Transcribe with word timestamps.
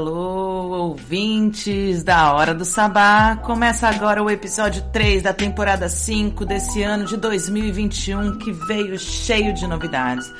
Alô, 0.00 0.88
ouvintes 0.88 2.02
da 2.02 2.32
Hora 2.32 2.54
do 2.54 2.64
Sabá. 2.64 3.36
Começa 3.36 3.86
agora 3.86 4.22
o 4.22 4.30
episódio 4.30 4.82
3 4.90 5.22
da 5.22 5.34
temporada 5.34 5.90
5 5.90 6.46
desse 6.46 6.82
ano 6.82 7.04
de 7.04 7.18
2021 7.18 8.38
que 8.38 8.50
veio 8.50 8.98
cheio 8.98 9.52
de 9.52 9.66
novidades. 9.66 10.32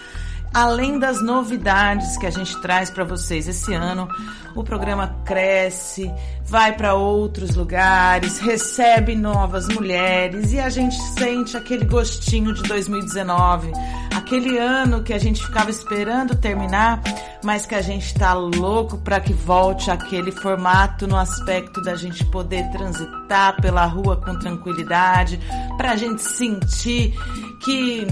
Além 0.52 0.98
das 0.98 1.22
novidades 1.22 2.16
que 2.16 2.26
a 2.26 2.30
gente 2.30 2.60
traz 2.60 2.90
para 2.90 3.04
vocês 3.04 3.46
esse 3.46 3.72
ano, 3.72 4.08
o 4.56 4.64
programa 4.64 5.16
cresce, 5.24 6.10
vai 6.44 6.72
para 6.72 6.94
outros 6.94 7.54
lugares, 7.54 8.40
recebe 8.40 9.14
novas 9.14 9.68
mulheres 9.68 10.52
e 10.52 10.58
a 10.58 10.68
gente 10.68 10.96
sente 10.96 11.56
aquele 11.56 11.84
gostinho 11.84 12.52
de 12.52 12.62
2019, 12.64 13.70
aquele 14.12 14.58
ano 14.58 15.04
que 15.04 15.12
a 15.12 15.18
gente 15.18 15.40
ficava 15.40 15.70
esperando 15.70 16.34
terminar, 16.34 17.00
mas 17.44 17.64
que 17.64 17.76
a 17.76 17.82
gente 17.82 18.12
tá 18.14 18.34
louco 18.34 18.98
para 18.98 19.20
que 19.20 19.32
volte 19.32 19.88
aquele 19.88 20.32
formato 20.32 21.06
no 21.06 21.16
aspecto 21.16 21.80
da 21.80 21.94
gente 21.94 22.24
poder 22.24 22.68
transitar 22.72 23.60
pela 23.62 23.86
rua 23.86 24.16
com 24.16 24.36
tranquilidade, 24.36 25.38
para 25.76 25.92
a 25.92 25.96
gente 25.96 26.22
sentir 26.22 27.14
que 27.62 28.04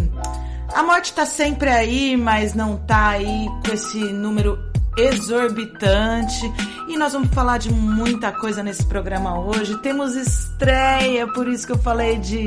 a 0.75 0.83
morte 0.83 1.13
tá 1.13 1.25
sempre 1.25 1.71
aí, 1.71 2.17
mas 2.17 2.55
não 2.55 2.77
tá 2.77 3.11
aí 3.11 3.47
com 3.65 3.73
esse 3.73 3.99
número 4.13 4.59
exorbitante. 4.97 6.53
E 6.89 6.97
nós 6.97 7.13
vamos 7.13 7.29
falar 7.33 7.59
de 7.59 7.73
muita 7.73 8.33
coisa 8.33 8.63
nesse 8.63 8.85
programa 8.85 9.39
hoje. 9.39 9.77
Temos 9.79 10.15
estreia, 10.15 11.27
por 11.29 11.49
isso 11.49 11.67
que 11.67 11.73
eu 11.73 11.79
falei 11.79 12.19
de 12.19 12.47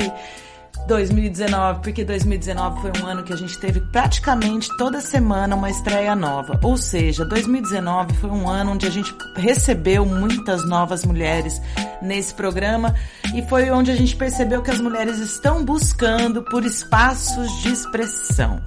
2019, 0.92 1.80
porque 1.84 2.04
2019 2.04 2.82
foi 2.82 2.92
um 3.02 3.08
ano 3.08 3.24
que 3.24 3.32
a 3.32 3.36
gente 3.38 3.58
teve 3.58 3.80
praticamente 3.80 4.68
toda 4.78 5.00
semana 5.00 5.56
uma 5.56 5.70
estreia 5.70 6.14
nova. 6.18 6.60
Ou 6.62 6.76
seja, 6.76 7.24
2019 7.24 8.14
foi 8.16 8.30
um 8.30 8.50
ano 8.50 8.74
onde 8.74 8.86
a 8.86 8.90
gente 8.90 9.16
recebeu 9.38 10.06
muitas 10.06 10.68
novas 10.68 11.06
mulheres 11.06 11.62
nesse 12.02 12.34
programa 12.34 12.94
e 13.34 13.42
foi 13.44 13.72
onde 13.72 13.90
a 13.90 13.96
gente 13.96 14.18
percebeu 14.18 14.62
que 14.62 14.70
as 14.70 14.82
mulheres 14.82 15.18
estão 15.20 15.64
buscando 15.64 16.44
por 16.44 16.66
espaços 16.66 17.50
de 17.62 17.72
expressão. 17.72 18.62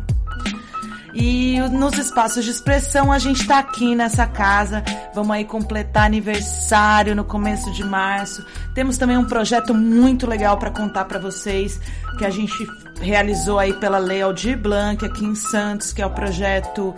E 1.15 1.61
nos 1.71 1.97
espaços 1.97 2.45
de 2.45 2.51
expressão 2.51 3.13
a 3.13 3.19
gente 3.19 3.43
está 3.43 3.61
aqui 3.61 3.95
nessa 3.95 4.27
casa. 4.27 4.83
Vamos 5.15 5.31
aí 5.31 5.45
completar 5.45 6.07
aniversário 6.07 7.15
no 7.15 7.25
começo 7.25 7.71
de 7.73 7.85
março. 7.85 8.45
Temos 8.75 8.99
também 8.99 9.17
um 9.17 9.25
projeto 9.25 9.73
muito 9.73 10.27
legal 10.27 10.59
para 10.59 10.71
contar 10.71 11.05
para 11.05 11.19
vocês 11.19 11.81
que 12.19 12.25
a 12.25 12.31
gente 12.31 12.67
realizou 13.01 13.59
aí 13.59 13.73
pela 13.75 13.99
Lei 13.99 14.23
Aldir 14.23 14.59
Blanc 14.59 15.05
aqui 15.05 15.25
em 15.25 15.35
Santos, 15.35 15.93
que 15.93 16.03
é 16.03 16.07
o 16.07 16.11
projeto 16.11 16.95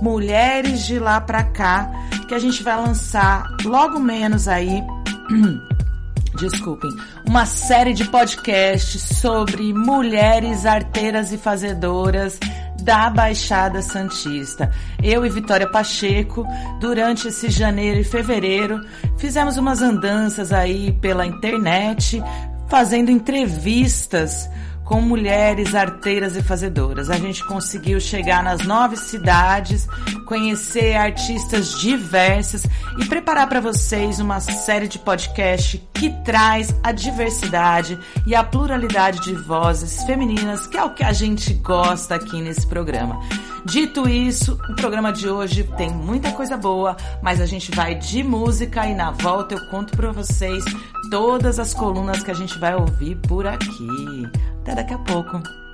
Mulheres 0.00 0.86
de 0.86 0.98
lá 0.98 1.20
para 1.20 1.42
cá, 1.42 1.90
que 2.28 2.34
a 2.34 2.38
gente 2.38 2.62
vai 2.62 2.76
lançar 2.76 3.56
logo 3.64 3.98
menos 3.98 4.46
aí 4.46 4.80
desculpem, 6.38 6.90
uma 7.26 7.44
série 7.44 7.92
de 7.92 8.04
podcasts 8.04 9.02
sobre 9.18 9.72
mulheres 9.72 10.64
arteiras 10.64 11.32
e 11.32 11.38
fazedoras 11.38 12.38
da 12.88 13.10
Baixada 13.10 13.82
Santista. 13.82 14.72
Eu 15.02 15.26
e 15.26 15.28
Vitória 15.28 15.68
Pacheco, 15.68 16.46
durante 16.80 17.28
esse 17.28 17.50
janeiro 17.50 18.00
e 18.00 18.04
fevereiro, 18.04 18.80
fizemos 19.18 19.58
umas 19.58 19.82
andanças 19.82 20.54
aí 20.54 20.90
pela 20.92 21.26
internet, 21.26 22.22
fazendo 22.66 23.10
entrevistas 23.10 24.48
com 24.88 25.02
mulheres 25.02 25.74
arteiras 25.74 26.34
e 26.34 26.42
fazedoras. 26.42 27.10
A 27.10 27.18
gente 27.18 27.44
conseguiu 27.44 28.00
chegar 28.00 28.42
nas 28.42 28.64
nove 28.64 28.96
cidades, 28.96 29.86
conhecer 30.24 30.96
artistas 30.96 31.78
diversas 31.78 32.66
e 32.96 33.04
preparar 33.04 33.46
para 33.48 33.60
vocês 33.60 34.18
uma 34.18 34.40
série 34.40 34.88
de 34.88 34.98
podcast 34.98 35.86
que 35.92 36.08
traz 36.24 36.74
a 36.82 36.90
diversidade 36.90 37.98
e 38.26 38.34
a 38.34 38.42
pluralidade 38.42 39.20
de 39.20 39.34
vozes 39.34 40.04
femininas, 40.04 40.66
que 40.66 40.78
é 40.78 40.82
o 40.82 40.94
que 40.94 41.04
a 41.04 41.12
gente 41.12 41.52
gosta 41.52 42.14
aqui 42.14 42.40
nesse 42.40 42.66
programa. 42.66 43.20
Dito 43.66 44.08
isso, 44.08 44.58
o 44.70 44.76
programa 44.76 45.12
de 45.12 45.28
hoje 45.28 45.64
tem 45.76 45.90
muita 45.90 46.32
coisa 46.32 46.56
boa, 46.56 46.96
mas 47.22 47.42
a 47.42 47.46
gente 47.46 47.70
vai 47.72 47.94
de 47.94 48.22
música 48.22 48.86
e 48.86 48.94
na 48.94 49.10
volta 49.10 49.54
eu 49.54 49.68
conto 49.68 49.94
para 49.94 50.10
vocês 50.12 50.64
todas 51.10 51.58
as 51.58 51.74
colunas 51.74 52.22
que 52.22 52.30
a 52.30 52.34
gente 52.34 52.58
vai 52.58 52.74
ouvir 52.74 53.16
por 53.16 53.46
aqui. 53.46 54.30
Até 54.68 54.82
daqui 54.82 54.92
a 54.92 54.98
pouco. 54.98 55.67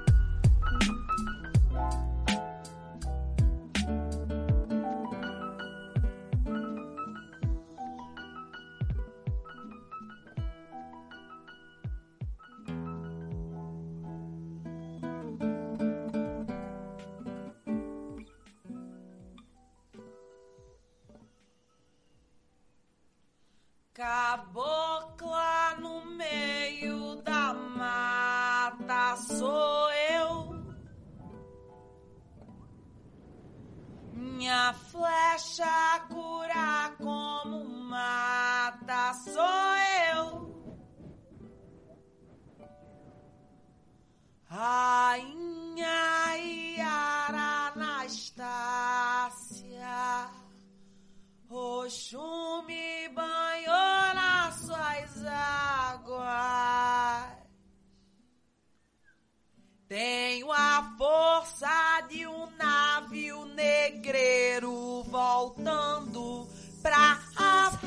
Cabocla 24.04 25.80
no 25.80 26.04
meio 26.04 27.16
da 27.22 27.54
mata 27.54 29.16
sou 29.16 29.90
eu. 29.90 30.62
Minha 34.12 34.74
flecha 34.74 36.00
cura 36.10 36.94
como 36.98 37.64
mata 37.64 39.14
sou 39.24 39.74
eu. 40.12 40.52
Rainha 44.44 46.36
Iara 46.36 47.72
Anastácia. 47.72 48.84
Oxum 51.50 52.66
banhou 53.14 54.14
nas 54.14 54.54
suas 54.56 55.26
águas. 55.26 56.24
Tenho 59.86 60.50
a 60.50 60.94
força 60.96 62.00
de 62.08 62.26
um 62.26 62.50
navio 62.56 63.44
negreiro 63.46 65.02
voltando 65.04 66.48
pra 66.82 67.18
África. 67.36 67.83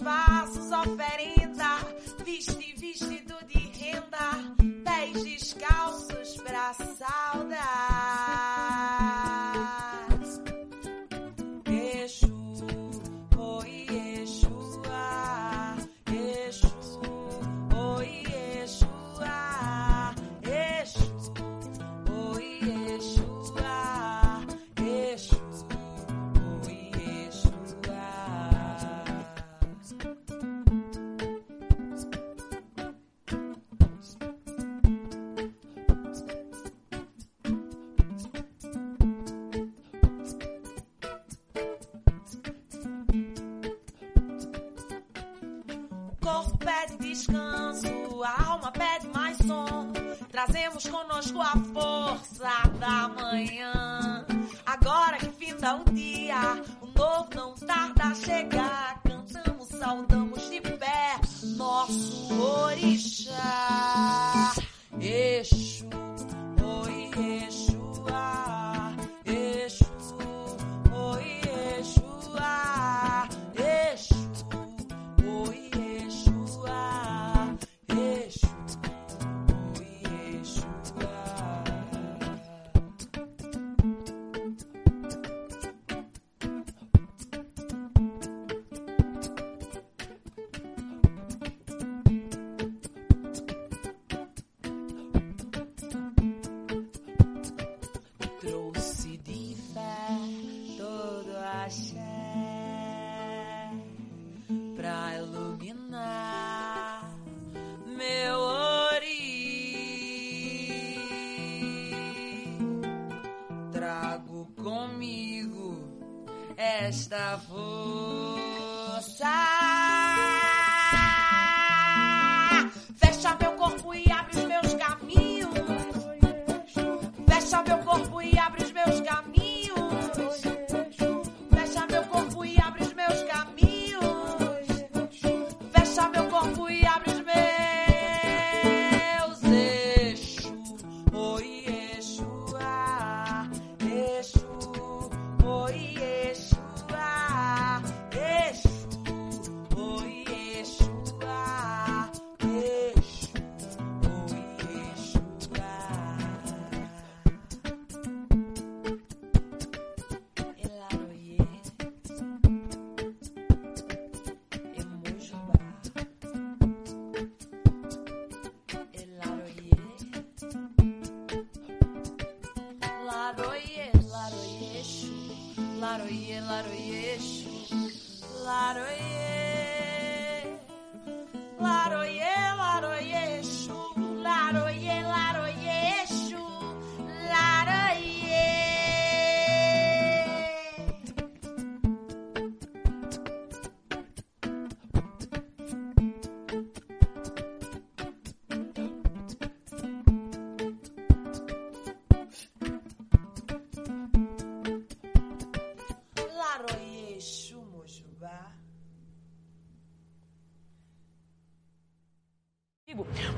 Trouxe 0.00 0.56
flores, 0.66 1.09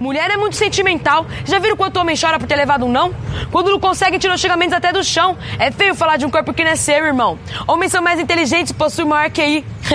Mulher 0.00 0.30
é 0.30 0.36
muito 0.36 0.56
sentimental. 0.56 1.26
Já 1.44 1.58
viram 1.58 1.76
quanto 1.76 1.98
homem 1.98 2.16
chora 2.18 2.38
por 2.38 2.46
ter 2.46 2.56
levado 2.56 2.86
um 2.86 2.90
não? 2.90 3.14
Quando 3.50 3.70
não 3.70 3.78
conseguem, 3.78 4.18
tiram 4.18 4.34
os 4.34 4.40
xingamentos 4.40 4.74
até 4.74 4.92
do 4.92 5.04
chão. 5.04 5.36
É 5.58 5.70
feio 5.70 5.94
falar 5.94 6.16
de 6.16 6.24
um 6.24 6.30
corpo 6.30 6.54
que 6.54 6.64
não 6.64 6.70
é 6.70 6.76
seu, 6.76 7.04
irmão. 7.04 7.38
Homens 7.66 7.92
são 7.92 8.02
mais 8.02 8.18
inteligentes 8.18 8.70
e 8.70 8.74
possuem 8.74 9.08
maior 9.08 9.30
QI. 9.30 9.64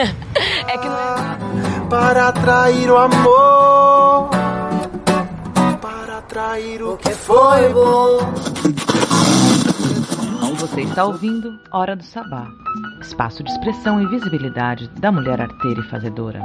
é 0.68 0.78
que 0.78 0.88
não 0.88 1.00
é. 1.00 1.90
para 1.90 2.28
atrair 2.28 2.90
o 2.90 2.98
amor, 2.98 4.30
para 5.82 6.18
atrair 6.20 6.84
o 6.84 6.98
que 6.98 7.12
foi 7.12 7.70
bom. 7.70 8.20
Você 10.58 10.82
está 10.82 11.06
ouvindo 11.06 11.60
Hora 11.72 11.96
do 11.96 12.04
Sabá, 12.04 12.48
espaço 13.02 13.44
de 13.44 13.52
expressão 13.52 14.02
e 14.02 14.08
visibilidade 14.08 14.88
da 15.00 15.12
mulher 15.12 15.40
arteira 15.42 15.80
e 15.80 15.90
fazedora. 15.90 16.42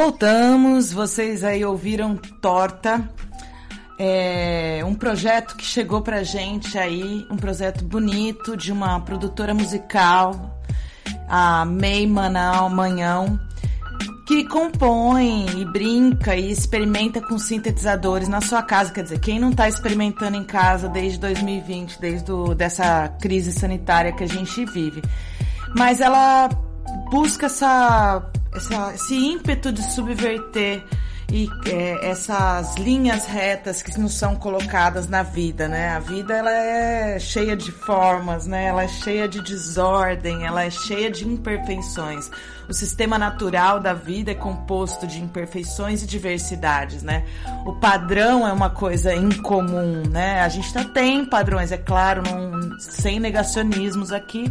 Voltamos, 0.00 0.92
vocês 0.92 1.42
aí 1.42 1.64
ouviram 1.64 2.16
Torta, 2.16 3.10
é 3.98 4.80
um 4.86 4.94
projeto 4.94 5.56
que 5.56 5.64
chegou 5.64 6.02
pra 6.02 6.22
gente 6.22 6.78
aí, 6.78 7.26
um 7.28 7.36
projeto 7.36 7.84
bonito 7.84 8.56
de 8.56 8.70
uma 8.70 9.00
produtora 9.00 9.52
musical, 9.52 10.62
a 11.28 11.64
May 11.64 12.06
Manal 12.06 12.70
Manhão, 12.70 13.40
que 14.24 14.44
compõe 14.44 15.46
e 15.58 15.64
brinca 15.64 16.36
e 16.36 16.52
experimenta 16.52 17.20
com 17.20 17.36
sintetizadores 17.36 18.28
na 18.28 18.40
sua 18.40 18.62
casa. 18.62 18.92
Quer 18.92 19.02
dizer, 19.02 19.18
quem 19.18 19.40
não 19.40 19.50
está 19.50 19.68
experimentando 19.68 20.36
em 20.36 20.44
casa 20.44 20.88
desde 20.88 21.18
2020, 21.18 22.00
desde 22.00 22.30
o, 22.30 22.54
dessa 22.54 23.08
crise 23.20 23.50
sanitária 23.50 24.12
que 24.12 24.22
a 24.22 24.28
gente 24.28 24.64
vive? 24.66 25.02
Mas 25.76 26.00
ela 26.00 26.48
busca 27.10 27.46
essa, 27.46 28.30
essa 28.58 28.94
esse 28.94 29.14
ímpeto 29.14 29.72
de 29.72 29.82
subverter 29.82 30.84
e 31.30 31.46
é, 31.66 32.08
essas 32.10 32.76
linhas 32.76 33.26
retas 33.26 33.82
que 33.82 33.98
nos 34.00 34.14
são 34.14 34.34
colocadas 34.34 35.06
na 35.08 35.22
vida, 35.22 35.68
né? 35.68 35.90
A 35.90 35.98
vida 35.98 36.34
ela 36.34 36.50
é 36.50 37.18
cheia 37.18 37.54
de 37.54 37.70
formas, 37.70 38.46
né? 38.46 38.64
Ela 38.64 38.84
é 38.84 38.88
cheia 38.88 39.28
de 39.28 39.42
desordem, 39.42 40.46
ela 40.46 40.64
é 40.64 40.70
cheia 40.70 41.10
de 41.10 41.28
imperfeições. 41.28 42.30
O 42.66 42.72
sistema 42.72 43.18
natural 43.18 43.78
da 43.78 43.92
vida 43.92 44.30
é 44.30 44.34
composto 44.34 45.06
de 45.06 45.20
imperfeições 45.20 46.02
e 46.02 46.06
diversidades, 46.06 47.02
né? 47.02 47.24
O 47.66 47.74
padrão 47.74 48.48
é 48.48 48.52
uma 48.52 48.70
coisa 48.70 49.14
incomum, 49.14 50.04
né? 50.08 50.40
A 50.40 50.48
gente 50.48 50.72
tá, 50.72 50.82
tem 50.82 51.26
padrões, 51.26 51.70
é 51.72 51.78
claro, 51.78 52.22
não, 52.22 52.78
sem 52.80 53.20
negacionismos 53.20 54.12
aqui, 54.12 54.50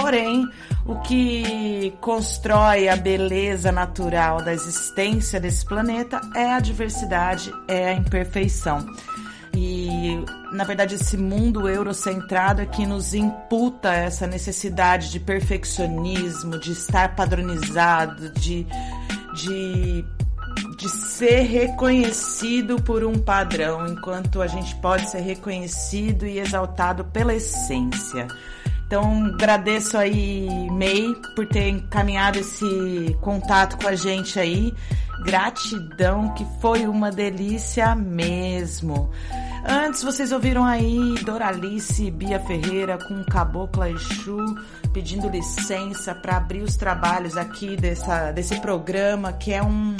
Porém, 0.00 0.46
o 0.84 0.96
que 0.96 1.94
constrói 2.02 2.86
a 2.86 2.96
beleza 2.96 3.72
natural 3.72 4.42
da 4.42 4.52
existência 4.52 5.40
desse 5.40 5.64
planeta 5.64 6.20
é 6.34 6.52
a 6.52 6.60
diversidade, 6.60 7.50
é 7.66 7.88
a 7.88 7.94
imperfeição. 7.94 8.86
E, 9.54 10.22
na 10.52 10.64
verdade, 10.64 10.96
esse 10.96 11.16
mundo 11.16 11.66
eurocentrado 11.66 12.60
é 12.60 12.66
que 12.66 12.84
nos 12.84 13.14
imputa 13.14 13.90
essa 13.90 14.26
necessidade 14.26 15.10
de 15.10 15.18
perfeccionismo, 15.18 16.60
de 16.60 16.72
estar 16.72 17.16
padronizado, 17.16 18.28
de, 18.32 18.66
de, 19.32 20.04
de 20.76 20.88
ser 20.90 21.40
reconhecido 21.40 22.82
por 22.82 23.02
um 23.02 23.18
padrão, 23.18 23.86
enquanto 23.86 24.42
a 24.42 24.46
gente 24.46 24.74
pode 24.76 25.10
ser 25.10 25.20
reconhecido 25.20 26.26
e 26.26 26.38
exaltado 26.38 27.02
pela 27.06 27.32
essência. 27.32 28.28
Então, 28.86 29.26
agradeço 29.26 29.98
aí, 29.98 30.46
May, 30.70 31.12
por 31.34 31.44
ter 31.46 31.68
encaminhado 31.70 32.38
esse 32.38 33.16
contato 33.20 33.76
com 33.82 33.88
a 33.88 33.96
gente 33.96 34.38
aí. 34.38 34.72
Gratidão, 35.24 36.32
que 36.34 36.46
foi 36.60 36.86
uma 36.86 37.10
delícia 37.10 37.96
mesmo. 37.96 39.10
Antes, 39.68 40.04
vocês 40.04 40.30
ouviram 40.30 40.64
aí 40.64 41.16
Doralice 41.24 42.08
Bia 42.12 42.38
Ferreira 42.38 42.96
com 42.96 43.24
Cabocla 43.24 43.90
Exu 43.90 44.38
pedindo 44.92 45.28
licença 45.28 46.14
para 46.14 46.36
abrir 46.36 46.62
os 46.62 46.76
trabalhos 46.76 47.36
aqui 47.36 47.76
dessa, 47.76 48.30
desse 48.30 48.60
programa, 48.60 49.32
que 49.32 49.52
é 49.52 49.60
um 49.60 49.96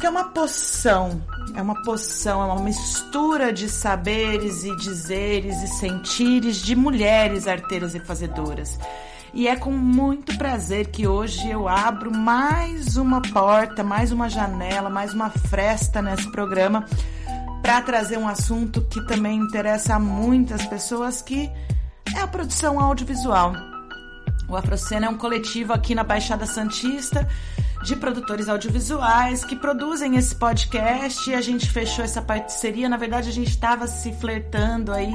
que 0.00 0.06
é 0.06 0.10
uma 0.10 0.24
poção, 0.24 1.22
é 1.54 1.60
uma 1.60 1.82
poção, 1.82 2.40
é 2.42 2.46
uma 2.46 2.62
mistura 2.62 3.52
de 3.52 3.68
saberes 3.68 4.64
e 4.64 4.74
dizeres 4.76 5.62
e 5.62 5.68
sentires 5.68 6.56
de 6.56 6.74
mulheres 6.74 7.46
arteiras 7.46 7.94
e 7.94 8.00
fazedoras. 8.00 8.78
E 9.34 9.46
é 9.46 9.54
com 9.54 9.70
muito 9.70 10.38
prazer 10.38 10.86
que 10.86 11.06
hoje 11.06 11.50
eu 11.50 11.68
abro 11.68 12.10
mais 12.10 12.96
uma 12.96 13.20
porta, 13.20 13.84
mais 13.84 14.10
uma 14.10 14.30
janela, 14.30 14.88
mais 14.88 15.12
uma 15.12 15.28
fresta 15.28 16.00
nesse 16.00 16.32
programa 16.32 16.86
para 17.60 17.82
trazer 17.82 18.16
um 18.16 18.26
assunto 18.26 18.80
que 18.80 19.06
também 19.06 19.38
interessa 19.38 19.96
a 19.96 19.98
muitas 19.98 20.64
pessoas, 20.64 21.20
que 21.20 21.50
é 22.16 22.20
a 22.20 22.26
produção 22.26 22.80
audiovisual. 22.80 23.52
O 24.48 24.56
Afrocena 24.56 25.06
é 25.06 25.08
um 25.10 25.18
coletivo 25.18 25.74
aqui 25.74 25.94
na 25.94 26.02
Baixada 26.02 26.46
Santista 26.46 27.28
de 27.82 27.96
produtores 27.96 28.48
audiovisuais 28.48 29.44
que 29.44 29.56
produzem 29.56 30.16
esse 30.16 30.34
podcast 30.34 31.30
e 31.30 31.34
a 31.34 31.40
gente 31.40 31.70
fechou 31.70 32.04
essa 32.04 32.20
parceria. 32.20 32.88
Na 32.88 32.96
verdade, 32.96 33.28
a 33.28 33.32
gente 33.32 33.50
estava 33.50 33.86
se 33.86 34.12
flertando 34.12 34.92
aí 34.92 35.12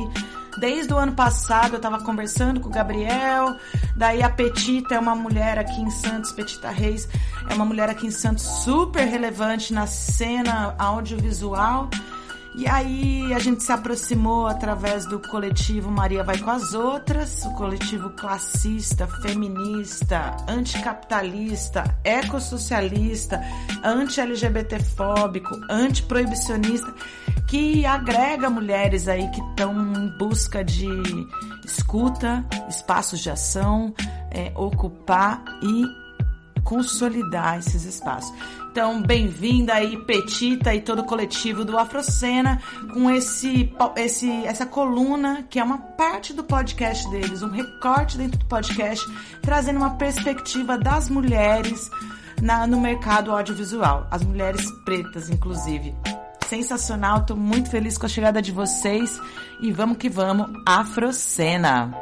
desde 0.60 0.93
o 0.93 0.98
ano 0.98 1.13
passado. 1.13 1.74
Eu 1.74 1.77
estava 1.77 2.03
conversando 2.03 2.60
com 2.60 2.69
o 2.69 2.72
Gabriel. 2.72 3.55
Daí 3.95 4.24
a 4.24 4.29
Petita 4.29 4.95
é 4.95 5.00
uma 5.00 5.15
mulher 5.15 5.60
aqui 5.60 5.79
em 5.79 5.89
Santos, 5.89 6.31
Petita 6.31 6.69
Reis 6.69 7.07
é 7.50 7.53
uma 7.53 7.65
mulher 7.65 7.89
aqui 7.89 8.07
em 8.07 8.12
Santos 8.12 8.43
super 8.63 9.05
relevante 9.05 9.74
na 9.74 9.88
cena 9.88 10.75
audiovisual. 10.77 11.89
E 12.57 12.67
aí 12.67 13.33
a 13.33 13.39
gente 13.39 13.63
se 13.63 13.71
aproximou 13.71 14.47
através 14.47 15.05
do 15.05 15.19
coletivo 15.19 15.91
Maria 15.91 16.24
Vai 16.24 16.38
com 16.38 16.50
as 16.50 16.74
Outras, 16.74 17.43
o 17.45 17.51
coletivo 17.51 18.09
classista, 18.12 19.05
feminista, 19.07 20.38
anticapitalista, 20.47 21.83
ecossocialista, 22.03 23.41
anti-LGBTfóbico, 23.83 25.50
antiproibicionista, 25.69 26.93
que 27.45 27.85
agrega 27.85 28.50
mulheres 28.50 29.09
aí 29.09 29.29
que 29.31 29.41
estão 29.41 29.74
em 29.93 30.17
busca 30.17 30.63
de 30.63 30.88
escuta, 31.65 32.45
espaços 32.69 33.19
de 33.19 33.29
ação, 33.29 33.93
é, 34.31 34.53
ocupar 34.55 35.43
e 35.62 36.05
consolidar 36.63 37.59
esses 37.59 37.83
espaços. 37.83 38.33
Então, 38.75 39.01
bem-vinda 39.01 39.74
aí, 39.74 39.96
Petita 39.96 40.75
e 40.75 40.82
todo 40.82 41.00
o 41.00 41.05
coletivo 41.05 41.63
do 41.63 41.77
Afrocena, 41.77 42.62
com 42.94 43.10
esse, 43.10 43.74
esse, 43.96 44.29
essa 44.46 44.65
coluna 44.65 45.46
que 45.50 45.62
é 45.62 45.63
uma 45.63 45.77
parte 45.77 46.34
do 46.34 46.44
podcast 46.44 47.10
deles, 47.10 47.41
um 47.41 47.50
recorte 47.50 48.17
dentro 48.17 48.38
do 48.38 48.46
podcast, 48.48 49.01
trazendo 49.41 49.77
uma 49.77 49.91
perspectiva 49.91 50.77
das 50.77 51.10
mulheres 51.10 51.89
na, 52.41 52.67
no 52.67 52.82
mercado 52.82 53.32
audiovisual, 53.32 54.08
as 54.12 54.22
mulheres 54.25 54.70
pretas, 54.84 55.29
inclusive. 55.29 55.96
Sensacional, 56.46 57.25
tô 57.25 57.34
muito 57.34 57.70
feliz 57.70 57.98
com 57.98 58.08
a 58.08 58.10
chegada 58.10 58.41
de 58.41 58.51
vocês 58.51 59.22
e 59.62 59.72
vamos 59.72 59.96
que 59.98 60.10
vamos, 60.10 60.51
Afrocena! 60.65 61.96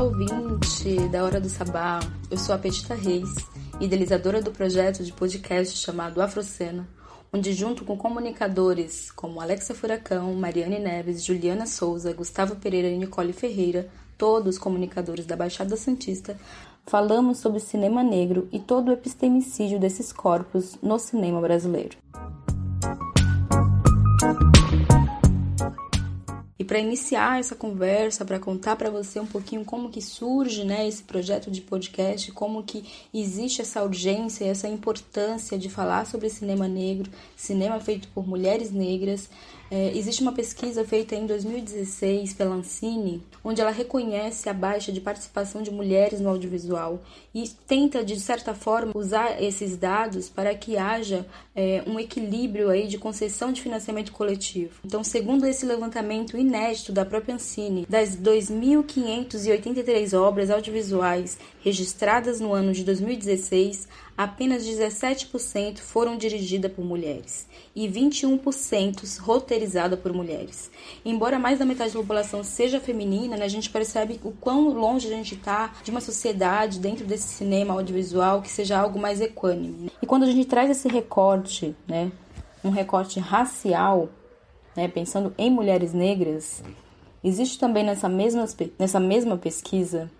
Ouvinte 0.00 1.08
da 1.10 1.24
Hora 1.24 1.40
do 1.40 1.48
Sabá, 1.48 2.00
eu 2.30 2.38
sou 2.38 2.54
a 2.54 2.58
Petita 2.58 2.94
Reis, 2.94 3.28
idealizadora 3.80 4.40
do 4.40 4.50
projeto 4.50 5.04
de 5.04 5.12
podcast 5.12 5.76
chamado 5.76 6.22
Afrocena, 6.22 6.88
onde 7.32 7.52
junto 7.52 7.84
com 7.84 7.96
comunicadores 7.96 9.10
como 9.10 9.40
Alexa 9.40 9.74
Furacão, 9.74 10.32
Mariane 10.34 10.78
Neves, 10.78 11.24
Juliana 11.24 11.66
Souza, 11.66 12.12
Gustavo 12.12 12.56
Pereira 12.56 12.88
e 12.88 12.96
Nicole 12.96 13.32
Ferreira, 13.32 13.88
todos 14.16 14.58
comunicadores 14.58 15.26
da 15.26 15.36
Baixada 15.36 15.76
Santista, 15.76 16.38
falamos 16.86 17.38
sobre 17.38 17.60
cinema 17.60 18.02
negro 18.02 18.48
e 18.50 18.58
todo 18.58 18.88
o 18.88 18.92
epistemicídio 18.92 19.78
desses 19.78 20.12
corpos 20.12 20.78
no 20.82 20.98
cinema 20.98 21.40
brasileiro. 21.40 21.96
Para 26.72 26.80
iniciar 26.80 27.38
essa 27.38 27.54
conversa, 27.54 28.24
para 28.24 28.40
contar 28.40 28.76
para 28.76 28.88
você 28.88 29.20
um 29.20 29.26
pouquinho 29.26 29.62
como 29.62 29.90
que 29.90 30.00
surge, 30.00 30.64
né, 30.64 30.88
esse 30.88 31.02
projeto 31.02 31.50
de 31.50 31.60
podcast, 31.60 32.32
como 32.32 32.62
que 32.62 32.82
existe 33.12 33.60
essa 33.60 33.84
urgência 33.84 34.46
essa 34.46 34.66
importância 34.66 35.58
de 35.58 35.68
falar 35.68 36.06
sobre 36.06 36.30
cinema 36.30 36.66
negro, 36.66 37.10
cinema 37.36 37.78
feito 37.78 38.08
por 38.08 38.26
mulheres 38.26 38.70
negras, 38.70 39.28
é, 39.72 39.96
existe 39.96 40.20
uma 40.20 40.32
pesquisa 40.32 40.84
feita 40.84 41.14
em 41.14 41.24
2016 41.24 42.34
pela 42.34 42.54
Ancine, 42.54 43.22
onde 43.42 43.62
ela 43.62 43.70
reconhece 43.70 44.46
a 44.50 44.52
baixa 44.52 44.92
de 44.92 45.00
participação 45.00 45.62
de 45.62 45.70
mulheres 45.70 46.20
no 46.20 46.28
audiovisual 46.28 47.00
e 47.34 47.48
tenta, 47.66 48.04
de 48.04 48.20
certa 48.20 48.52
forma, 48.52 48.92
usar 48.94 49.42
esses 49.42 49.74
dados 49.78 50.28
para 50.28 50.54
que 50.54 50.76
haja 50.76 51.24
é, 51.56 51.82
um 51.86 51.98
equilíbrio 51.98 52.68
aí 52.68 52.86
de 52.86 52.98
concessão 52.98 53.50
de 53.50 53.62
financiamento 53.62 54.12
coletivo. 54.12 54.74
Então, 54.84 55.02
segundo 55.02 55.46
esse 55.46 55.64
levantamento 55.64 56.36
inédito 56.36 56.92
da 56.92 57.06
própria 57.06 57.36
Ancine, 57.36 57.86
das 57.88 58.14
2.583 58.14 60.12
obras 60.12 60.50
audiovisuais 60.50 61.38
registradas 61.62 62.40
no 62.40 62.52
ano 62.52 62.72
de 62.72 62.84
2016, 62.84 63.88
apenas 64.18 64.66
17% 64.66 65.78
foram 65.78 66.16
dirigidas 66.16 66.72
por 66.72 66.84
mulheres 66.84 67.46
e 67.74 67.88
21% 67.88 69.18
roteirizada 69.20 69.96
por 69.96 70.12
mulheres. 70.12 70.70
Embora 71.04 71.38
mais 71.38 71.58
da 71.58 71.64
metade 71.64 71.92
da 71.92 72.00
população 72.00 72.42
seja 72.42 72.80
feminina, 72.80 73.36
né, 73.36 73.44
a 73.44 73.48
gente 73.48 73.70
percebe 73.70 74.20
o 74.24 74.32
quão 74.32 74.68
longe 74.70 75.06
a 75.06 75.10
gente 75.10 75.34
está 75.34 75.72
de 75.82 75.90
uma 75.90 76.00
sociedade 76.00 76.80
dentro 76.80 77.06
desse 77.06 77.28
cinema 77.28 77.74
audiovisual 77.74 78.42
que 78.42 78.50
seja 78.50 78.78
algo 78.78 78.98
mais 78.98 79.20
equânime. 79.20 79.90
E 80.02 80.06
quando 80.06 80.24
a 80.24 80.26
gente 80.26 80.46
traz 80.46 80.70
esse 80.70 80.88
recorte, 80.88 81.74
né, 81.86 82.10
um 82.64 82.70
recorte 82.70 83.20
racial, 83.20 84.08
né, 84.76 84.88
pensando 84.88 85.32
em 85.38 85.50
mulheres 85.50 85.92
negras, 85.92 86.62
existe 87.22 87.58
também 87.58 87.84
nessa 87.84 88.08
mesma, 88.08 88.46
nessa 88.78 88.98
mesma 88.98 89.36
pesquisa 89.36 90.10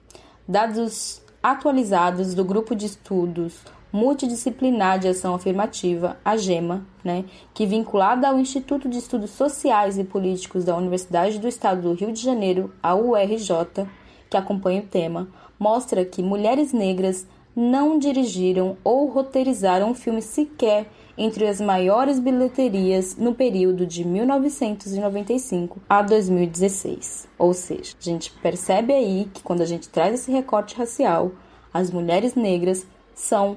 dados 0.46 1.21
atualizados 1.42 2.34
do 2.34 2.44
grupo 2.44 2.74
de 2.74 2.86
estudos 2.86 3.60
multidisciplinar 3.92 4.98
de 4.98 5.08
ação 5.08 5.34
afirmativa, 5.34 6.16
a 6.24 6.36
GEMA, 6.36 6.86
né, 7.04 7.26
que 7.52 7.66
vinculada 7.66 8.26
ao 8.26 8.38
Instituto 8.38 8.88
de 8.88 8.96
Estudos 8.96 9.30
Sociais 9.30 9.98
e 9.98 10.04
Políticos 10.04 10.64
da 10.64 10.74
Universidade 10.74 11.38
do 11.38 11.46
Estado 11.46 11.82
do 11.82 11.92
Rio 11.92 12.10
de 12.10 12.22
Janeiro, 12.22 12.72
a 12.82 12.94
URJ, 12.94 13.86
que 14.30 14.36
acompanha 14.36 14.80
o 14.80 14.86
tema, 14.86 15.28
mostra 15.58 16.04
que 16.06 16.22
mulheres 16.22 16.72
negras 16.72 17.26
não 17.54 17.98
dirigiram 17.98 18.78
ou 18.82 19.06
roteirizaram 19.08 19.90
um 19.90 19.94
filme 19.94 20.22
sequer 20.22 20.90
entre 21.16 21.46
as 21.46 21.60
maiores 21.60 22.18
bilheterias 22.18 23.16
no 23.16 23.34
período 23.34 23.86
de 23.86 24.04
1995 24.04 25.80
a 25.88 26.02
2016. 26.02 27.28
Ou 27.38 27.52
seja, 27.52 27.94
a 28.00 28.02
gente 28.02 28.32
percebe 28.42 28.92
aí 28.92 29.28
que 29.32 29.42
quando 29.42 29.60
a 29.60 29.66
gente 29.66 29.88
traz 29.88 30.14
esse 30.14 30.30
recorte 30.30 30.76
racial, 30.76 31.32
as 31.72 31.90
mulheres 31.90 32.34
negras 32.34 32.86
são 33.14 33.56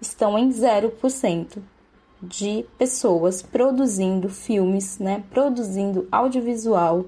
estão 0.00 0.38
em 0.38 0.48
0% 0.48 1.58
de 2.22 2.64
pessoas 2.78 3.42
produzindo 3.42 4.28
filmes, 4.28 4.98
né, 4.98 5.22
produzindo 5.30 6.08
audiovisual 6.10 7.06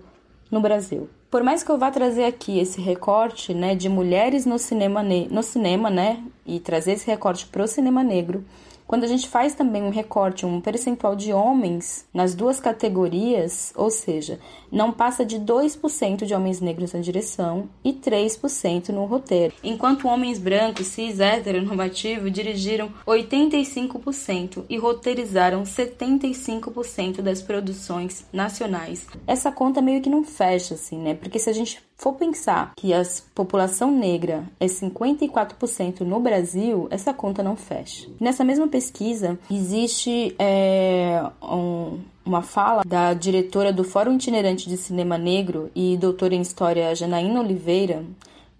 no 0.51 0.61
Brasil. 0.61 1.09
Por 1.31 1.42
mais 1.42 1.62
que 1.62 1.71
eu 1.71 1.79
vá 1.79 1.90
trazer 1.90 2.25
aqui 2.25 2.59
esse 2.59 2.81
recorte, 2.81 3.55
né, 3.55 3.75
de 3.75 3.88
mulheres 3.88 4.45
no 4.45 4.59
cinema, 4.59 5.03
no 5.03 5.42
cinema, 5.42 5.88
né, 5.88 6.23
e 6.45 6.61
trazer 6.61 6.92
esse 6.92 7.07
recorte 7.07 7.47
para 7.47 7.62
o 7.62 7.66
cinema 7.66 8.03
negro, 8.03 8.45
quando 8.92 9.05
a 9.05 9.09
gente 9.09 9.26
faz 9.26 9.55
também 9.55 9.83
um 9.83 9.88
recorte, 9.88 10.44
um 10.44 10.61
percentual 10.61 11.16
de 11.16 11.33
homens 11.33 12.05
nas 12.12 12.35
duas 12.35 12.61
categorias, 12.61 13.72
ou 13.74 13.90
seja, 13.90 14.38
não 14.70 14.92
passa 14.92 15.24
de 15.24 15.40
2% 15.40 16.26
de 16.26 16.35
homens 16.35 16.61
negros 16.61 16.92
na 16.92 17.00
direção 17.00 17.70
e 17.83 17.94
3% 17.94 18.90
no 18.90 19.07
roteiro, 19.07 19.55
enquanto 19.64 20.07
homens 20.07 20.38
brancos, 20.38 20.88
cis, 20.88 21.20
heteronormativo 21.20 22.31
dirigiram 22.31 22.92
85% 23.07 24.64
e 24.68 24.76
roteirizaram 24.76 25.62
75% 25.62 27.22
das 27.22 27.40
produções 27.40 28.26
nacionais. 28.31 29.07
Essa 29.26 29.50
conta 29.50 29.81
meio 29.81 30.02
que 30.02 30.11
não 30.11 30.22
fecha 30.22 30.74
assim, 30.74 30.98
né? 30.98 31.14
Porque 31.14 31.38
se 31.38 31.48
a 31.48 31.55
gente 31.55 31.81
for 32.03 32.15
pensar 32.15 32.73
que 32.77 32.93
a 32.93 33.01
população 33.33 33.88
negra 33.93 34.43
é 34.59 34.67
54% 34.67 36.01
no 36.01 36.19
Brasil, 36.19 36.88
essa 36.91 37.15
conta 37.15 37.45
não 37.45 37.55
fecha. 37.55 38.09
Nessa 38.19 38.43
mesma 38.43 38.67
pesquisa, 38.67 39.38
existe 39.49 40.35
é, 40.37 41.23
um, 41.41 42.01
uma 42.25 42.43
fala 42.43 42.83
da 42.85 43.15
diretora 43.15 43.73
do 43.73 43.85
Fórum 43.85 44.17
Itinerante 44.17 44.69
de 44.69 44.77
Cinema 44.77 45.17
Negro 45.17 45.71
e 45.77 45.97
doutora 45.97 46.35
em 46.35 46.41
História 46.41 46.93
Janaína 46.93 47.38
Oliveira, 47.38 48.05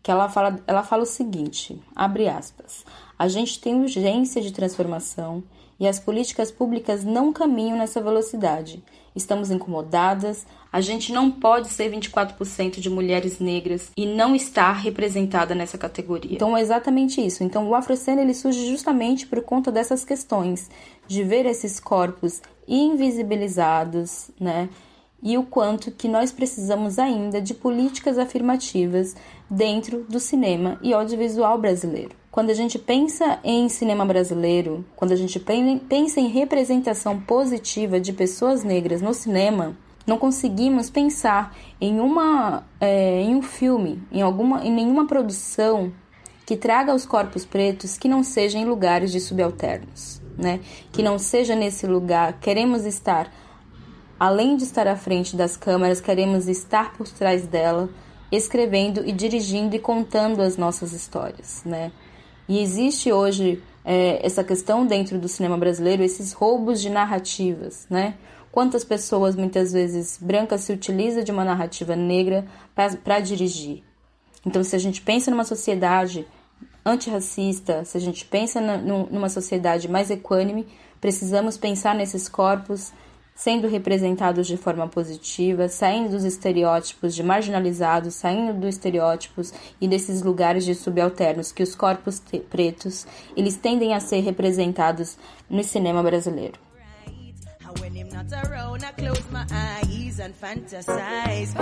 que 0.05 0.11
ela 0.13 0.29
fala, 0.29 0.61
ela 0.65 0.85
fala 0.85 1.03
o 1.03 1.07
seguinte, 1.07 1.83
abre 1.97 2.29
aspas, 2.29 2.85
a 3.19 3.27
gente 3.27 3.61
tem 3.61 3.75
urgência 3.75 4.41
de 4.41 4.53
transformação 4.53 5.43
e 5.81 5.89
as 5.89 5.99
políticas 5.99 6.53
públicas 6.53 7.03
não 7.03 7.33
caminham 7.33 7.77
nessa 7.77 8.01
velocidade. 8.01 8.81
Estamos 9.17 9.51
incomodadas, 9.51 10.47
a 10.73 10.81
gente 10.81 11.13
não 11.13 11.31
pode 11.31 11.69
ser 11.69 11.93
24% 11.93 12.81
de 12.81 12.89
mulheres 12.89 13.39
negras 13.39 13.91
e 13.95 14.07
não 14.07 14.35
estar 14.35 14.73
representada 14.73 15.55
nessa 15.55 15.77
categoria. 15.77 16.35
Então 16.35 16.57
é 16.57 16.63
exatamente 16.63 17.21
isso. 17.21 17.45
Então 17.45 17.69
o 17.69 17.75
Afrocena 17.75 18.23
ele 18.23 18.33
surge 18.33 18.67
justamente 18.67 19.27
por 19.27 19.43
conta 19.43 19.71
dessas 19.71 20.03
questões, 20.03 20.71
de 21.07 21.23
ver 21.23 21.45
esses 21.45 21.79
corpos 21.79 22.41
invisibilizados, 22.67 24.31
né? 24.41 24.71
E 25.23 25.37
o 25.39 25.45
quanto 25.45 25.93
que 25.93 26.09
nós 26.09 26.33
precisamos 26.33 26.99
ainda 26.99 27.41
de 27.41 27.55
políticas 27.55 28.19
afirmativas 28.19 29.15
dentro 29.49 30.05
do 30.09 30.19
cinema 30.19 30.79
e 30.83 30.93
audiovisual 30.93 31.59
brasileiro. 31.59 32.17
Quando 32.33 32.49
a 32.49 32.55
gente 32.55 32.79
pensa 32.79 33.39
em 33.45 33.69
cinema 33.69 34.07
brasileiro, 34.07 34.85
quando 34.97 35.13
a 35.13 35.17
gente 35.17 35.39
pensa 35.39 36.19
em 36.19 36.29
representação 36.29 37.21
positiva 37.21 38.01
de 38.01 38.13
pessoas 38.13 38.65
negras 38.65 39.03
no 39.03 39.13
cinema, 39.13 39.77
não 40.07 40.19
conseguimos 40.19 40.91
pensar 40.91 41.57
em 41.81 42.01
uma 42.01 42.65
é, 42.81 43.23
em 43.23 43.35
um 43.35 43.43
filme, 43.43 44.03
em 44.11 44.23
alguma 44.23 44.65
em 44.65 44.73
nenhuma 44.73 45.07
produção 45.07 45.93
que 46.45 46.57
traga 46.57 46.95
os 46.95 47.07
corpos 47.07 47.45
pretos 47.45 47.97
que 47.97 48.09
não 48.09 48.23
seja 48.23 48.59
em 48.59 48.65
lugares 48.65 49.13
de 49.13 49.21
subalternos, 49.21 50.21
né? 50.37 50.61
Que 50.91 51.03
não 51.03 51.19
seja 51.19 51.55
nesse 51.55 51.87
lugar. 51.87 52.39
Queremos 52.41 52.85
estar 52.85 53.31
além 54.19 54.57
de 54.57 54.63
estar 54.63 54.87
à 54.87 54.95
frente 54.95 55.35
das 55.35 55.57
câmeras, 55.57 56.01
queremos 56.01 56.47
estar 56.47 56.93
por 56.93 57.09
trás 57.09 57.45
dela, 57.45 57.89
escrevendo 58.31 59.05
e 59.05 59.11
dirigindo 59.11 59.75
e 59.75 59.81
contando 59.81 60.41
as 60.41 60.57
nossas 60.57 60.93
histórias, 60.93 61.63
né? 61.65 61.91
E 62.49 62.61
existe 62.61 63.13
hoje 63.13 63.63
é, 63.85 64.25
essa 64.25 64.45
questão 64.45 64.87
dentro 64.87 65.19
do 65.19 65.27
cinema 65.27 65.59
brasileiro, 65.59 66.05
esses 66.05 66.33
roubos 66.33 66.81
de 66.81 66.89
narrativas, 66.89 67.87
né? 67.91 68.15
Quantas 68.53 68.85
pessoas, 68.85 69.35
muitas 69.35 69.73
vezes 69.73 70.19
brancas, 70.21 70.61
se 70.61 70.75
utilizam 70.75 71.25
de 71.25 71.33
uma 71.33 71.43
narrativa 71.43 71.97
negra 71.97 72.45
para 73.03 73.19
dirigir? 73.19 73.83
Então, 74.45 74.63
se 74.63 74.77
a 74.77 74.79
gente 74.79 75.01
pensa 75.01 75.31
numa 75.31 75.43
sociedade 75.43 76.27
antirracista, 76.85 77.83
se 77.87 77.97
a 77.97 78.01
gente 78.01 78.27
pensa 78.27 78.61
na, 78.61 78.77
numa 78.77 79.31
sociedade 79.31 79.89
mais 79.89 80.11
equânime, 80.11 80.67
precisamos 81.01 81.57
pensar 81.57 81.95
nesses 81.95 82.29
corpos 82.29 82.93
sendo 83.35 83.67
representados 83.67 84.47
de 84.47 84.59
forma 84.59 84.87
positiva, 84.87 85.67
saindo 85.67 86.11
dos 86.11 86.23
estereótipos 86.23 87.15
de 87.15 87.23
marginalizados, 87.23 88.17
saindo 88.17 88.61
dos 88.61 88.75
estereótipos 88.75 89.55
e 89.81 89.89
desses 89.89 90.21
lugares 90.21 90.67
de 90.67 90.75
subalternos 90.75 91.53
que 91.53 91.63
os 91.63 91.75
corpos 91.75 92.23
pretos 92.51 93.07
eles 93.35 93.57
tendem 93.57 93.95
a 93.95 94.01
ser 94.01 94.21
representados 94.21 95.17
no 95.49 95.65
cinema 95.65 96.03
brasileiro. 96.03 96.72
Not 98.13 98.31
around, 98.45 98.85
I 98.85 98.93
close 98.93 99.25
my 99.31 99.47
eyes 99.51 100.21
and 100.21 100.35
fantasize. 100.35 101.55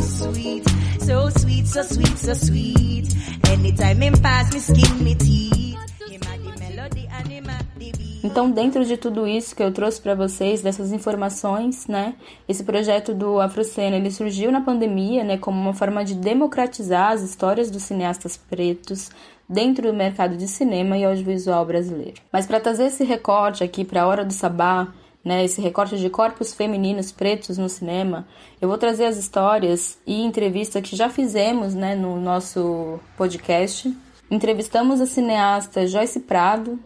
Sweet, 0.00 0.64
so 1.00 1.28
sweet, 1.30 1.66
so 1.66 1.82
sweet, 1.82 2.18
so 2.18 2.34
sweet. 2.34 3.08
Anytime 3.50 4.00
him 4.00 4.14
pass 4.22 4.52
me 4.52 4.60
skin, 4.60 5.04
me 5.04 5.14
teeth. 5.16 5.76
Him 6.08 6.20
had 6.22 6.40
the 6.44 6.60
melody 6.60 7.08
and 7.10 7.28
him 7.28 7.44
had 7.46 7.66
the 7.78 7.90
beat. 7.92 8.20
Então, 8.22 8.50
dentro 8.50 8.84
de 8.84 8.96
tudo 8.96 9.26
isso 9.26 9.56
que 9.56 9.62
eu 9.62 9.72
trouxe 9.72 10.00
para 10.00 10.14
vocês, 10.14 10.62
dessas 10.62 10.92
informações, 10.92 11.86
né, 11.88 12.14
esse 12.48 12.62
projeto 12.62 13.12
do 13.12 13.40
Afrocena, 13.40 13.96
ele 13.96 14.10
surgiu 14.10 14.52
na 14.52 14.60
pandemia, 14.60 15.24
né, 15.24 15.36
como 15.36 15.60
uma 15.60 15.74
forma 15.74 16.04
de 16.04 16.14
democratizar 16.14 17.12
as 17.12 17.22
histórias 17.22 17.70
dos 17.70 17.82
cineastas 17.82 18.36
pretos 18.36 19.10
dentro 19.48 19.90
do 19.90 19.96
mercado 19.96 20.36
de 20.36 20.46
cinema 20.46 20.96
e 20.96 21.04
audiovisual 21.04 21.66
brasileiro. 21.66 22.20
Mas 22.30 22.46
para 22.46 22.60
trazer 22.60 22.84
esse 22.84 23.02
recorte 23.02 23.64
aqui 23.64 23.84
para 23.84 24.02
a 24.02 24.06
Hora 24.06 24.24
do 24.24 24.32
Sabá, 24.32 24.88
né, 25.24 25.44
esse 25.44 25.60
recorte 25.60 25.98
de 25.98 26.08
corpos 26.08 26.54
femininos 26.54 27.12
pretos 27.12 27.58
no 27.58 27.68
cinema, 27.68 28.26
eu 28.60 28.68
vou 28.68 28.78
trazer 28.78 29.04
as 29.04 29.16
histórias 29.16 29.98
e 30.06 30.22
entrevistas 30.22 30.82
que 30.82 30.96
já 30.96 31.08
fizemos 31.08 31.74
né, 31.74 31.94
no 31.94 32.18
nosso 32.20 32.98
podcast. 33.16 33.94
Entrevistamos 34.30 35.00
a 35.00 35.06
cineasta 35.06 35.86
Joyce 35.86 36.20
Prado, 36.20 36.78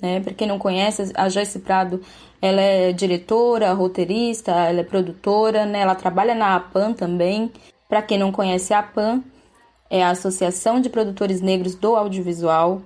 né, 0.00 0.20
para 0.20 0.32
quem 0.32 0.46
não 0.46 0.58
conhece, 0.58 1.12
a 1.14 1.28
Joyce 1.28 1.58
Prado 1.58 2.00
ela 2.40 2.60
é 2.60 2.92
diretora, 2.92 3.72
roteirista, 3.72 4.52
ela 4.52 4.80
é 4.80 4.84
produtora, 4.84 5.66
né, 5.66 5.80
ela 5.80 5.94
trabalha 5.94 6.34
na 6.34 6.56
APAN 6.56 6.92
também. 6.92 7.52
Para 7.88 8.00
quem 8.00 8.18
não 8.18 8.32
conhece 8.32 8.72
a 8.72 8.78
APAN, 8.78 9.22
é 9.90 10.02
a 10.02 10.10
Associação 10.10 10.80
de 10.80 10.88
Produtores 10.88 11.40
Negros 11.40 11.74
do 11.74 11.94
Audiovisual. 11.96 12.80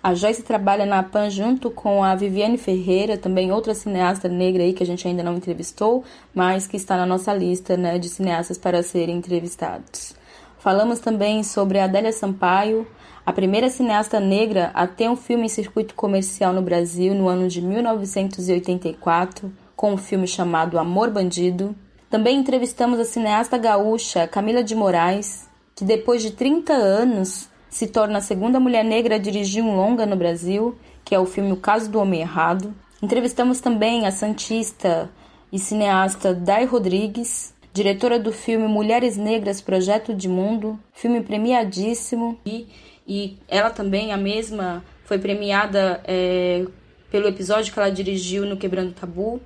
A 0.00 0.14
Joyce 0.14 0.42
trabalha 0.42 0.86
na 0.86 1.02
PAN 1.02 1.28
junto 1.28 1.70
com 1.70 2.04
a 2.04 2.14
Viviane 2.14 2.56
Ferreira, 2.56 3.18
também 3.18 3.50
outra 3.50 3.74
cineasta 3.74 4.28
negra 4.28 4.62
aí 4.62 4.72
que 4.72 4.82
a 4.82 4.86
gente 4.86 5.06
ainda 5.08 5.24
não 5.24 5.34
entrevistou, 5.34 6.04
mas 6.32 6.68
que 6.68 6.76
está 6.76 6.96
na 6.96 7.04
nossa 7.04 7.34
lista 7.34 7.76
né, 7.76 7.98
de 7.98 8.08
cineastas 8.08 8.56
para 8.56 8.82
serem 8.82 9.16
entrevistados. 9.16 10.14
Falamos 10.58 11.00
também 11.00 11.42
sobre 11.42 11.80
a 11.80 11.84
Adélia 11.84 12.12
Sampaio, 12.12 12.86
a 13.26 13.32
primeira 13.32 13.68
cineasta 13.68 14.20
negra 14.20 14.70
a 14.72 14.86
ter 14.86 15.10
um 15.10 15.16
filme 15.16 15.46
em 15.46 15.48
circuito 15.48 15.94
comercial 15.94 16.52
no 16.52 16.62
Brasil 16.62 17.12
no 17.12 17.28
ano 17.28 17.48
de 17.48 17.60
1984, 17.60 19.52
com 19.74 19.94
um 19.94 19.98
filme 19.98 20.28
chamado 20.28 20.78
Amor 20.78 21.10
Bandido. 21.10 21.74
Também 22.08 22.38
entrevistamos 22.38 23.00
a 23.00 23.04
cineasta 23.04 23.58
gaúcha 23.58 24.28
Camila 24.28 24.62
de 24.62 24.74
Moraes, 24.74 25.48
que 25.74 25.84
depois 25.84 26.22
de 26.22 26.30
30 26.30 26.72
anos 26.72 27.48
se 27.70 27.86
torna 27.86 28.18
a 28.18 28.22
segunda 28.22 28.58
mulher 28.58 28.84
negra 28.84 29.16
a 29.16 29.18
dirigir 29.18 29.62
um 29.62 29.76
longa 29.76 30.06
no 30.06 30.16
Brasil, 30.16 30.76
que 31.04 31.14
é 31.14 31.18
o 31.18 31.26
filme 31.26 31.52
O 31.52 31.56
Caso 31.56 31.90
do 31.90 31.98
Homem 31.98 32.20
Errado. 32.20 32.74
Entrevistamos 33.02 33.60
também 33.60 34.06
a 34.06 34.10
santista 34.10 35.10
e 35.52 35.58
cineasta 35.58 36.34
Dai 36.34 36.64
Rodrigues, 36.64 37.54
diretora 37.72 38.18
do 38.18 38.32
filme 38.32 38.66
Mulheres 38.66 39.16
Negras 39.16 39.60
Projeto 39.60 40.14
de 40.14 40.28
Mundo, 40.28 40.78
filme 40.92 41.20
premiadíssimo 41.20 42.38
e, 42.44 42.66
e 43.06 43.38
ela 43.46 43.70
também, 43.70 44.12
a 44.12 44.16
mesma, 44.16 44.84
foi 45.04 45.18
premiada 45.18 46.00
é, 46.04 46.64
pelo 47.10 47.28
episódio 47.28 47.72
que 47.72 47.78
ela 47.78 47.90
dirigiu 47.90 48.44
no 48.44 48.56
Quebrando 48.56 48.92
Tabu. 48.92 49.40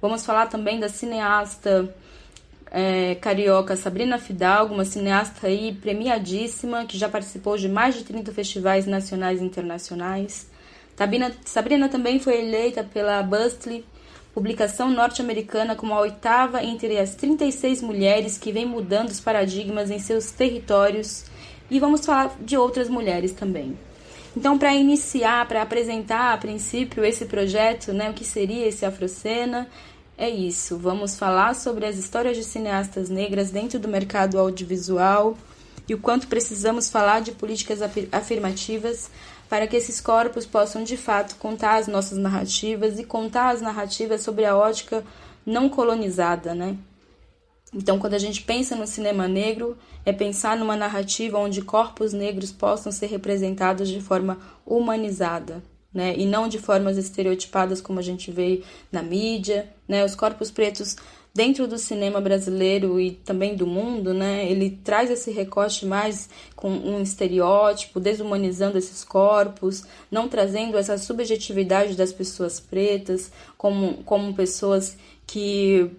Vamos 0.00 0.24
falar 0.24 0.46
também 0.46 0.80
da 0.80 0.88
cineasta 0.88 1.94
é, 2.76 3.14
carioca 3.14 3.74
Sabrina 3.74 4.18
Fidalgo, 4.18 4.74
uma 4.74 4.84
cineasta 4.84 5.46
aí 5.46 5.72
premiadíssima, 5.72 6.84
que 6.84 6.98
já 6.98 7.08
participou 7.08 7.56
de 7.56 7.70
mais 7.70 7.94
de 7.94 8.04
30 8.04 8.30
festivais 8.32 8.86
nacionais 8.86 9.40
e 9.40 9.44
internacionais. 9.44 10.46
Tabina, 10.94 11.32
Sabrina 11.42 11.88
também 11.88 12.20
foi 12.20 12.38
eleita 12.38 12.84
pela 12.84 13.22
Bustly, 13.22 13.82
publicação 14.34 14.90
norte-americana, 14.90 15.74
como 15.74 15.94
a 15.94 16.00
oitava 16.00 16.62
entre 16.62 16.98
as 16.98 17.14
36 17.14 17.80
mulheres 17.80 18.36
que 18.36 18.52
vem 18.52 18.66
mudando 18.66 19.08
os 19.08 19.20
paradigmas 19.20 19.90
em 19.90 19.98
seus 19.98 20.30
territórios. 20.30 21.24
E 21.70 21.80
vamos 21.80 22.04
falar 22.04 22.36
de 22.42 22.58
outras 22.58 22.90
mulheres 22.90 23.32
também. 23.32 23.74
Então, 24.36 24.58
para 24.58 24.74
iniciar, 24.74 25.48
para 25.48 25.62
apresentar 25.62 26.34
a 26.34 26.36
princípio 26.36 27.02
esse 27.02 27.24
projeto, 27.24 27.94
né, 27.94 28.10
o 28.10 28.12
que 28.12 28.22
seria 28.22 28.66
esse 28.66 28.84
Afrocena, 28.84 29.66
é 30.16 30.30
isso. 30.30 30.78
Vamos 30.78 31.16
falar 31.16 31.54
sobre 31.54 31.86
as 31.86 31.96
histórias 31.96 32.36
de 32.36 32.44
cineastas 32.44 33.08
negras 33.08 33.50
dentro 33.50 33.78
do 33.78 33.88
mercado 33.88 34.38
audiovisual 34.38 35.36
e 35.88 35.94
o 35.94 35.98
quanto 35.98 36.26
precisamos 36.26 36.88
falar 36.88 37.20
de 37.20 37.32
políticas 37.32 37.80
afirmativas 38.10 39.10
para 39.48 39.66
que 39.66 39.76
esses 39.76 40.00
corpos 40.00 40.44
possam 40.44 40.82
de 40.82 40.96
fato 40.96 41.36
contar 41.36 41.76
as 41.76 41.86
nossas 41.86 42.18
narrativas 42.18 42.98
e 42.98 43.04
contar 43.04 43.50
as 43.50 43.60
narrativas 43.60 44.22
sobre 44.22 44.44
a 44.44 44.56
ótica 44.56 45.04
não 45.44 45.68
colonizada, 45.68 46.54
né? 46.54 46.76
Então, 47.72 47.98
quando 47.98 48.14
a 48.14 48.18
gente 48.18 48.42
pensa 48.42 48.74
no 48.74 48.86
cinema 48.86 49.28
negro, 49.28 49.76
é 50.04 50.12
pensar 50.12 50.56
numa 50.56 50.76
narrativa 50.76 51.38
onde 51.38 51.62
corpos 51.62 52.12
negros 52.12 52.50
possam 52.50 52.90
ser 52.90 53.06
representados 53.06 53.88
de 53.88 54.00
forma 54.00 54.38
humanizada, 54.64 55.62
né? 55.96 56.14
E 56.16 56.26
não 56.26 56.46
de 56.46 56.58
formas 56.58 56.98
estereotipadas 56.98 57.80
como 57.80 57.98
a 57.98 58.02
gente 58.02 58.30
vê 58.30 58.62
na 58.92 59.02
mídia, 59.02 59.68
né? 59.88 60.04
Os 60.04 60.14
corpos 60.14 60.50
pretos 60.50 60.96
dentro 61.36 61.66
do 61.66 61.78
cinema 61.78 62.18
brasileiro 62.18 62.98
e 62.98 63.10
também 63.10 63.54
do 63.54 63.66
mundo, 63.66 64.14
né, 64.14 64.50
ele 64.50 64.70
traz 64.82 65.10
esse 65.10 65.30
recorte 65.30 65.84
mais 65.84 66.30
com 66.56 66.70
um 66.70 67.02
estereótipo, 67.02 68.00
desumanizando 68.00 68.78
esses 68.78 69.04
corpos, 69.04 69.84
não 70.10 70.28
trazendo 70.30 70.78
essa 70.78 70.96
subjetividade 70.96 71.94
das 71.94 72.10
pessoas 72.10 72.58
pretas 72.58 73.30
como, 73.58 74.02
como 74.04 74.32
pessoas 74.32 74.96
que 75.26 75.90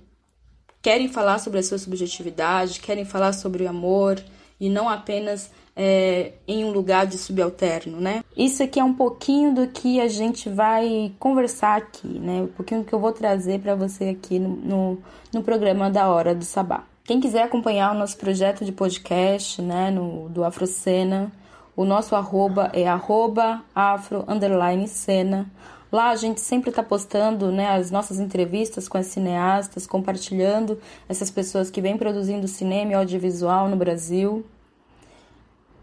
querem 0.81 1.07
falar 1.07 1.37
sobre 1.37 1.59
a 1.59 1.63
sua 1.63 1.77
subjetividade, 1.77 2.79
querem 2.79 3.05
falar 3.05 3.33
sobre 3.33 3.63
o 3.63 3.69
amor 3.69 4.19
e 4.59 4.69
não 4.69 4.89
apenas 4.89 5.51
é, 5.79 6.31
em 6.47 6.65
um 6.65 6.71
lugar 6.71 7.05
de 7.05 7.19
subalterno, 7.19 8.01
né? 8.01 8.23
Isso 8.35 8.63
aqui 8.63 8.79
é 8.79 8.83
um 8.83 8.95
pouquinho 8.95 9.53
do 9.53 9.67
que 9.67 10.01
a 10.01 10.07
gente 10.07 10.49
vai 10.49 11.13
conversar 11.19 11.77
aqui, 11.77 12.07
né? 12.07 12.41
Um 12.41 12.47
pouquinho 12.47 12.81
do 12.81 12.87
que 12.87 12.93
eu 12.93 12.99
vou 12.99 13.11
trazer 13.11 13.59
para 13.59 13.75
você 13.75 14.05
aqui 14.05 14.39
no, 14.39 14.49
no, 14.55 14.97
no, 15.31 15.43
programa 15.43 15.91
da 15.91 16.09
Hora 16.09 16.33
do 16.33 16.43
Sabá. 16.43 16.83
Quem 17.03 17.19
quiser 17.19 17.43
acompanhar 17.43 17.93
o 17.93 17.97
nosso 17.97 18.17
projeto 18.17 18.65
de 18.65 18.71
podcast, 18.71 19.61
né, 19.61 19.91
no, 19.91 20.27
do 20.29 20.43
Afrocena, 20.43 21.31
o 21.75 21.85
nosso 21.85 22.15
arroba 22.15 22.71
é 22.73 22.87
arroba 22.87 23.61
afro 23.73 24.25
underline 24.27 24.87
cena. 24.87 25.45
Lá 25.91 26.09
a 26.09 26.15
gente 26.15 26.41
sempre 26.41 26.71
está 26.71 26.81
postando 26.81 27.51
né, 27.51 27.69
as 27.69 27.91
nossas 27.91 28.19
entrevistas 28.19 28.89
com 28.89 28.97
as 28.97 29.05
cineastas, 29.05 29.85
compartilhando 29.85 30.79
essas 31.07 31.29
pessoas 31.29 31.69
que 31.69 31.79
vêm 31.79 31.97
produzindo 31.97 32.47
cinema 32.47 32.91
e 32.91 32.95
audiovisual 32.95 33.69
no 33.69 33.77
Brasil. 33.77 34.43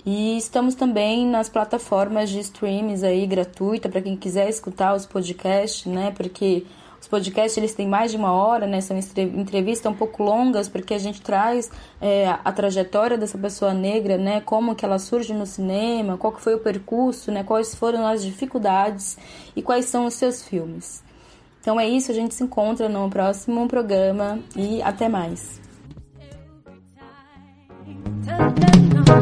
E 0.06 0.36
estamos 0.36 0.74
também 0.74 1.26
nas 1.26 1.48
plataformas 1.48 2.28
de 2.28 2.38
streams 2.40 3.02
aí 3.02 3.26
gratuita 3.26 3.88
para 3.88 4.02
quem 4.02 4.16
quiser 4.16 4.48
escutar 4.50 4.94
os 4.94 5.06
podcasts, 5.06 5.86
né? 5.86 6.12
Porque 6.14 6.66
os 7.00 7.08
podcasts 7.08 7.56
eles 7.56 7.74
têm 7.74 7.88
mais 7.88 8.10
de 8.10 8.18
uma 8.18 8.32
hora, 8.32 8.66
né? 8.66 8.82
São 8.82 8.98
entrevistas 8.98 9.90
um 9.90 9.94
pouco 9.94 10.22
longas 10.22 10.68
porque 10.68 10.92
a 10.92 10.98
gente 10.98 11.22
traz 11.22 11.70
é, 12.02 12.28
a 12.44 12.52
trajetória 12.52 13.16
dessa 13.16 13.38
pessoa 13.38 13.72
negra, 13.72 14.18
né? 14.18 14.42
Como 14.42 14.74
que 14.74 14.84
ela 14.84 14.98
surge 14.98 15.32
no 15.32 15.46
cinema, 15.46 16.18
qual 16.18 16.34
que 16.34 16.40
foi 16.42 16.54
o 16.54 16.58
percurso, 16.58 17.32
né? 17.32 17.42
Quais 17.42 17.74
foram 17.74 18.06
as 18.06 18.22
dificuldades 18.22 19.16
e 19.56 19.62
quais 19.62 19.86
são 19.86 20.04
os 20.04 20.14
seus 20.14 20.42
filmes. 20.42 21.02
Então 21.62 21.80
é 21.80 21.88
isso, 21.88 22.10
a 22.10 22.14
gente 22.14 22.34
se 22.34 22.44
encontra 22.44 22.90
no 22.90 23.08
próximo 23.08 23.66
programa 23.66 24.38
e 24.54 24.82
até 24.82 25.08
mais. 25.08 25.62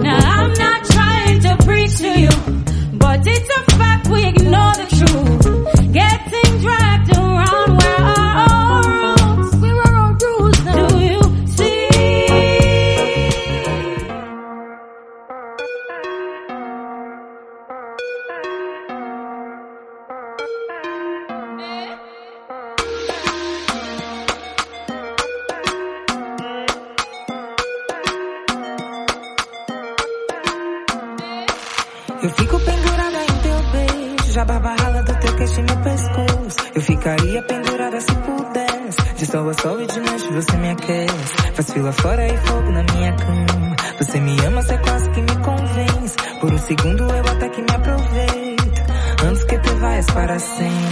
Now 0.03 0.47
I'm 0.47 0.55
to 1.57 1.65
preach 1.65 1.97
to 1.99 2.21
you, 2.21 2.29
but 2.95 3.21
it's 3.27 3.51
a 3.57 3.77
fact 3.77 4.09
we 4.09 4.25
ignore 4.27 4.73
the 4.75 4.87
truth. 4.99 5.93
Getting 5.93 6.61
dragged 6.61 7.17
around 7.17 7.77
where 7.79 8.01
our 8.01 8.52
de 39.33 39.63
sol 39.63 39.81
e 39.81 39.87
de 39.87 39.99
noite 39.99 40.31
você 40.31 40.57
me 40.59 40.71
aquece. 40.71 41.55
Faz 41.55 41.73
fila 41.73 41.91
fora 41.91 42.27
e 42.27 42.37
fogo 42.37 42.71
na 42.71 42.83
minha 42.83 43.13
cama. 43.15 43.77
Você 43.99 44.21
me 44.21 44.39
ama, 44.45 44.61
você 44.61 44.77
quase 44.77 45.09
que 45.09 45.23
me 45.23 45.37
convence. 45.37 46.17
Por 46.39 46.53
um 46.53 46.59
segundo 46.59 47.05
eu 47.05 47.25
até 47.27 47.49
que 47.49 47.63
me 47.63 47.71
aproveito, 47.71 48.83
antes 49.27 49.45
que 49.45 49.59
tu 49.59 49.75
vais 49.77 50.07
para 50.07 50.39
sempre. 50.39 50.92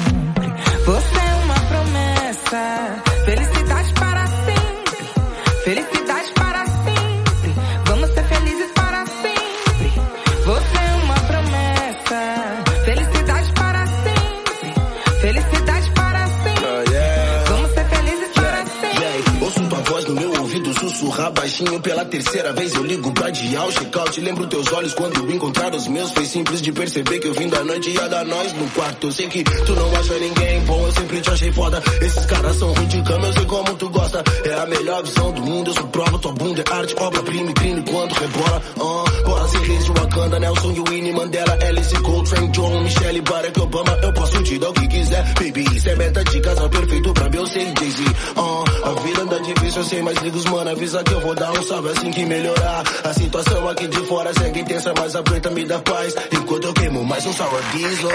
Baixinho 21.41 21.81
pela 21.81 22.05
terceira 22.05 22.53
vez. 22.53 22.75
Eu 22.75 22.83
ligo 22.85 23.13
pra 23.13 23.31
dial, 23.31 23.73
check-out. 23.73 24.21
Lembro 24.21 24.47
teus 24.47 24.71
olhos 24.73 24.93
quando 24.93 25.33
encontrar 25.33 25.75
os 25.75 25.87
meus. 25.87 26.13
Foi 26.13 26.27
simples 26.27 26.61
de 26.61 26.71
perceber 26.71 27.19
que 27.19 27.29
o 27.29 27.35
fim 27.35 27.49
da 27.49 27.65
noite 27.65 27.91
ia 27.91 28.09
dar 28.09 28.27
nós 28.27 28.53
no 28.53 28.69
quarto. 28.71 29.07
Eu 29.07 29.13
sei 29.13 29.27
que 29.29 29.43
tu 29.43 29.75
não 29.75 29.91
acha 29.97 30.19
ninguém 30.19 30.61
bom, 30.65 30.87
eu 30.87 30.93
sempre 30.93 31.21
te 31.21 31.31
achei 31.31 31.53
foda. 31.53 31.83
Esses 32.03 32.27
caras 32.27 32.57
são 32.57 32.73
ruins 32.75 32.89
de 32.89 33.03
cama, 33.03 33.27
eu 33.27 33.33
sei 33.33 33.45
como 33.47 33.75
tu 33.75 33.89
gosta. 33.89 34.23
É 34.45 34.55
a 34.55 34.67
melhor 34.67 35.03
visão 35.03 35.33
do 35.33 35.41
mundo, 35.41 35.71
eu 35.71 35.75
sou 35.75 35.87
prova. 35.89 36.19
Tua 36.19 36.33
bunda 36.33 36.63
é 36.69 36.75
arte, 36.75 36.95
obra-prima 36.99 37.51
e 37.51 37.55
crime 37.55 37.83
quando 37.91 38.13
rebola. 38.13 38.63
Uh, 38.77 39.25
bora 39.25 39.49
ser 39.49 39.61
reis 39.61 39.85
de 39.87 39.93
Wakanda, 39.93 40.41
Nelson 40.41 40.73
e 40.73 40.91
Winnie 40.91 41.13
Mandela, 41.13 41.59
Alice 41.67 41.95
Coltrane, 42.03 42.49
John, 42.49 42.83
Michelle, 42.83 43.21
Barack 43.23 43.61
Obama. 43.61 43.99
Eu 44.03 44.13
posso 44.13 44.43
te 44.43 44.59
dar 44.59 44.69
o 44.69 44.73
que 44.75 44.87
quiser, 44.89 45.25
baby. 45.35 45.65
Isso 45.75 45.89
é 45.89 45.97
meta 45.97 46.23
de 46.23 46.41
casal 46.41 46.69
perfeito 46.69 47.15
pra 47.15 47.29
Beyoncé 47.31 47.63
e 47.63 47.81
Jay-Z. 47.81 48.03
Uh, 48.37 48.89
a 48.89 49.01
vida 49.01 49.23
anda 49.23 49.41
difícil, 49.41 49.81
eu 49.81 49.85
sei, 49.85 50.03
mas 50.03 50.19
liga 50.19 50.37
os 50.37 50.45
mano, 50.45 50.71
avisa 50.71 51.03
que 51.03 51.15
eu 51.15 51.21
vou 51.21 51.30
dar 51.35 51.53
um 51.53 51.63
salve 51.63 51.91
assim 51.91 52.11
que 52.11 52.25
melhorar. 52.25 52.83
A 53.05 53.13
situação 53.13 53.69
aqui 53.69 53.87
de 53.89 54.07
fora 54.07 54.33
segue 54.35 54.61
intensa, 54.61 54.93
mas 54.99 55.15
a 55.15 55.23
preta 55.23 55.51
me 55.51 55.65
dá 55.65 55.79
paz. 55.79 56.15
Enquanto 56.33 56.65
eu 56.65 56.75
queimo 56.75 57.05
mais 57.05 57.25
um 57.27 57.33
sour 57.33 57.63
diesel. 57.73 58.11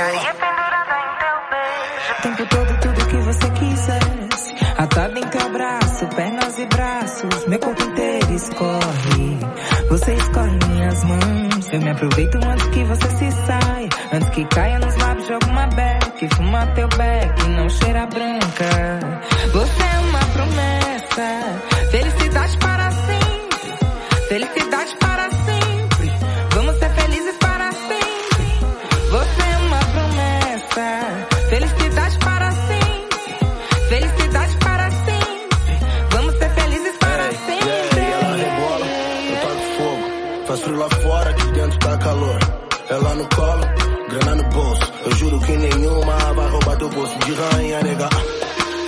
O 2.17 2.21
tempo 2.21 2.45
todo, 2.47 2.79
tudo 2.79 3.07
que 3.07 3.17
você 3.17 3.49
quisesse. 3.51 4.55
Atada 4.77 5.19
em 5.19 5.27
teu 5.27 5.41
abraço, 5.41 6.07
pernas 6.15 6.57
e 6.57 6.65
braços. 6.65 7.47
Meu 7.47 7.59
corpo 7.59 7.83
inteiro 7.83 8.33
escorre. 8.33 9.39
Você 9.89 10.13
escorre 10.13 10.59
minhas 10.67 11.03
mãos. 11.03 11.73
Eu 11.73 11.81
me 11.81 11.89
aproveito 11.91 12.35
antes 12.45 12.67
que 12.67 12.83
você 12.83 13.09
se 13.09 13.31
saia. 13.45 13.89
Antes 14.13 14.29
que 14.29 14.45
caia 14.45 14.79
nos 14.79 14.95
lábios 14.97 15.27
de 15.27 15.33
alguma 15.33 15.67
beck. 15.67 16.35
Fuma 16.35 16.65
teu 16.67 16.87
beck, 16.89 17.49
não 17.49 17.69
cheira 17.69 18.05
branca. 18.07 19.21
Você 19.53 19.83
é 19.83 19.99
uma 19.99 20.19
promessa. 20.33 21.61
Felicidade 21.91 22.57
para 22.57 22.74
de 47.19 47.33
rainha, 47.33 47.81
nega. 47.83 48.09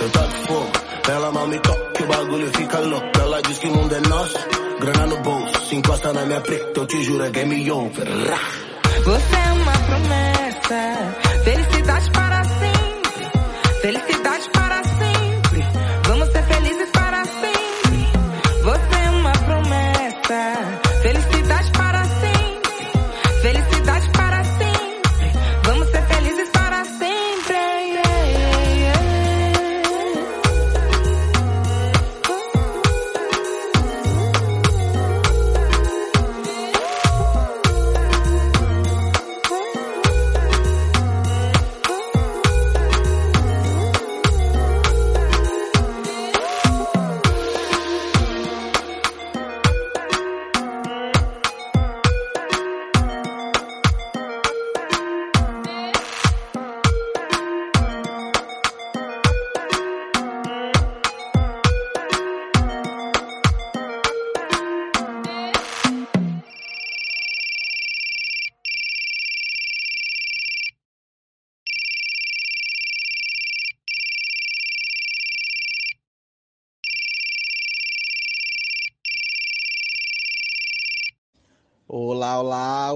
Eu 0.00 0.10
taco 0.10 0.46
fogo, 0.46 0.72
ela 1.08 1.32
mal 1.32 1.46
me 1.46 1.58
toca, 1.58 2.02
o 2.02 2.06
bagulho 2.06 2.50
fica 2.56 2.78
louco. 2.80 3.06
Ela 3.20 3.42
diz 3.42 3.58
que 3.58 3.66
o 3.66 3.74
mundo 3.74 3.94
é 3.94 4.00
nosso, 4.08 4.38
grana 4.80 5.06
no 5.06 5.16
bolso. 5.22 5.66
Se 5.68 5.76
encosta 5.76 6.12
na 6.12 6.24
minha 6.26 6.40
preta, 6.40 6.80
eu 6.80 6.86
te 6.86 7.02
juro, 7.02 7.24
é 7.24 7.30
game 7.30 7.70
over. 7.70 8.06
Você 9.04 9.36
é 9.36 9.52
uma 9.52 9.72
promessa, 9.72 11.42
felicidade 11.44 12.10
para 12.10 12.27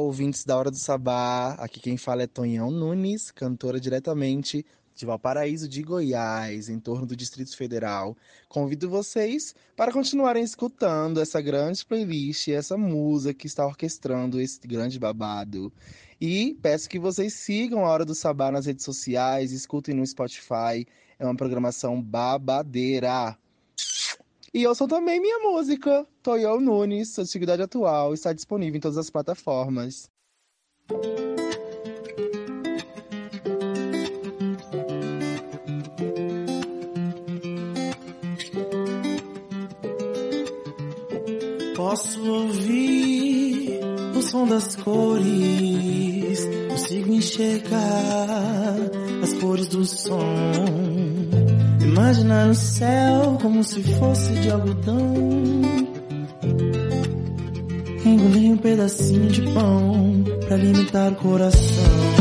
ouvintes 0.02 0.44
da 0.44 0.56
Hora 0.56 0.70
do 0.70 0.76
Sabá. 0.76 1.54
Aqui 1.54 1.80
quem 1.80 1.96
fala 1.96 2.22
é 2.22 2.26
Tonhão 2.26 2.70
Nunes, 2.70 3.30
cantora 3.30 3.80
diretamente 3.80 4.64
de 4.94 5.06
Valparaíso 5.06 5.68
de 5.68 5.82
Goiás, 5.82 6.68
em 6.68 6.78
torno 6.78 7.06
do 7.06 7.16
Distrito 7.16 7.56
Federal. 7.56 8.16
Convido 8.48 8.88
vocês 8.88 9.54
para 9.76 9.92
continuarem 9.92 10.42
escutando 10.42 11.20
essa 11.20 11.40
grande 11.40 11.84
playlist, 11.84 12.48
essa 12.48 12.76
música 12.76 13.34
que 13.34 13.46
está 13.46 13.66
orquestrando 13.66 14.40
esse 14.40 14.60
grande 14.66 14.98
babado. 14.98 15.72
E 16.20 16.56
peço 16.62 16.88
que 16.88 16.98
vocês 16.98 17.34
sigam 17.34 17.84
a 17.84 17.88
Hora 17.88 18.04
do 18.04 18.14
Sabá 18.14 18.50
nas 18.50 18.66
redes 18.66 18.84
sociais, 18.84 19.52
escutem 19.52 19.94
no 19.94 20.06
Spotify. 20.06 20.86
É 21.18 21.24
uma 21.24 21.36
programação 21.36 22.00
babadeira. 22.00 23.36
E 24.54 24.66
ouçam 24.66 24.86
também 24.86 25.20
minha 25.20 25.38
música, 25.38 26.06
Toyo 26.22 26.60
Nunes, 26.60 27.18
Antiguidade 27.18 27.62
Atual, 27.62 28.14
está 28.14 28.32
disponível 28.32 28.76
em 28.76 28.80
todas 28.80 28.96
as 28.96 29.10
plataformas. 29.10 30.08
Posso 41.74 42.24
ouvir 42.24 43.80
o 44.16 44.22
som 44.22 44.46
das 44.46 44.76
cores, 44.76 46.38
consigo 46.68 47.12
enxergar 47.12 48.76
as 49.22 49.32
cores 49.34 49.66
do 49.66 49.84
som. 49.84 50.22
Imaginar 51.80 52.48
o 52.48 52.54
céu 52.54 53.38
como 53.42 53.64
se 53.64 53.82
fosse 53.98 54.32
de 54.34 54.50
algodão. 54.50 55.61
Engolir 58.12 58.52
um 58.52 58.56
pedacinho 58.58 59.30
de 59.30 59.40
pão 59.54 60.22
pra 60.46 60.56
alimentar 60.56 61.12
o 61.12 61.14
coração. 61.16 62.11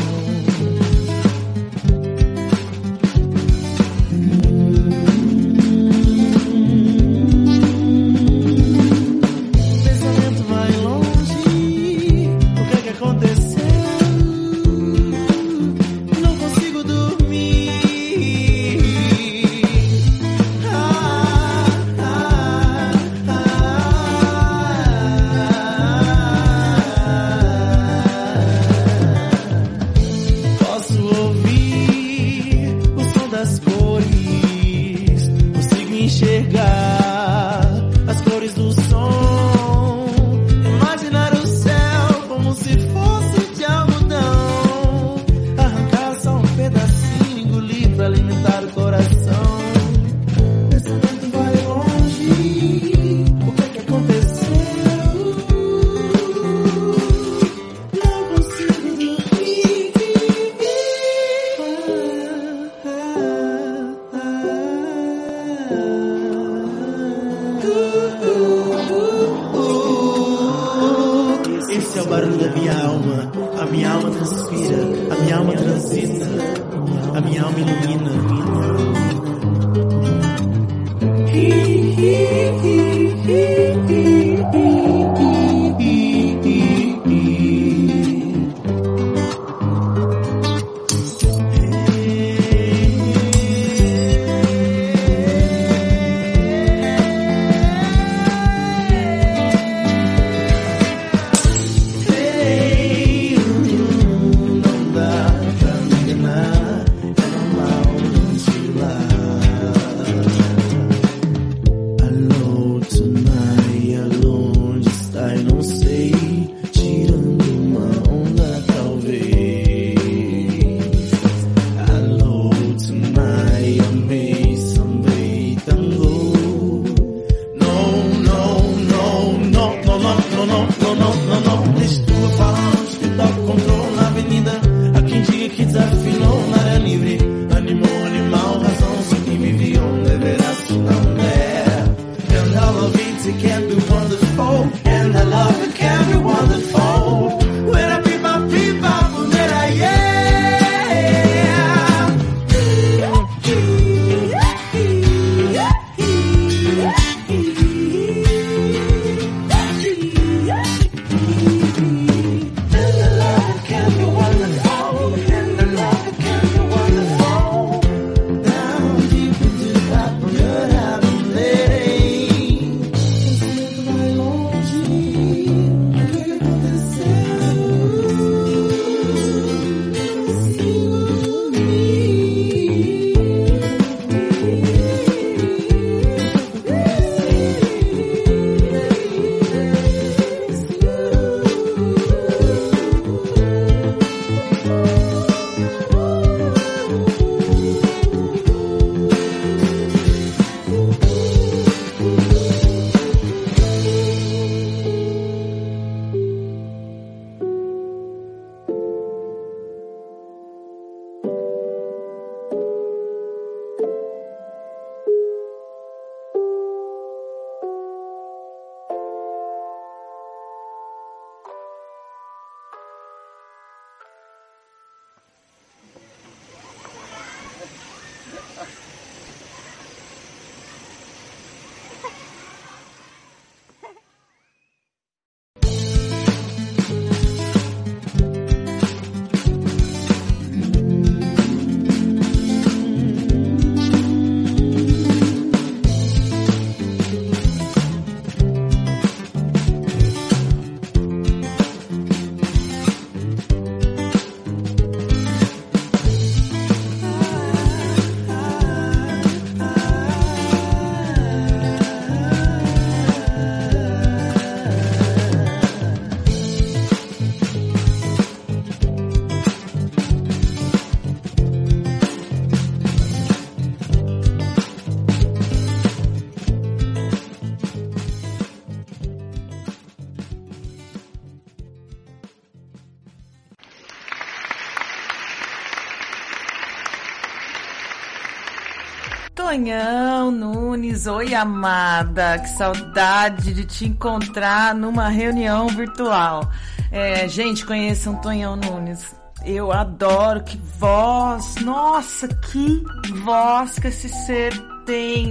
Tonhão 289.52 290.32
Nunes, 290.32 291.08
oi 291.08 291.36
amada, 291.36 292.40
que 292.40 292.48
saudade 292.52 293.54
de 293.54 293.66
te 293.66 293.86
encontrar 293.86 294.74
numa 294.74 295.10
reunião 295.10 295.68
virtual. 295.68 296.50
É, 296.90 297.28
gente, 297.28 297.66
conheçam 297.66 298.16
Tonhão 298.16 298.56
Nunes. 298.56 299.14
Eu 299.44 299.70
adoro, 299.74 300.42
que 300.42 300.58
voz, 300.80 301.56
nossa, 301.56 302.30
que 302.30 302.82
voz 303.26 303.78
que 303.78 303.90
esse 303.90 304.08
ser 304.08 304.54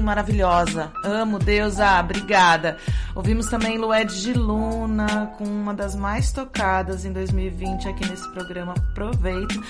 maravilhosa. 0.03 0.93
Amo, 1.05 1.39
deusa, 1.39 2.01
obrigada. 2.01 2.77
Ouvimos 3.15 3.47
também 3.47 3.79
Lued 3.79 4.23
de 4.23 4.33
Luna, 4.33 5.33
com 5.37 5.45
uma 5.45 5.75
das 5.75 5.95
mais 5.95 6.33
tocadas 6.33 7.05
em 7.05 7.13
2020 7.13 7.89
aqui 7.89 8.09
nesse 8.09 8.29
programa. 8.33 8.75
Aproveito. 8.91 9.63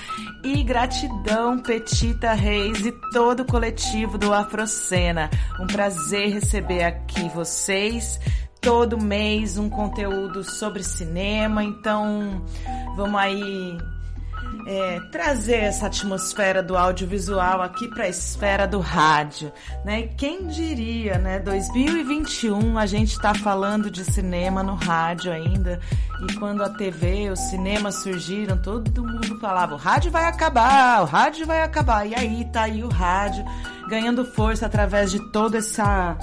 E 0.43 0.63
gratidão, 0.63 1.59
Petita 1.59 2.33
Reis 2.33 2.85
e 2.85 2.91
todo 3.11 3.41
o 3.41 3.45
coletivo 3.45 4.17
do 4.17 4.33
Afrocena. 4.33 5.29
Um 5.59 5.67
prazer 5.67 6.33
receber 6.33 6.83
aqui 6.83 7.29
vocês 7.29 8.19
todo 8.61 9.01
mês 9.01 9.57
um 9.57 9.69
conteúdo 9.69 10.43
sobre 10.43 10.83
cinema, 10.83 11.63
então 11.63 12.45
vamos 12.95 13.19
aí 13.19 13.77
é, 14.65 14.99
trazer 15.11 15.57
essa 15.57 15.87
atmosfera 15.87 16.61
do 16.61 16.77
audiovisual 16.77 17.61
aqui 17.61 17.87
para 17.87 18.05
a 18.05 18.09
esfera 18.09 18.67
do 18.67 18.79
rádio, 18.79 19.51
né? 19.83 20.03
Quem 20.17 20.47
diria, 20.47 21.17
né? 21.17 21.39
2021 21.39 22.77
a 22.77 22.85
gente 22.85 23.11
está 23.11 23.33
falando 23.33 23.89
de 23.89 24.03
cinema 24.03 24.61
no 24.61 24.75
rádio 24.75 25.31
ainda 25.31 25.79
e 26.27 26.33
quando 26.35 26.63
a 26.63 26.69
TV, 26.69 27.29
o 27.29 27.35
cinema 27.35 27.91
surgiram, 27.91 28.57
todo 28.57 29.03
mundo 29.03 29.39
falava 29.39 29.73
o 29.73 29.77
rádio 29.77 30.11
vai 30.11 30.25
acabar, 30.25 31.01
o 31.01 31.05
rádio 31.05 31.45
vai 31.45 31.63
acabar 31.63 32.05
e 32.05 32.13
aí 32.13 32.45
tá 32.51 32.63
aí 32.63 32.83
o 32.83 32.89
rádio 32.89 33.43
ganhando 33.87 34.23
força 34.23 34.65
através 34.65 35.11
de 35.11 35.19
toda 35.31 35.57
essa 35.57 36.17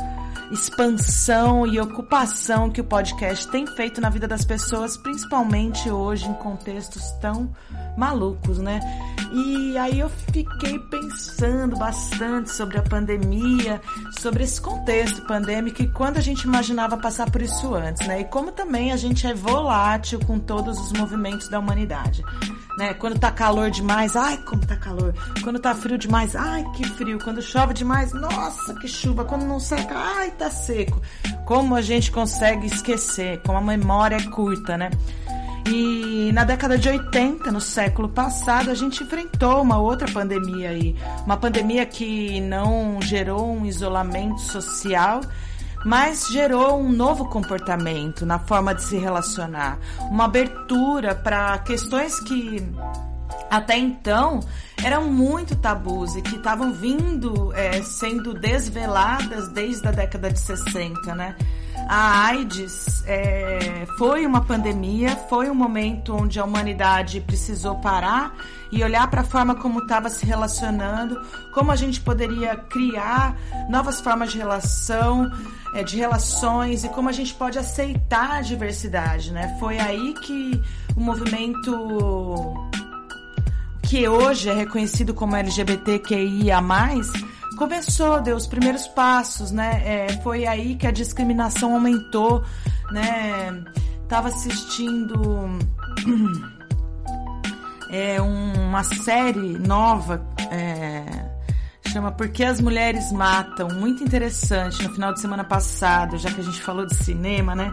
expansão 0.50 1.66
e 1.66 1.78
ocupação 1.78 2.70
que 2.70 2.80
o 2.80 2.84
podcast 2.84 3.46
tem 3.48 3.66
feito 3.66 4.00
na 4.00 4.08
vida 4.08 4.26
das 4.26 4.44
pessoas, 4.44 4.96
principalmente 4.96 5.90
hoje 5.90 6.26
em 6.26 6.34
contextos 6.34 7.10
tão 7.20 7.54
malucos, 7.98 8.58
né? 8.58 8.80
E 9.30 9.76
aí 9.76 10.00
eu 10.00 10.08
fiquei 10.08 10.78
pensando 10.78 11.76
bastante 11.76 12.50
sobre 12.50 12.78
a 12.78 12.82
pandemia, 12.82 13.80
sobre 14.18 14.44
esse 14.44 14.58
contexto 14.58 15.20
pandêmico 15.26 15.82
e 15.82 15.88
quando 15.88 16.16
a 16.16 16.20
gente 16.22 16.42
imaginava 16.42 16.96
passar 16.96 17.30
por 17.30 17.42
isso 17.42 17.74
antes, 17.74 18.06
né? 18.06 18.20
E 18.20 18.24
como 18.24 18.52
também 18.52 18.90
a 18.90 18.96
gente 18.96 19.26
é 19.26 19.34
volátil 19.34 20.18
com 20.20 20.38
todos 20.38 20.78
os 20.78 20.92
movimentos 20.92 21.48
da 21.48 21.58
humanidade. 21.58 22.22
Né? 22.78 22.94
Quando 22.94 23.18
tá 23.18 23.30
calor 23.32 23.70
demais, 23.70 24.14
ai 24.14 24.36
como 24.38 24.64
tá 24.64 24.76
calor. 24.76 25.12
Quando 25.42 25.58
tá 25.58 25.74
frio 25.74 25.98
demais, 25.98 26.36
ai 26.36 26.64
que 26.76 26.88
frio. 26.90 27.18
Quando 27.18 27.42
chove 27.42 27.74
demais, 27.74 28.12
nossa 28.12 28.72
que 28.74 28.86
chuva. 28.86 29.24
Quando 29.24 29.44
não 29.44 29.58
seca, 29.58 29.94
ai 29.96 30.30
tá 30.30 30.48
seco. 30.48 31.02
Como 31.44 31.74
a 31.74 31.82
gente 31.82 32.12
consegue 32.12 32.68
esquecer? 32.68 33.42
Como 33.44 33.58
a 33.58 33.60
memória 33.60 34.14
é 34.14 34.22
curta, 34.30 34.78
né? 34.78 34.90
E 35.66 36.30
na 36.32 36.44
década 36.44 36.78
de 36.78 36.88
80, 36.88 37.50
no 37.50 37.60
século 37.60 38.08
passado, 38.08 38.70
a 38.70 38.74
gente 38.74 39.02
enfrentou 39.02 39.62
uma 39.62 39.78
outra 39.78 40.10
pandemia 40.10 40.70
aí. 40.70 40.96
Uma 41.24 41.36
pandemia 41.36 41.84
que 41.84 42.40
não 42.40 43.00
gerou 43.02 43.50
um 43.50 43.66
isolamento 43.66 44.40
social, 44.40 45.20
mas 45.84 46.28
gerou 46.28 46.78
um 46.78 46.90
novo 46.90 47.26
comportamento 47.26 48.24
na 48.24 48.38
forma 48.38 48.74
de 48.74 48.82
se 48.82 48.96
relacionar. 48.96 49.78
Uma 50.10 50.24
abertura 50.24 51.14
para 51.14 51.58
questões 51.58 52.18
que 52.20 52.66
até 53.50 53.78
então 53.78 54.40
eram 54.82 55.10
muito 55.10 55.56
tabus 55.56 56.14
e 56.14 56.22
que 56.22 56.36
estavam 56.36 56.72
vindo 56.72 57.52
é, 57.54 57.82
sendo 57.82 58.34
desveladas 58.34 59.48
desde 59.48 59.86
a 59.88 59.90
década 59.90 60.30
de 60.30 60.38
60, 60.38 61.14
né? 61.14 61.34
A 61.86 62.26
AIDS 62.26 63.02
é, 63.06 63.86
foi 63.96 64.26
uma 64.26 64.40
pandemia, 64.40 65.16
foi 65.28 65.50
um 65.50 65.54
momento 65.54 66.14
onde 66.14 66.38
a 66.38 66.44
humanidade 66.44 67.20
precisou 67.20 67.76
parar 67.76 68.34
e 68.70 68.82
olhar 68.82 69.08
para 69.08 69.22
a 69.22 69.24
forma 69.24 69.54
como 69.54 69.80
estava 69.80 70.10
se 70.10 70.26
relacionando, 70.26 71.20
como 71.52 71.70
a 71.70 71.76
gente 71.76 72.00
poderia 72.00 72.56
criar 72.56 73.36
novas 73.68 74.00
formas 74.00 74.32
de 74.32 74.38
relação, 74.38 75.30
é, 75.74 75.82
de 75.82 75.96
relações 75.96 76.84
e 76.84 76.88
como 76.88 77.08
a 77.08 77.12
gente 77.12 77.34
pode 77.34 77.58
aceitar 77.58 78.30
a 78.32 78.40
diversidade, 78.40 79.32
né? 79.32 79.56
Foi 79.58 79.78
aí 79.78 80.14
que 80.14 80.62
o 80.96 81.00
movimento 81.00 82.68
que 83.88 84.06
hoje 84.06 84.50
é 84.50 84.52
reconhecido 84.52 85.14
como 85.14 85.34
LGBTQIA+, 85.34 86.60
começou, 87.58 88.22
deu 88.22 88.36
os 88.36 88.46
primeiros 88.46 88.86
passos, 88.86 89.50
né? 89.50 89.82
É, 89.84 90.22
foi 90.22 90.46
aí 90.46 90.76
que 90.76 90.86
a 90.86 90.92
discriminação 90.92 91.74
aumentou, 91.74 92.42
né? 92.92 93.62
Tava 94.08 94.28
assistindo 94.28 95.58
é, 97.90 98.20
uma 98.22 98.84
série 98.84 99.58
nova, 99.58 100.24
é, 100.50 101.04
chama 101.88 102.12
Por 102.12 102.28
que 102.28 102.44
as 102.44 102.60
Mulheres 102.60 103.10
Matam, 103.10 103.68
muito 103.68 104.04
interessante, 104.04 104.82
no 104.82 104.94
final 104.94 105.12
de 105.12 105.20
semana 105.20 105.42
passado, 105.42 106.16
já 106.16 106.30
que 106.30 106.40
a 106.40 106.44
gente 106.44 106.62
falou 106.62 106.86
de 106.86 106.94
cinema, 106.94 107.54
né? 107.54 107.72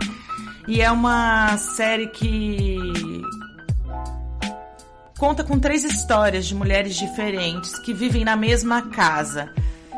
E 0.68 0.82
é 0.82 0.92
uma 0.92 1.56
série 1.58 2.08
que 2.08 2.76
conta 5.18 5.44
com 5.44 5.60
três 5.60 5.86
histórias 5.86 6.48
de 6.48 6.56
mulheres 6.56 6.96
diferentes 6.96 7.78
que 7.80 7.94
vivem 7.94 8.26
na 8.26 8.36
mesma 8.36 8.82
casa 8.82 9.54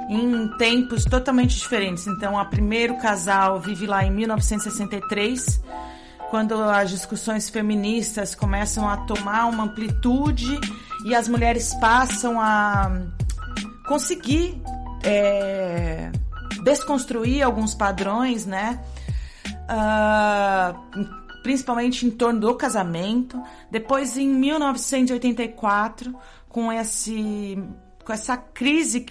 em 0.08 0.47
tempos 0.58 1.03
totalmente 1.05 1.58
diferentes. 1.58 2.08
Então, 2.08 2.38
a 2.38 2.45
primeiro 2.45 2.97
casal 2.97 3.60
vive 3.60 3.86
lá 3.86 4.03
em 4.05 4.12
1963, 4.12 5.62
quando 6.30 6.55
as 6.55 6.89
discussões 6.89 7.49
feministas 7.49 8.34
começam 8.36 8.88
a 8.88 8.97
tomar 8.97 9.45
uma 9.47 9.64
amplitude 9.64 10.60
e 11.05 11.16
as 11.16 11.28
mulheres 11.28 11.74
passam 11.76 12.39
a 12.39 13.01
conseguir 13.88 14.62
é, 15.03 16.12
desconstruir 16.64 17.43
alguns 17.43 17.74
padrões, 17.74 18.45
né? 18.45 18.80
Uh, 19.70 21.28
principalmente 21.43 22.05
em 22.05 22.12
torno 22.12 22.41
do 22.41 22.55
casamento. 22.55 23.41
Depois, 23.72 24.18
em 24.18 24.28
1984, 24.28 26.14
com 26.49 26.72
esse 26.72 27.58
com 28.03 28.14
essa 28.14 28.38
crise 28.38 29.05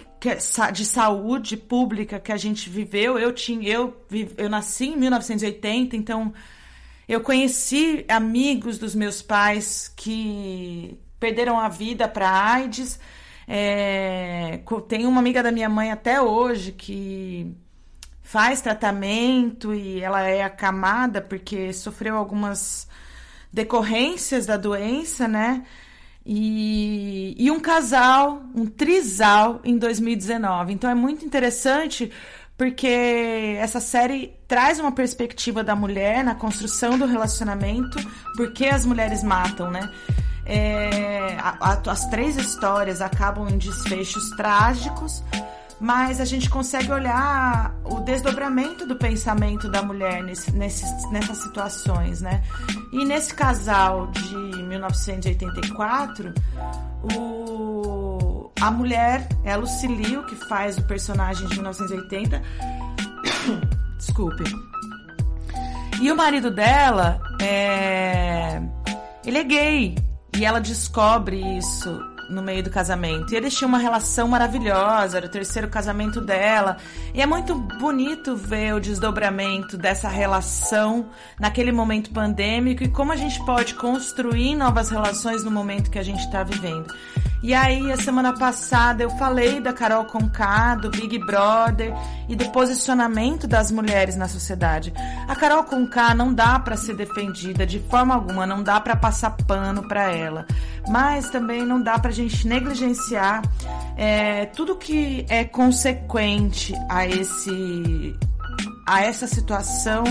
de 0.73 0.85
saúde 0.85 1.55
pública 1.55 2.19
que 2.19 2.31
a 2.31 2.37
gente 2.37 2.69
viveu. 2.69 3.17
Eu 3.17 3.31
tinha, 3.33 3.67
eu, 3.69 3.95
eu 4.37 4.49
nasci 4.49 4.87
em 4.87 4.97
1980, 4.97 5.95
então 5.95 6.33
eu 7.07 7.21
conheci 7.21 8.05
amigos 8.09 8.77
dos 8.77 8.93
meus 8.93 9.21
pais 9.21 9.91
que 9.95 10.99
perderam 11.19 11.59
a 11.59 11.69
vida 11.69 12.07
para 12.07 12.29
AIDS. 12.29 12.99
É, 13.47 14.59
tem 14.87 15.05
uma 15.05 15.19
amiga 15.19 15.41
da 15.41 15.51
minha 15.51 15.69
mãe 15.69 15.91
até 15.91 16.21
hoje 16.21 16.73
que 16.73 17.55
faz 18.21 18.59
tratamento 18.61 19.73
e 19.73 20.01
ela 20.01 20.21
é 20.21 20.43
acamada 20.43 21.21
porque 21.21 21.71
sofreu 21.71 22.17
algumas 22.17 22.87
decorrências 23.53 24.45
da 24.45 24.57
doença, 24.57 25.27
né? 25.27 25.65
E, 26.29 27.33
e 27.37 27.49
um 27.49 27.57
casal, 27.57 28.41
um 28.53 28.65
trisal 28.65 29.61
em 29.63 29.77
2019. 29.77 30.73
Então 30.73 30.89
é 30.89 30.93
muito 30.93 31.25
interessante 31.25 32.11
porque 32.57 33.55
essa 33.59 33.79
série 33.79 34.33
traz 34.45 34.77
uma 34.79 34.91
perspectiva 34.91 35.63
da 35.63 35.73
mulher 35.73 36.25
na 36.25 36.35
construção 36.35 36.97
do 36.97 37.05
relacionamento, 37.05 37.97
porque 38.35 38.65
as 38.65 38.85
mulheres 38.85 39.23
matam, 39.23 39.71
né? 39.71 39.89
É, 40.45 41.37
a, 41.39 41.73
a, 41.73 41.91
as 41.91 42.09
três 42.09 42.35
histórias 42.35 42.99
acabam 43.01 43.47
em 43.47 43.57
desfechos 43.57 44.29
trágicos, 44.31 45.23
mas 45.79 46.19
a 46.19 46.25
gente 46.25 46.49
consegue 46.49 46.91
olhar 46.91 47.75
o 47.83 47.99
desdobramento 47.99 48.85
do 48.85 48.95
pensamento 48.95 49.69
da 49.69 49.83
mulher 49.83 50.23
nesse, 50.23 50.51
nesses, 50.51 50.89
nessas 51.11 51.37
situações, 51.37 52.21
né? 52.21 52.43
E 52.91 53.05
nesse 53.05 53.33
casal 53.33 54.07
de 54.07 54.35
1984, 54.35 56.33
o, 57.03 58.51
a 58.59 58.71
mulher 58.71 59.27
é 59.43 59.53
a 59.53 59.57
Lucilio, 59.57 60.25
que 60.25 60.35
faz 60.35 60.77
o 60.77 60.83
personagem 60.83 61.47
de 61.47 61.55
1980. 61.55 62.41
Desculpe. 63.97 64.43
E 66.01 66.11
o 66.11 66.15
marido 66.15 66.49
dela 66.51 67.19
é. 67.39 68.61
Ele 69.25 69.37
é 69.37 69.43
gay. 69.43 69.95
E 70.37 70.45
ela 70.45 70.59
descobre 70.59 71.39
isso 71.57 72.16
no 72.29 72.41
meio 72.41 72.63
do 72.63 72.69
casamento. 72.69 73.33
E 73.33 73.37
eles 73.37 73.53
tinham 73.53 73.69
uma 73.69 73.77
relação 73.77 74.27
maravilhosa, 74.27 75.17
era 75.17 75.25
o 75.25 75.29
terceiro 75.29 75.67
casamento 75.67 76.21
dela. 76.21 76.77
E 77.13 77.21
é 77.21 77.25
muito 77.25 77.55
bonito 77.55 78.35
ver 78.35 78.73
o 78.73 78.79
desdobramento 78.79 79.77
dessa 79.77 80.07
relação 80.07 81.07
naquele 81.39 81.71
momento 81.71 82.11
pandêmico 82.11 82.83
e 82.83 82.87
como 82.87 83.11
a 83.11 83.15
gente 83.15 83.43
pode 83.45 83.73
construir 83.75 84.55
novas 84.55 84.89
relações 84.89 85.43
no 85.43 85.51
momento 85.51 85.89
que 85.89 85.99
a 85.99 86.03
gente 86.03 86.19
está 86.19 86.43
vivendo. 86.43 86.93
E 87.43 87.53
aí, 87.53 87.91
a 87.91 87.97
semana 87.97 88.33
passada, 88.33 89.03
eu 89.03 89.11
falei 89.11 89.61
da 89.61 89.71
Carol 89.71 90.05
Conká, 90.05 90.73
do 90.73 90.89
Big 90.89 91.19
Brother 91.19 91.93
e 92.27 92.35
do 92.35 92.49
posicionamento 92.49 93.47
das 93.47 93.71
mulheres 93.71 94.15
na 94.15 94.27
sociedade. 94.27 94.91
A 95.27 95.35
Carol 95.35 95.63
Conká 95.63 96.15
não 96.15 96.33
dá 96.33 96.57
para 96.57 96.75
ser 96.75 96.95
defendida 96.95 97.63
de 97.63 97.79
forma 97.79 98.15
alguma, 98.15 98.47
não 98.47 98.63
dá 98.63 98.81
para 98.81 98.95
passar 98.95 99.37
pano 99.45 99.87
para 99.87 100.11
ela. 100.11 100.47
Mas 100.89 101.29
também 101.29 101.63
não 101.63 101.79
dá 101.79 101.99
pra 101.99 102.11
gente 102.17 102.47
negligenciar 102.47 103.41
é, 103.95 104.45
tudo 104.47 104.75
que 104.75 105.25
é 105.29 105.43
consequente 105.43 106.73
a 106.89 107.05
esse 107.05 108.15
a 108.85 109.01
essa 109.01 109.27
situação 109.27 110.03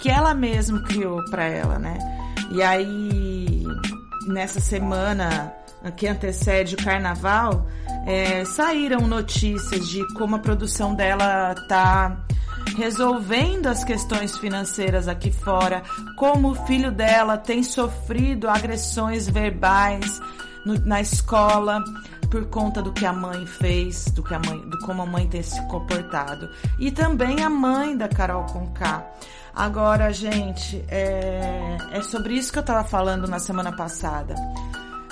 que 0.00 0.08
ela 0.08 0.34
mesma 0.34 0.82
criou 0.82 1.22
para 1.30 1.44
ela, 1.44 1.78
né? 1.78 1.98
E 2.50 2.62
aí 2.62 3.64
nessa 4.26 4.60
semana 4.60 5.52
que 5.96 6.06
antecede 6.06 6.74
o 6.74 6.78
carnaval, 6.78 7.66
é, 8.06 8.44
saíram 8.44 9.06
notícias 9.06 9.86
de 9.88 10.06
como 10.14 10.36
a 10.36 10.38
produção 10.38 10.94
dela 10.94 11.54
tá 11.68 12.24
resolvendo 12.76 13.66
as 13.66 13.84
questões 13.84 14.36
financeiras 14.38 15.06
aqui 15.08 15.30
fora, 15.30 15.82
como 16.16 16.50
o 16.50 16.54
filho 16.66 16.90
dela 16.90 17.36
tem 17.36 17.62
sofrido 17.62 18.48
agressões 18.48 19.28
verbais 19.28 20.20
no, 20.64 20.78
na 20.84 21.00
escola 21.00 21.82
por 22.30 22.46
conta 22.46 22.82
do 22.82 22.92
que 22.92 23.06
a 23.06 23.12
mãe 23.12 23.46
fez, 23.46 24.06
do 24.06 24.22
que 24.22 24.34
a 24.34 24.38
mãe, 24.38 24.58
do 24.68 24.78
como 24.80 25.02
a 25.02 25.06
mãe 25.06 25.26
tem 25.28 25.42
se 25.42 25.60
comportado. 25.68 26.48
E 26.78 26.90
também 26.90 27.42
a 27.42 27.50
mãe 27.50 27.96
da 27.96 28.08
Carol 28.08 28.44
Conká. 28.44 29.06
Agora, 29.54 30.12
gente, 30.12 30.84
é, 30.88 31.76
é 31.92 32.02
sobre 32.02 32.34
isso 32.34 32.52
que 32.52 32.58
eu 32.58 32.62
tava 32.64 32.82
falando 32.82 33.28
na 33.28 33.38
semana 33.38 33.70
passada. 33.70 34.34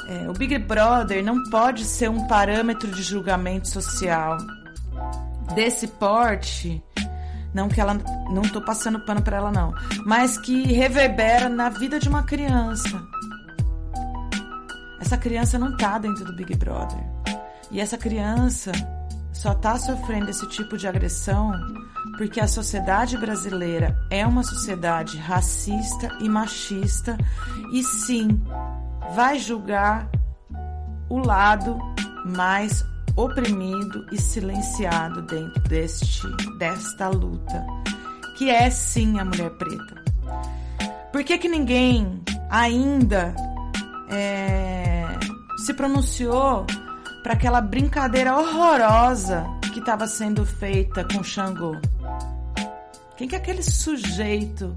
É, 0.08 0.28
o 0.28 0.32
Big 0.32 0.58
Brother 0.58 1.24
não 1.24 1.44
pode 1.44 1.84
ser 1.84 2.10
um 2.10 2.26
parâmetro 2.26 2.90
de 2.90 3.02
julgamento 3.02 3.68
social 3.68 4.36
desse 5.54 5.86
porte. 5.86 6.82
Não 7.54 7.68
que 7.68 7.80
ela. 7.80 7.94
Não 8.30 8.42
tô 8.42 8.60
passando 8.60 8.98
pano 9.00 9.22
pra 9.22 9.36
ela, 9.36 9.52
não. 9.52 9.72
Mas 10.04 10.38
que 10.38 10.72
reverbera 10.72 11.48
na 11.48 11.68
vida 11.68 11.98
de 11.98 12.08
uma 12.08 12.22
criança. 12.22 13.00
Essa 15.02 15.18
criança 15.18 15.58
não 15.58 15.76
tá 15.76 15.98
dentro 15.98 16.24
do 16.24 16.32
Big 16.32 16.54
Brother. 16.54 17.02
E 17.72 17.80
essa 17.80 17.98
criança 17.98 18.70
só 19.32 19.52
tá 19.52 19.76
sofrendo 19.76 20.30
esse 20.30 20.46
tipo 20.46 20.76
de 20.78 20.86
agressão 20.86 21.50
porque 22.16 22.38
a 22.38 22.46
sociedade 22.46 23.18
brasileira 23.18 23.96
é 24.08 24.24
uma 24.24 24.44
sociedade 24.44 25.18
racista 25.18 26.08
e 26.20 26.28
machista 26.28 27.18
e 27.72 27.82
sim 27.82 28.40
vai 29.12 29.40
julgar 29.40 30.08
o 31.08 31.18
lado 31.18 31.76
mais 32.24 32.84
oprimido 33.16 34.06
e 34.12 34.18
silenciado 34.18 35.20
dentro 35.22 35.60
deste 35.64 36.28
desta 36.58 37.08
luta, 37.08 37.66
que 38.38 38.48
é 38.48 38.70
sim 38.70 39.18
a 39.18 39.24
mulher 39.24 39.50
preta. 39.50 40.00
Por 41.10 41.24
que, 41.24 41.38
que 41.38 41.48
ninguém 41.48 42.22
ainda 42.48 43.34
é, 44.12 44.91
se 45.62 45.72
pronunciou 45.72 46.66
para 47.22 47.34
aquela 47.34 47.60
brincadeira 47.60 48.36
horrorosa 48.36 49.46
que 49.72 49.78
estava 49.78 50.08
sendo 50.08 50.44
feita 50.44 51.04
com 51.04 51.22
Xangô? 51.22 51.76
Quem 53.16 53.28
que 53.28 53.36
é 53.36 53.38
aquele 53.38 53.62
sujeito 53.62 54.74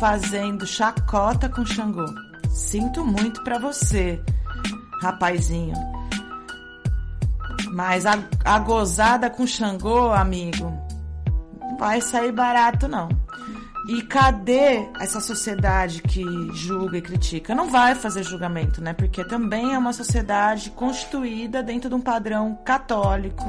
fazendo 0.00 0.66
chacota 0.66 1.48
com 1.48 1.64
Xangô? 1.64 2.04
Sinto 2.50 3.04
muito 3.04 3.44
pra 3.44 3.58
você, 3.58 4.20
rapazinho. 5.00 5.76
Mas 7.72 8.04
a, 8.04 8.14
a 8.44 8.58
gozada 8.58 9.30
com 9.30 9.46
Xangô, 9.46 10.12
amigo, 10.12 10.76
não 11.60 11.76
vai 11.76 12.00
sair 12.00 12.32
barato, 12.32 12.88
não. 12.88 13.08
E 13.86 14.00
cadê 14.02 14.88
essa 14.98 15.20
sociedade 15.20 16.00
que 16.00 16.24
julga 16.54 16.96
e 16.96 17.02
critica? 17.02 17.54
Não 17.54 17.70
vai 17.70 17.94
fazer 17.94 18.22
julgamento, 18.22 18.80
né? 18.80 18.94
Porque 18.94 19.22
também 19.24 19.74
é 19.74 19.78
uma 19.78 19.92
sociedade 19.92 20.70
constituída 20.70 21.62
dentro 21.62 21.90
de 21.90 21.94
um 21.94 22.00
padrão 22.00 22.58
católico 22.64 23.44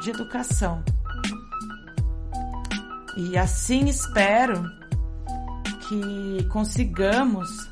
de 0.00 0.10
educação. 0.10 0.82
E 3.16 3.36
assim 3.36 3.86
espero 3.86 4.64
que 5.86 6.44
consigamos 6.50 7.70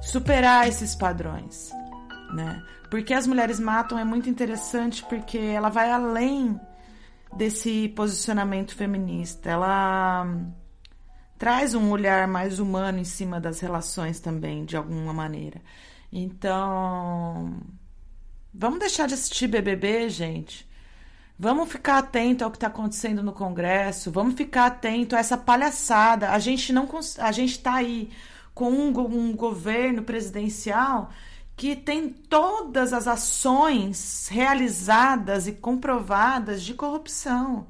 superar 0.00 0.66
esses 0.66 0.94
padrões, 0.94 1.70
né? 2.32 2.62
Porque 2.90 3.12
as 3.12 3.26
mulheres 3.26 3.60
matam 3.60 3.98
é 3.98 4.04
muito 4.04 4.28
interessante 4.28 5.04
porque 5.04 5.38
ela 5.38 5.68
vai 5.68 5.90
além 5.92 6.58
desse 7.36 7.88
posicionamento 7.90 8.74
feminista. 8.74 9.50
Ela 9.50 10.26
traz 11.38 11.74
um 11.74 11.90
olhar 11.90 12.28
mais 12.28 12.58
humano 12.58 12.98
em 12.98 13.04
cima 13.04 13.40
das 13.40 13.60
relações 13.60 14.20
também, 14.20 14.64
de 14.64 14.76
alguma 14.76 15.12
maneira. 15.12 15.60
Então, 16.12 17.60
vamos 18.52 18.78
deixar 18.78 19.06
de 19.06 19.14
assistir 19.14 19.46
BBB, 19.46 20.08
gente. 20.10 20.68
Vamos 21.38 21.70
ficar 21.70 21.98
atento 21.98 22.44
ao 22.44 22.50
que 22.50 22.58
está 22.58 22.66
acontecendo 22.66 23.22
no 23.22 23.32
Congresso. 23.32 24.10
Vamos 24.10 24.34
ficar 24.34 24.66
atento 24.66 25.16
a 25.16 25.20
essa 25.20 25.38
palhaçada. 25.38 26.32
A 26.32 26.38
gente 26.38 26.70
não, 26.70 26.86
a 27.18 27.32
gente 27.32 27.52
está 27.52 27.76
aí 27.76 28.10
com 28.52 28.70
um, 28.70 28.88
um 29.00 29.34
governo 29.34 30.02
presidencial 30.02 31.10
que 31.60 31.76
tem 31.76 32.08
todas 32.08 32.94
as 32.94 33.06
ações 33.06 34.28
realizadas 34.30 35.46
e 35.46 35.52
comprovadas 35.52 36.62
de 36.62 36.72
corrupção. 36.72 37.66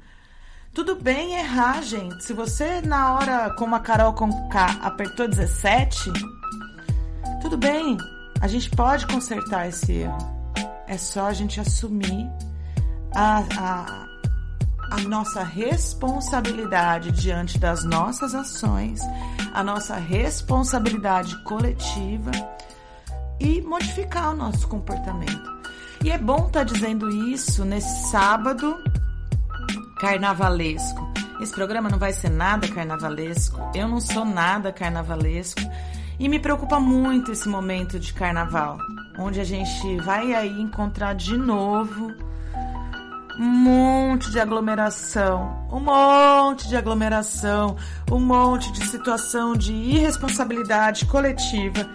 Tudo 0.72 0.94
bem 0.94 1.34
errar, 1.34 1.82
gente. 1.82 2.22
Se 2.22 2.32
você, 2.32 2.80
na 2.82 3.14
hora, 3.14 3.52
como 3.58 3.74
a 3.74 3.80
Carol 3.80 4.12
Conká, 4.12 4.78
apertou 4.80 5.26
17, 5.26 6.08
tudo 7.42 7.56
bem. 7.58 7.96
A 8.40 8.46
gente 8.46 8.70
pode 8.70 9.08
consertar 9.08 9.68
esse 9.68 9.90
erro. 9.90 10.18
É 10.86 10.96
só 10.96 11.26
a 11.26 11.32
gente 11.32 11.58
assumir 11.60 12.30
a, 13.12 13.42
a, 13.58 14.06
a 14.92 15.00
nossa 15.08 15.42
responsabilidade 15.42 17.10
diante 17.10 17.58
das 17.58 17.82
nossas 17.82 18.36
ações, 18.36 19.00
a 19.52 19.64
nossa 19.64 19.96
responsabilidade 19.96 21.42
coletiva 21.42 22.30
e 23.40 23.60
modificar 23.62 24.32
o 24.32 24.36
nosso 24.36 24.68
comportamento. 24.68 25.50
E 26.04 26.10
é 26.10 26.18
bom 26.18 26.46
estar 26.46 26.60
tá 26.60 26.64
dizendo 26.64 27.10
isso 27.10 27.64
nesse 27.64 28.10
sábado 28.10 28.76
carnavalesco. 29.98 31.10
Esse 31.40 31.52
programa 31.52 31.88
não 31.88 31.98
vai 31.98 32.12
ser 32.12 32.28
nada 32.30 32.68
carnavalesco, 32.68 33.58
eu 33.74 33.88
não 33.88 34.00
sou 34.00 34.24
nada 34.24 34.72
carnavalesco 34.72 35.60
e 36.18 36.28
me 36.28 36.38
preocupa 36.38 36.78
muito 36.78 37.32
esse 37.32 37.48
momento 37.48 37.98
de 37.98 38.12
carnaval, 38.12 38.78
onde 39.18 39.40
a 39.40 39.44
gente 39.44 39.96
vai 39.98 40.34
aí 40.34 40.60
encontrar 40.60 41.14
de 41.14 41.36
novo 41.36 42.12
um 43.38 43.48
monte 43.48 44.30
de 44.30 44.38
aglomeração, 44.38 45.66
um 45.72 45.80
monte 45.80 46.68
de 46.68 46.76
aglomeração, 46.76 47.74
um 48.10 48.20
monte 48.20 48.70
de 48.70 48.86
situação 48.86 49.56
de 49.56 49.72
irresponsabilidade 49.72 51.06
coletiva. 51.06 51.88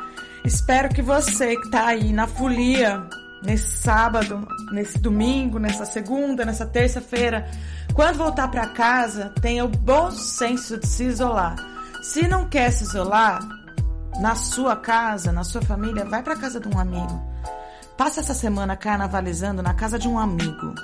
Espero 0.45 0.89
que 0.89 1.01
você 1.01 1.55
que 1.55 1.65
está 1.65 1.87
aí 1.87 2.13
na 2.13 2.27
folia, 2.27 3.03
nesse 3.41 3.81
sábado, 3.81 4.47
nesse 4.71 4.99
domingo, 4.99 5.57
nessa 5.57 5.87
segunda, 5.87 6.45
nessa 6.45 6.67
terça-feira, 6.67 7.49
quando 7.95 8.17
voltar 8.17 8.49
para 8.49 8.67
casa, 8.67 9.33
tenha 9.41 9.65
o 9.65 9.67
bom 9.67 10.11
senso 10.11 10.77
de 10.77 10.85
se 10.85 11.05
isolar. 11.05 11.55
Se 12.03 12.27
não 12.27 12.47
quer 12.47 12.71
se 12.71 12.83
isolar, 12.83 13.39
na 14.21 14.35
sua 14.35 14.75
casa, 14.75 15.31
na 15.31 15.43
sua 15.43 15.63
família, 15.63 16.05
vai 16.05 16.21
para 16.21 16.35
casa 16.35 16.59
de 16.59 16.67
um 16.67 16.79
amigo. 16.79 17.21
Passa 17.97 18.19
essa 18.19 18.35
semana 18.35 18.77
carnavalizando 18.77 19.63
na 19.63 19.73
casa 19.73 19.97
de 19.97 20.07
um 20.07 20.19
amigo. 20.19 20.75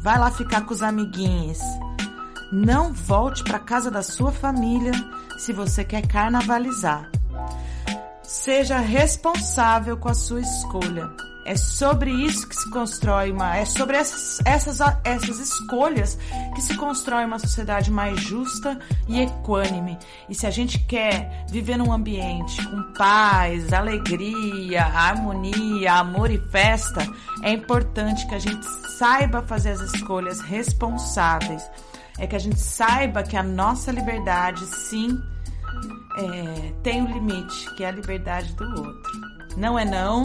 Vai 0.00 0.20
lá 0.20 0.30
ficar 0.30 0.60
com 0.64 0.72
os 0.72 0.84
amiguinhos. 0.84 1.58
Não 2.52 2.92
volte 2.92 3.42
para 3.42 3.58
casa 3.58 3.90
da 3.90 4.04
sua 4.04 4.30
família 4.30 4.92
se 5.36 5.52
você 5.52 5.82
quer 5.82 6.06
carnavalizar. 6.06 7.10
Seja 8.30 8.78
responsável 8.78 9.96
com 9.96 10.08
a 10.08 10.14
sua 10.14 10.40
escolha. 10.40 11.10
É 11.44 11.56
sobre 11.56 12.12
isso 12.12 12.48
que 12.48 12.54
se 12.54 12.70
constrói 12.70 13.32
uma. 13.32 13.56
É 13.56 13.64
sobre 13.64 13.96
essas, 13.96 14.38
essas, 14.46 14.78
essas 15.02 15.40
escolhas 15.40 16.16
que 16.54 16.62
se 16.62 16.76
constrói 16.76 17.24
uma 17.24 17.40
sociedade 17.40 17.90
mais 17.90 18.20
justa 18.20 18.78
e 19.08 19.20
equânime. 19.20 19.98
E 20.28 20.34
se 20.36 20.46
a 20.46 20.50
gente 20.50 20.78
quer 20.78 21.44
viver 21.50 21.76
num 21.76 21.92
ambiente 21.92 22.64
com 22.68 22.92
paz, 22.92 23.72
alegria, 23.72 24.84
harmonia, 24.84 25.94
amor 25.94 26.30
e 26.30 26.38
festa, 26.52 27.04
é 27.42 27.50
importante 27.50 28.28
que 28.28 28.34
a 28.36 28.38
gente 28.38 28.64
saiba 28.96 29.42
fazer 29.42 29.70
as 29.70 29.80
escolhas 29.80 30.38
responsáveis. 30.38 31.68
É 32.16 32.28
que 32.28 32.36
a 32.36 32.40
gente 32.40 32.60
saiba 32.60 33.24
que 33.24 33.36
a 33.36 33.42
nossa 33.42 33.90
liberdade, 33.90 34.64
sim, 34.66 35.20
é, 36.16 36.72
tem 36.82 37.02
um 37.02 37.12
limite, 37.12 37.74
que 37.76 37.84
é 37.84 37.88
a 37.88 37.92
liberdade 37.92 38.52
do 38.54 38.64
outro. 38.64 39.12
Não 39.56 39.78
é 39.78 39.84
não, 39.84 40.24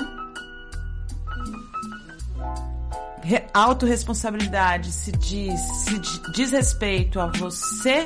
re- 3.24 3.46
autorresponsabilidade 3.54 4.92
se 4.92 5.12
diz, 5.14 5.60
se 5.60 5.98
di- 6.00 6.22
diz 6.34 6.52
respeito 6.52 7.20
a 7.20 7.28
você 7.28 8.06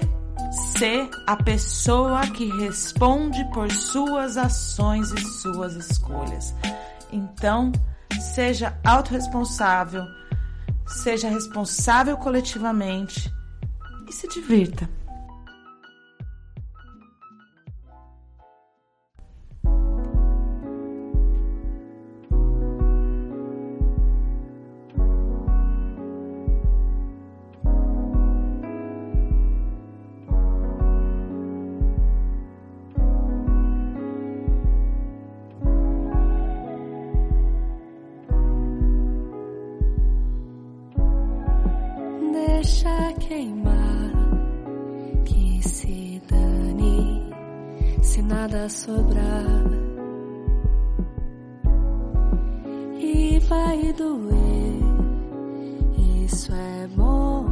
ser 0.77 1.09
a 1.27 1.35
pessoa 1.35 2.21
que 2.27 2.45
responde 2.59 3.43
por 3.53 3.69
suas 3.71 4.37
ações 4.37 5.11
e 5.11 5.19
suas 5.41 5.75
escolhas. 5.75 6.55
Então, 7.11 7.71
seja 8.33 8.77
autorresponsável, 8.83 10.03
seja 10.87 11.29
responsável 11.29 12.17
coletivamente 12.17 13.31
e 14.07 14.13
se 14.13 14.27
divirta. 14.27 14.89
Sobrar. 48.68 49.64
E 52.99 53.39
vai 53.47 53.93
doer, 53.93 54.80
isso 56.26 56.51
é 56.51 56.88
bom. 56.95 57.45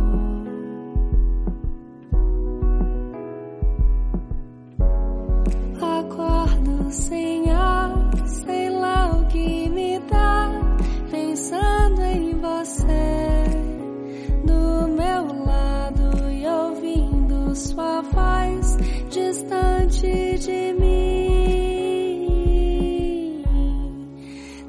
Acordo 6.00 6.92
sem 6.92 7.52
ar, 7.52 7.94
sei 8.26 8.70
lá 8.70 9.12
o 9.12 9.26
que 9.28 9.70
me 9.70 10.00
dá, 10.10 10.50
pensando 11.10 12.02
em 12.02 12.34
você 12.40 13.46
do 14.46 14.88
meu 14.90 15.46
lado 15.46 16.30
e 16.30 16.48
ouvindo 16.48 17.56
sua 17.56 18.02
voz 18.02 18.17
distante 19.48 20.38
de 20.40 20.74
mim. 20.74 20.98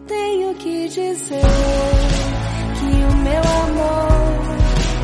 Tenho 0.07 0.55
que 0.55 0.89
dizer 0.89 1.43
que 2.79 2.87
o 2.87 3.17
meu 3.17 3.43
amor 3.65 4.39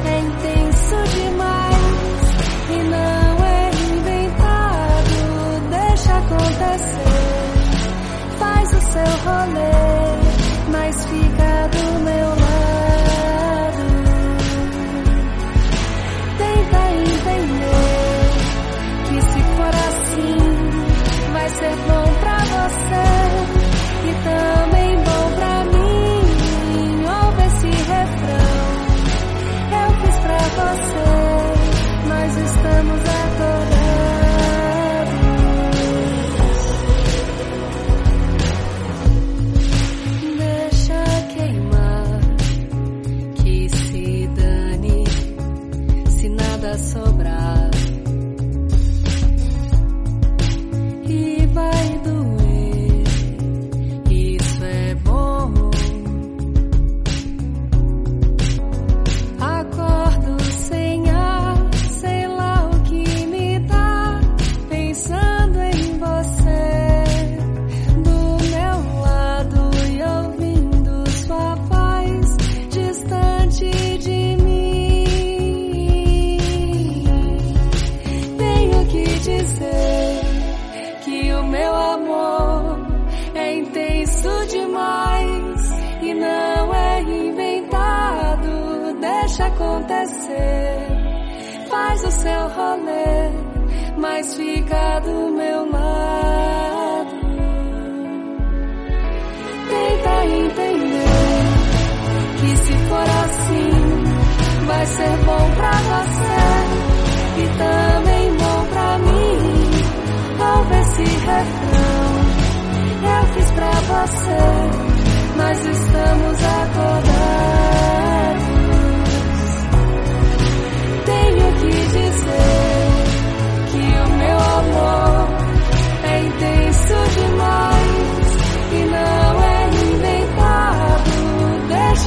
é 0.06 0.20
intenso 0.20 0.96
demais 1.16 2.22
e 2.70 2.78
não 2.84 3.44
é 3.44 3.70
inventado. 3.96 5.14
Deixa 5.70 6.12
acontecer, 6.18 7.16
faz 8.38 8.68
o 8.72 8.80
seu 8.92 9.10
rolê, 9.24 9.83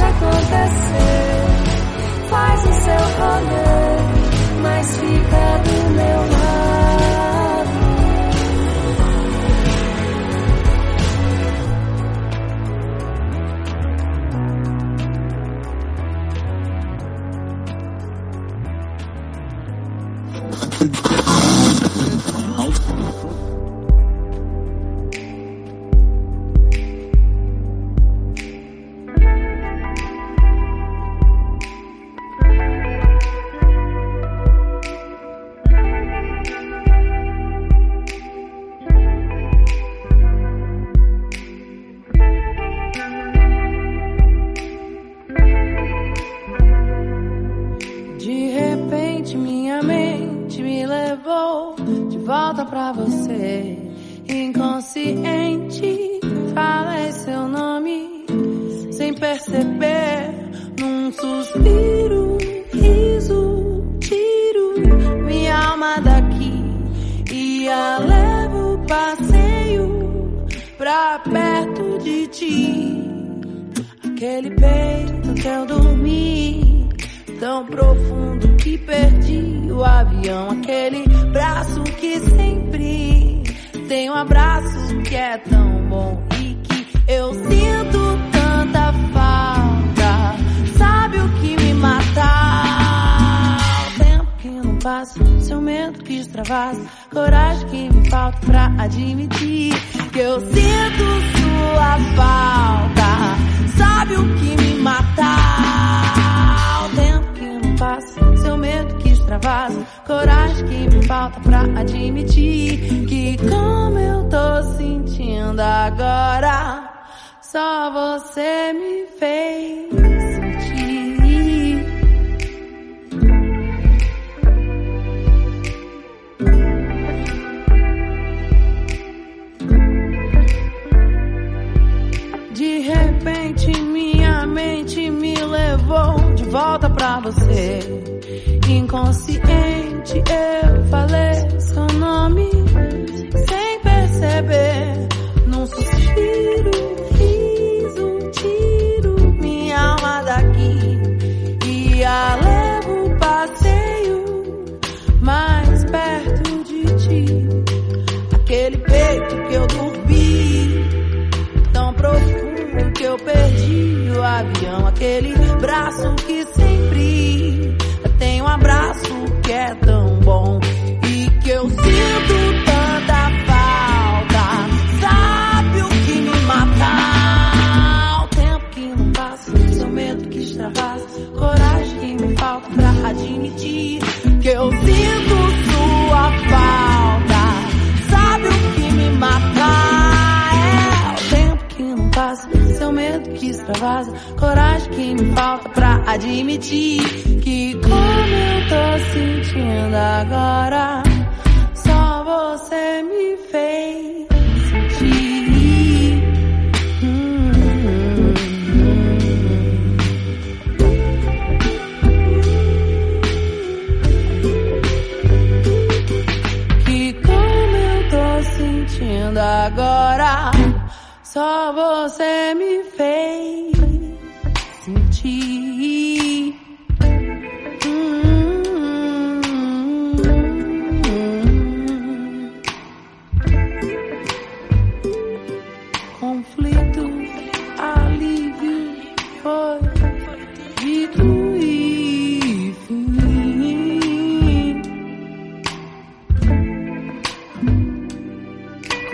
acontecer, 0.07 1.09
faz 2.29 2.59
o 2.61 2.73
seu 2.73 3.01
rolê, 3.19 3.66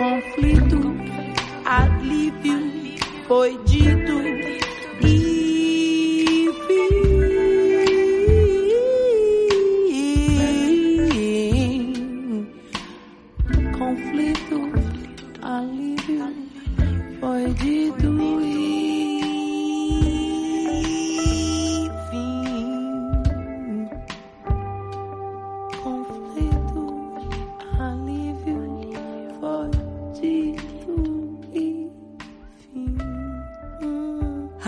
conflito, 0.04 0.94
alívio 1.64 2.60
foi 3.26 3.56
de 3.64 3.83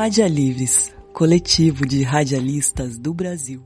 Radialives, 0.07 0.95
coletivo 1.13 1.85
de 1.85 2.05
radialistas 2.05 2.97
do 2.97 3.13
Brasil. 3.13 3.61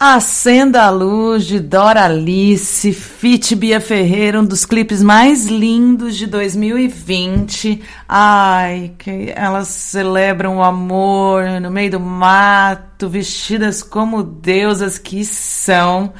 Acenda 0.00 0.84
a 0.84 0.90
Luz 0.90 1.44
de 1.44 1.58
Dora 1.58 2.04
Alice, 2.04 2.92
Fit 2.92 3.56
Bia 3.56 3.80
Ferreira, 3.80 4.40
um 4.40 4.44
dos 4.44 4.64
clipes 4.64 5.02
mais 5.02 5.46
lindos 5.46 6.16
de 6.16 6.24
2020. 6.28 7.82
Ai, 8.08 8.92
que 8.96 9.32
elas 9.34 9.66
celebram 9.66 10.58
o 10.58 10.62
amor 10.62 11.60
no 11.60 11.68
meio 11.68 11.90
do 11.90 11.98
mato, 11.98 13.08
vestidas 13.08 13.82
como 13.82 14.22
deusas 14.22 14.98
que 14.98 15.24
são. 15.24 16.12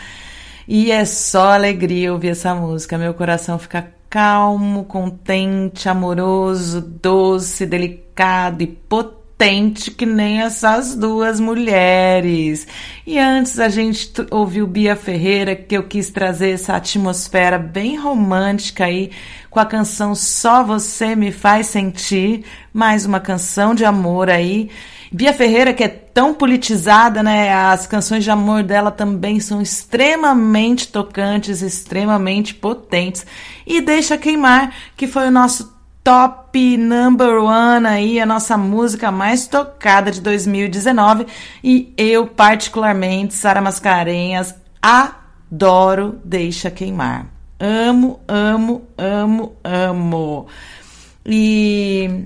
E 0.66 0.90
é 0.90 1.04
só 1.04 1.52
alegria 1.52 2.12
ouvir 2.12 2.30
essa 2.30 2.52
música. 2.56 2.98
Meu 2.98 3.14
coração 3.14 3.60
fica 3.60 3.92
calmo, 4.10 4.86
contente, 4.86 5.88
amoroso, 5.88 6.80
doce, 6.80 7.64
delicado 7.64 8.60
e 8.60 8.66
potente 8.66 9.17
que 9.96 10.04
nem 10.04 10.40
essas 10.40 10.96
duas 10.96 11.38
mulheres. 11.38 12.66
E 13.06 13.16
antes 13.18 13.60
a 13.60 13.68
gente 13.68 14.12
ouviu 14.32 14.66
Bia 14.66 14.96
Ferreira, 14.96 15.54
que 15.54 15.76
eu 15.76 15.84
quis 15.84 16.10
trazer 16.10 16.50
essa 16.50 16.74
atmosfera 16.74 17.56
bem 17.56 17.96
romântica 17.96 18.86
aí 18.86 19.12
com 19.48 19.60
a 19.60 19.64
canção 19.64 20.12
Só 20.12 20.64
Você 20.64 21.14
Me 21.14 21.30
Faz 21.30 21.68
Sentir, 21.68 22.44
mais 22.72 23.06
uma 23.06 23.20
canção 23.20 23.76
de 23.76 23.84
amor 23.84 24.28
aí. 24.28 24.70
Bia 25.12 25.32
Ferreira, 25.32 25.72
que 25.72 25.84
é 25.84 25.88
tão 25.88 26.34
politizada, 26.34 27.22
né? 27.22 27.54
As 27.54 27.86
canções 27.86 28.24
de 28.24 28.30
amor 28.32 28.64
dela 28.64 28.90
também 28.90 29.38
são 29.38 29.62
extremamente 29.62 30.88
tocantes, 30.88 31.62
extremamente 31.62 32.54
potentes. 32.54 33.24
E 33.64 33.80
Deixa 33.80 34.18
Queimar, 34.18 34.74
que 34.96 35.06
foi 35.06 35.28
o 35.28 35.30
nosso 35.30 35.77
top 36.08 36.78
number 36.78 37.36
one 37.38 37.86
aí, 37.86 38.18
a 38.18 38.24
nossa 38.24 38.56
música 38.56 39.12
mais 39.12 39.46
tocada 39.46 40.10
de 40.10 40.22
2019. 40.22 41.26
E 41.62 41.92
eu, 41.98 42.26
particularmente, 42.26 43.34
Sara 43.34 43.60
Mascarenhas, 43.60 44.54
adoro 44.80 46.18
Deixa 46.24 46.70
Queimar. 46.70 47.26
Amo, 47.60 48.20
amo, 48.26 48.88
amo, 48.96 49.56
amo. 49.62 50.46
E 51.26 52.24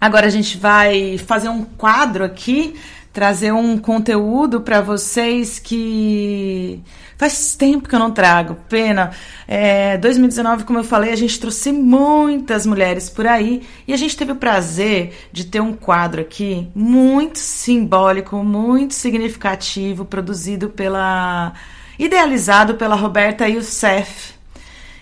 agora 0.00 0.28
a 0.28 0.30
gente 0.30 0.56
vai 0.56 1.18
fazer 1.18 1.48
um 1.48 1.64
quadro 1.64 2.24
aqui, 2.24 2.76
trazer 3.12 3.52
um 3.52 3.76
conteúdo 3.76 4.60
para 4.60 4.80
vocês 4.80 5.58
que 5.58 6.80
faz 7.20 7.54
tempo 7.54 7.86
que 7.86 7.94
eu 7.94 7.98
não 7.98 8.10
trago. 8.10 8.56
Pena. 8.66 9.10
É, 9.46 9.98
2019, 9.98 10.64
como 10.64 10.78
eu 10.78 10.84
falei, 10.84 11.12
a 11.12 11.16
gente 11.16 11.38
trouxe 11.38 11.70
muitas 11.70 12.64
mulheres 12.64 13.10
por 13.10 13.26
aí 13.26 13.62
e 13.86 13.92
a 13.92 13.96
gente 13.98 14.16
teve 14.16 14.32
o 14.32 14.36
prazer 14.36 15.28
de 15.30 15.44
ter 15.44 15.60
um 15.60 15.74
quadro 15.74 16.22
aqui 16.22 16.66
muito 16.74 17.38
simbólico, 17.38 18.42
muito 18.42 18.94
significativo, 18.94 20.06
produzido 20.06 20.70
pela. 20.70 21.52
idealizado 21.98 22.76
pela 22.76 22.96
Roberta 22.96 23.46
Youssef. 23.46 24.32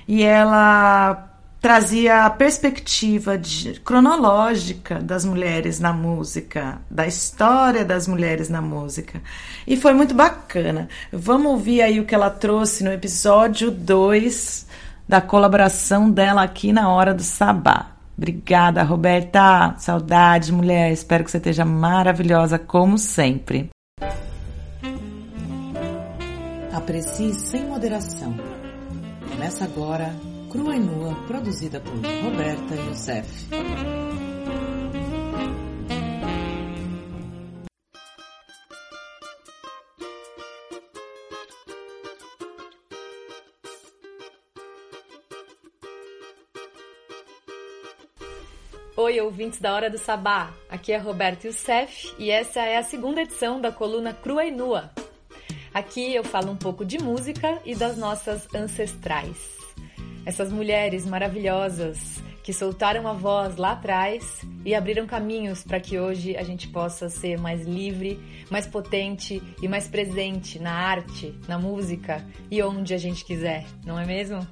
E 0.08 0.24
ela 0.24 1.27
trazia 1.60 2.24
a 2.24 2.30
perspectiva 2.30 3.36
de- 3.36 3.80
cronológica 3.80 4.96
das 5.00 5.24
mulheres 5.24 5.80
na 5.80 5.92
música, 5.92 6.80
da 6.90 7.06
história 7.06 7.84
das 7.84 8.06
mulheres 8.06 8.48
na 8.48 8.60
música. 8.62 9.20
E 9.66 9.76
foi 9.76 9.92
muito 9.92 10.14
bacana. 10.14 10.88
Vamos 11.12 11.50
ouvir 11.52 11.82
aí 11.82 11.98
o 12.00 12.04
que 12.06 12.14
ela 12.14 12.30
trouxe 12.30 12.84
no 12.84 12.92
episódio 12.92 13.70
2 13.70 14.66
da 15.08 15.20
colaboração 15.20 16.10
dela 16.10 16.42
aqui 16.42 16.72
na 16.72 16.88
Hora 16.90 17.12
do 17.14 17.22
Sabá. 17.22 17.92
Obrigada, 18.16 18.82
Roberta. 18.82 19.74
Saudade, 19.78 20.52
mulher. 20.52 20.92
Espero 20.92 21.24
que 21.24 21.30
você 21.30 21.38
esteja 21.38 21.64
maravilhosa 21.64 22.58
como 22.58 22.98
sempre. 22.98 23.70
Aprecie 26.72 27.34
sem 27.34 27.64
moderação. 27.64 28.34
Começa 29.30 29.64
agora 29.64 30.14
Crua 30.50 30.76
e 30.76 30.78
Nua, 30.78 31.14
produzida 31.26 31.78
por 31.78 31.92
Roberta 31.92 32.74
Youssef. 32.74 33.48
Oi, 48.96 49.20
ouvintes 49.20 49.60
da 49.60 49.74
Hora 49.74 49.90
do 49.90 49.98
Sabá. 49.98 50.54
Aqui 50.70 50.92
é 50.92 50.96
Roberto 50.96 51.44
Youssef 51.44 52.14
e 52.18 52.30
essa 52.30 52.60
é 52.60 52.78
a 52.78 52.82
segunda 52.82 53.20
edição 53.20 53.60
da 53.60 53.70
coluna 53.70 54.14
Crua 54.14 54.46
e 54.46 54.50
Nua. 54.50 54.90
Aqui 55.74 56.14
eu 56.14 56.24
falo 56.24 56.50
um 56.50 56.56
pouco 56.56 56.86
de 56.86 56.96
música 56.96 57.60
e 57.66 57.74
das 57.74 57.98
nossas 57.98 58.48
ancestrais. 58.54 59.57
Essas 60.28 60.52
mulheres 60.52 61.06
maravilhosas 61.06 62.22
que 62.42 62.52
soltaram 62.52 63.08
a 63.08 63.14
voz 63.14 63.56
lá 63.56 63.72
atrás 63.72 64.42
e 64.62 64.74
abriram 64.74 65.06
caminhos 65.06 65.64
para 65.64 65.80
que 65.80 65.98
hoje 65.98 66.36
a 66.36 66.42
gente 66.42 66.68
possa 66.68 67.08
ser 67.08 67.38
mais 67.38 67.66
livre, 67.66 68.20
mais 68.50 68.66
potente 68.66 69.42
e 69.62 69.66
mais 69.66 69.88
presente 69.88 70.58
na 70.58 70.74
arte, 70.74 71.34
na 71.48 71.58
música 71.58 72.22
e 72.50 72.62
onde 72.62 72.92
a 72.92 72.98
gente 72.98 73.24
quiser, 73.24 73.64
não 73.86 73.98
é 73.98 74.04
mesmo? 74.04 74.46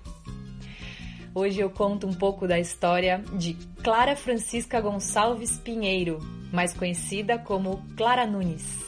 Hoje 1.34 1.60
eu 1.60 1.68
conto 1.68 2.06
um 2.06 2.14
pouco 2.14 2.48
da 2.48 2.58
história 2.58 3.22
de 3.34 3.52
Clara 3.84 4.16
Francisca 4.16 4.80
Gonçalves 4.80 5.58
Pinheiro, 5.58 6.20
mais 6.50 6.72
conhecida 6.72 7.38
como 7.38 7.84
Clara 7.98 8.26
Nunes. 8.26 8.85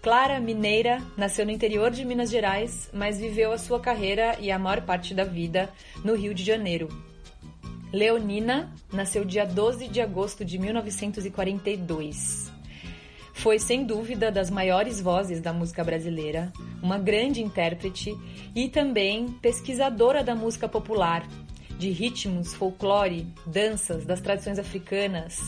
Clara, 0.00 0.38
mineira, 0.38 1.02
nasceu 1.16 1.44
no 1.44 1.50
interior 1.50 1.90
de 1.90 2.04
Minas 2.04 2.30
Gerais, 2.30 2.88
mas 2.92 3.18
viveu 3.18 3.52
a 3.52 3.58
sua 3.58 3.80
carreira 3.80 4.36
e 4.40 4.50
a 4.50 4.58
maior 4.58 4.82
parte 4.82 5.12
da 5.12 5.24
vida 5.24 5.68
no 6.04 6.14
Rio 6.14 6.32
de 6.32 6.44
Janeiro. 6.44 6.88
Leonina 7.92 8.72
nasceu 8.92 9.24
dia 9.24 9.44
12 9.44 9.88
de 9.88 10.00
agosto 10.00 10.44
de 10.44 10.58
1942. 10.58 12.52
foi 13.32 13.58
sem 13.58 13.84
dúvida 13.84 14.32
das 14.32 14.50
maiores 14.50 15.00
vozes 15.00 15.40
da 15.40 15.52
música 15.52 15.84
brasileira, 15.84 16.52
uma 16.82 16.98
grande 16.98 17.40
intérprete 17.40 18.16
e 18.54 18.68
também 18.68 19.28
pesquisadora 19.40 20.24
da 20.24 20.34
música 20.34 20.68
popular, 20.68 21.26
de 21.78 21.90
ritmos, 21.90 22.52
folclore, 22.54 23.26
danças 23.46 24.04
das 24.04 24.20
tradições 24.20 24.58
africanas. 24.58 25.40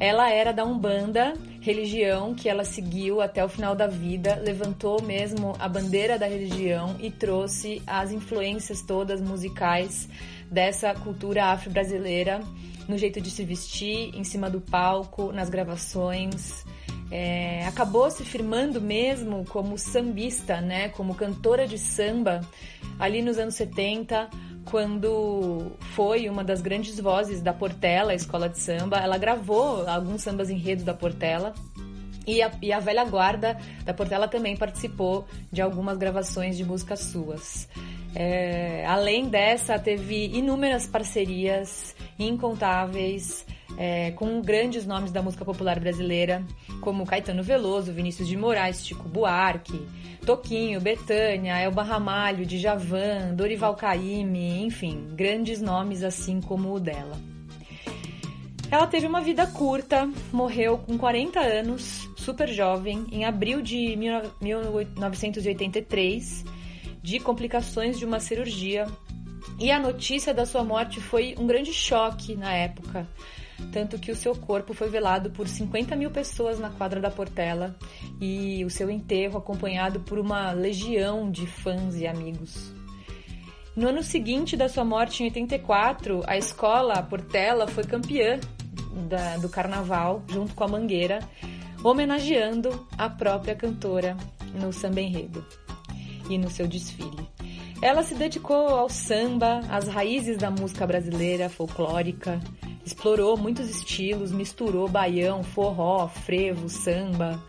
Ela 0.00 0.30
era 0.30 0.52
da 0.52 0.64
Umbanda, 0.64 1.34
religião 1.60 2.32
que 2.32 2.48
ela 2.48 2.64
seguiu 2.64 3.20
até 3.20 3.44
o 3.44 3.48
final 3.48 3.74
da 3.74 3.88
vida, 3.88 4.36
levantou 4.36 5.02
mesmo 5.02 5.54
a 5.58 5.68
bandeira 5.68 6.16
da 6.16 6.26
religião 6.26 6.96
e 7.00 7.10
trouxe 7.10 7.82
as 7.84 8.12
influências 8.12 8.80
todas 8.82 9.20
musicais 9.20 10.08
dessa 10.48 10.94
cultura 10.94 11.46
afro-brasileira 11.46 12.40
no 12.88 12.96
jeito 12.96 13.20
de 13.20 13.30
se 13.30 13.44
vestir, 13.44 14.14
em 14.14 14.24
cima 14.24 14.48
do 14.48 14.60
palco, 14.60 15.32
nas 15.32 15.50
gravações. 15.50 16.64
É, 17.10 17.66
acabou 17.66 18.10
se 18.10 18.24
firmando 18.24 18.80
mesmo 18.80 19.44
como 19.46 19.76
sambista, 19.76 20.60
né, 20.60 20.90
como 20.90 21.14
cantora 21.14 21.66
de 21.66 21.78
samba, 21.78 22.40
ali 22.98 23.20
nos 23.20 23.38
anos 23.38 23.54
70, 23.54 24.28
quando 24.70 25.72
foi 25.94 26.28
uma 26.28 26.44
das 26.44 26.60
grandes 26.60 26.98
vozes 27.00 27.40
da 27.40 27.52
Portela, 27.52 28.12
a 28.12 28.14
escola 28.14 28.48
de 28.48 28.58
samba. 28.58 28.98
Ela 28.98 29.18
gravou 29.18 29.88
alguns 29.88 30.22
sambas 30.22 30.50
enredos 30.50 30.84
da 30.84 30.94
Portela. 30.94 31.54
E 32.26 32.42
a, 32.42 32.52
e 32.60 32.72
a 32.72 32.78
velha 32.78 33.04
guarda 33.04 33.58
da 33.84 33.94
Portela 33.94 34.28
também 34.28 34.54
participou 34.54 35.26
de 35.50 35.62
algumas 35.62 35.96
gravações 35.96 36.58
de 36.58 36.64
músicas 36.64 37.00
suas. 37.00 37.66
É, 38.14 38.84
além 38.86 39.28
dessa, 39.28 39.78
teve 39.78 40.26
inúmeras 40.26 40.86
parcerias 40.86 41.96
incontáveis 42.18 43.46
é, 43.78 44.10
com 44.10 44.42
grandes 44.42 44.84
nomes 44.84 45.12
da 45.12 45.22
música 45.22 45.44
popular 45.44 45.78
brasileira, 45.78 46.44
como 46.80 47.06
Caetano 47.06 47.44
Veloso, 47.44 47.92
Vinícius 47.92 48.26
de 48.26 48.36
Moraes, 48.36 48.84
Chico 48.84 49.08
Buarque, 49.08 49.86
Toquinho, 50.26 50.80
Betânia, 50.80 51.60
Elba 51.60 51.84
Ramalho, 51.84 52.44
Djavan, 52.44 53.36
Dorival 53.36 53.76
Caymmi, 53.76 54.64
enfim, 54.64 55.10
grandes 55.14 55.60
nomes 55.60 56.02
assim 56.02 56.40
como 56.40 56.74
o 56.74 56.80
dela. 56.80 57.16
Ela 58.70 58.86
teve 58.86 59.06
uma 59.06 59.22
vida 59.22 59.46
curta, 59.46 60.06
morreu 60.30 60.76
com 60.76 60.98
40 60.98 61.40
anos, 61.40 62.06
super 62.16 62.48
jovem, 62.48 63.06
em 63.10 63.24
abril 63.24 63.62
de 63.62 63.96
1983, 63.96 66.44
de 67.00 67.18
complicações 67.20 67.98
de 67.98 68.04
uma 68.04 68.20
cirurgia. 68.20 68.86
E 69.58 69.70
a 69.70 69.78
notícia 69.78 70.34
da 70.34 70.44
sua 70.44 70.62
morte 70.62 71.00
foi 71.00 71.34
um 71.38 71.46
grande 71.46 71.72
choque 71.72 72.36
na 72.36 72.52
época, 72.52 73.08
tanto 73.72 73.98
que 73.98 74.10
o 74.10 74.16
seu 74.16 74.34
corpo 74.34 74.72
foi 74.72 74.88
velado 74.88 75.30
por 75.30 75.46
50 75.46 75.94
mil 75.96 76.10
pessoas 76.10 76.58
na 76.58 76.70
quadra 76.70 77.00
da 77.00 77.10
Portela 77.10 77.76
e 78.20 78.64
o 78.64 78.70
seu 78.70 78.90
enterro 78.90 79.38
acompanhado 79.38 80.00
por 80.00 80.18
uma 80.18 80.52
legião 80.52 81.30
de 81.30 81.46
fãs 81.46 81.96
e 81.96 82.06
amigos. 82.06 82.72
No 83.76 83.88
ano 83.88 84.02
seguinte 84.02 84.56
da 84.56 84.68
sua 84.68 84.84
morte, 84.84 85.22
em 85.22 85.26
84, 85.26 86.22
a 86.26 86.36
escola 86.36 87.02
Portela 87.02 87.68
foi 87.68 87.84
campeã 87.84 88.40
da, 89.08 89.36
do 89.36 89.48
carnaval, 89.48 90.24
junto 90.28 90.54
com 90.54 90.64
a 90.64 90.68
Mangueira, 90.68 91.20
homenageando 91.84 92.86
a 92.96 93.08
própria 93.08 93.54
cantora 93.54 94.16
no 94.52 94.72
samba 94.72 95.00
enredo 95.00 95.44
e 96.28 96.36
no 96.36 96.50
seu 96.50 96.66
desfile. 96.66 97.28
Ela 97.80 98.02
se 98.02 98.14
dedicou 98.16 98.68
ao 98.68 98.88
samba, 98.88 99.60
às 99.68 99.86
raízes 99.86 100.36
da 100.36 100.50
música 100.50 100.84
brasileira 100.84 101.48
folclórica, 101.48 102.40
explorou 102.88 103.36
muitos 103.36 103.68
estilos, 103.68 104.32
misturou 104.32 104.88
baião, 104.88 105.42
forró, 105.42 106.08
frevo, 106.08 106.68
samba. 106.68 107.42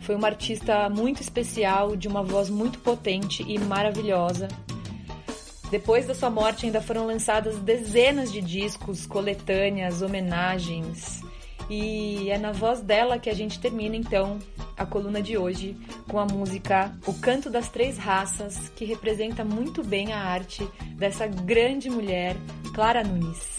Foi 0.00 0.14
uma 0.14 0.28
artista 0.28 0.88
muito 0.88 1.20
especial, 1.20 1.96
de 1.96 2.06
uma 2.06 2.22
voz 2.22 2.48
muito 2.48 2.78
potente 2.78 3.42
e 3.42 3.58
maravilhosa. 3.58 4.46
Depois 5.70 6.06
da 6.06 6.14
sua 6.14 6.30
morte, 6.30 6.66
ainda 6.66 6.80
foram 6.80 7.06
lançadas 7.06 7.58
dezenas 7.58 8.32
de 8.32 8.40
discos, 8.40 9.04
coletâneas, 9.06 10.02
homenagens. 10.02 11.20
E 11.68 12.30
é 12.30 12.38
na 12.38 12.52
voz 12.52 12.80
dela 12.80 13.18
que 13.18 13.28
a 13.28 13.34
gente 13.34 13.58
termina 13.58 13.96
então 13.96 14.38
a 14.76 14.86
coluna 14.86 15.20
de 15.20 15.36
hoje 15.36 15.76
com 16.06 16.20
a 16.20 16.24
música 16.24 16.96
O 17.04 17.14
Canto 17.14 17.50
das 17.50 17.68
Três 17.68 17.98
Raças, 17.98 18.68
que 18.76 18.84
representa 18.84 19.44
muito 19.44 19.82
bem 19.82 20.12
a 20.12 20.20
arte 20.20 20.64
dessa 20.96 21.26
grande 21.26 21.90
mulher, 21.90 22.36
Clara 22.72 23.02
Nunes. 23.02 23.56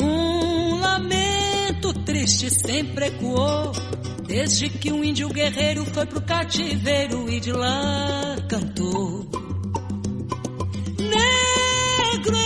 Um 0.00 0.80
lamento 0.80 1.92
triste 2.04 2.50
sempre 2.50 3.06
ecoou, 3.06 3.70
desde 4.26 4.68
que 4.68 4.92
um 4.92 5.04
índio 5.04 5.28
guerreiro 5.28 5.84
foi 5.86 6.06
pro 6.06 6.20
cativeiro 6.22 7.28
e 7.30 7.38
de 7.38 7.52
lá 7.52 8.36
cantou. 8.48 9.26
Negro 10.98 12.36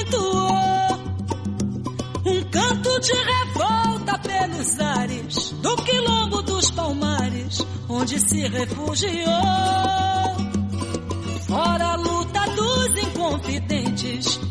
entoou 0.00 0.98
um 2.24 2.42
canto 2.50 3.00
de 3.00 3.12
revolta 3.12 4.18
pelos 4.20 4.80
ares 4.80 5.50
do 5.60 5.76
quilombo 5.76 6.40
dos 6.42 6.70
palmares, 6.70 7.60
onde 7.88 8.18
se 8.18 8.48
refugiou. 8.48 9.26
Fora 11.46 11.92
a 11.92 11.96
luta 11.96 12.25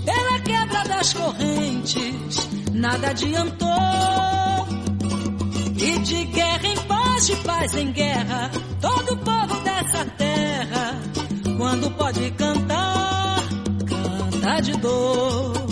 pela 0.06 0.40
quebra 0.40 0.84
das 0.86 1.14
correntes, 1.14 2.50
nada 2.72 3.10
adiantou. 3.10 3.68
E 5.78 6.00
de 6.00 6.24
guerra 6.26 6.68
em 6.68 6.78
paz, 6.88 7.28
de 7.28 7.36
paz 7.38 7.76
em 7.76 7.92
guerra, 7.92 8.52
todo 8.80 9.18
povo 9.18 9.62
dessa 9.62 10.06
terra, 10.18 11.00
quando 11.58 11.92
pode 11.92 12.32
cantar, 12.32 13.38
canta 13.86 14.62
de 14.62 14.72
dor. 14.78 15.65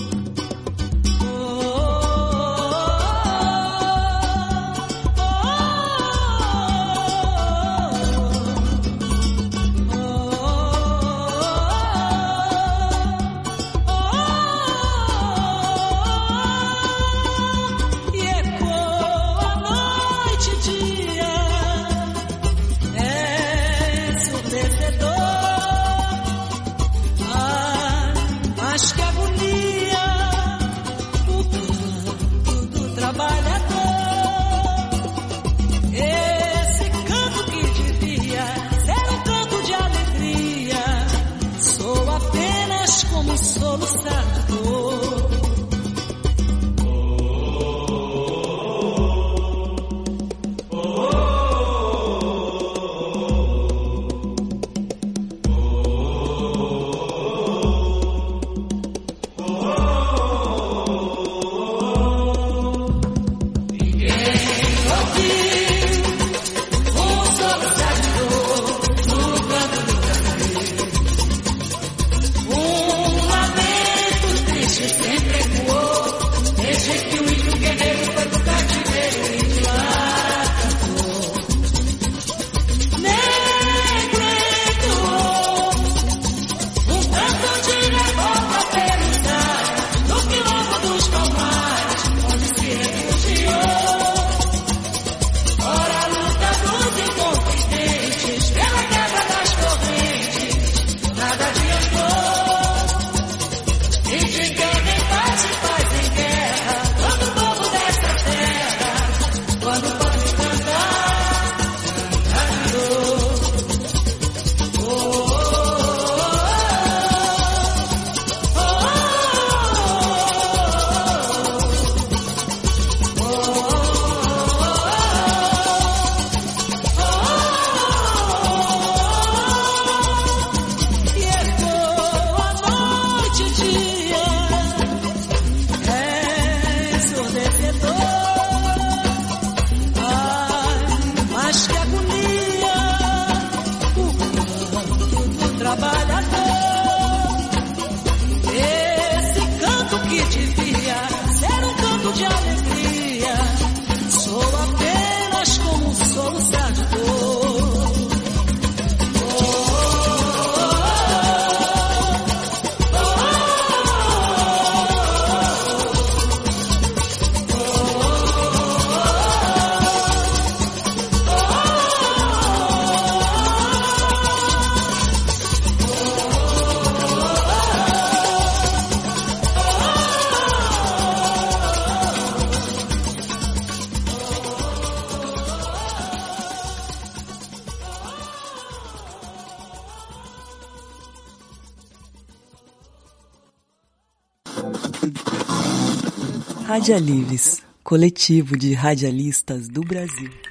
Radialives, 196.83 197.63
coletivo 197.81 198.57
de 198.57 198.73
radialistas 198.73 199.69
do 199.69 199.79
Brasil. 199.83 200.42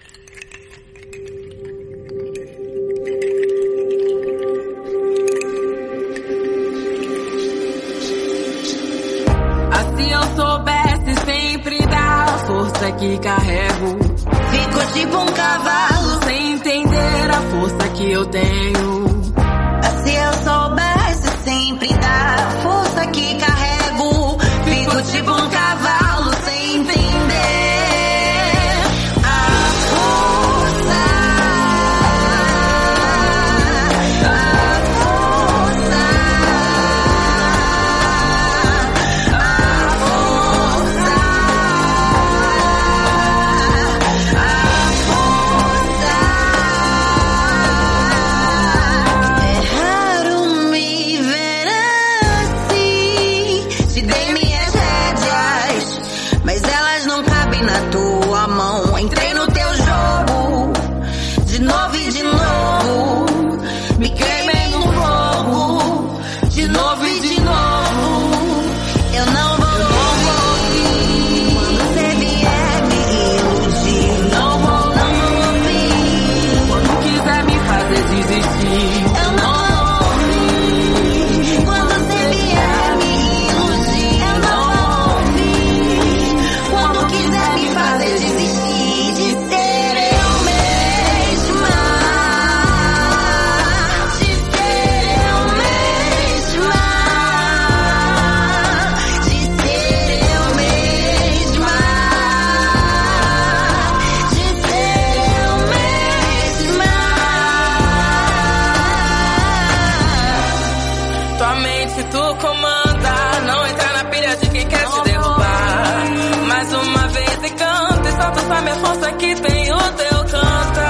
força 118.77 119.13
que 119.13 119.35
tem 119.41 119.73
o 119.73 119.79
teu 119.79 120.19
canto. 120.31 120.81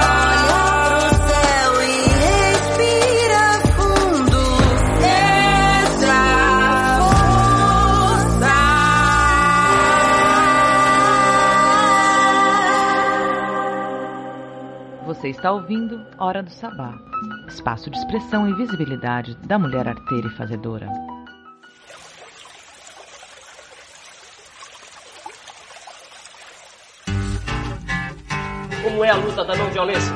Céu 1.27 1.83
e 1.83 2.01
respira 2.23 3.43
fundo. 3.75 4.41
Seja 5.01 6.19
força. 6.99 8.53
Você 15.05 15.29
está 15.29 15.51
ouvindo 15.51 16.05
Hora 16.17 16.41
do 16.43 16.51
Sabá. 16.51 16.93
Espaço 17.47 17.89
de 17.89 17.97
expressão 17.97 18.47
e 18.49 18.53
visibilidade 18.55 19.35
da 19.45 19.59
mulher 19.59 19.87
arteira 19.87 20.27
e 20.27 20.37
fazedora. 20.37 20.87
como 28.83 29.03
é 29.03 29.09
a 29.09 29.15
luta 29.15 29.43
da 29.45 29.55
não 29.55 29.69
violência. 29.69 30.13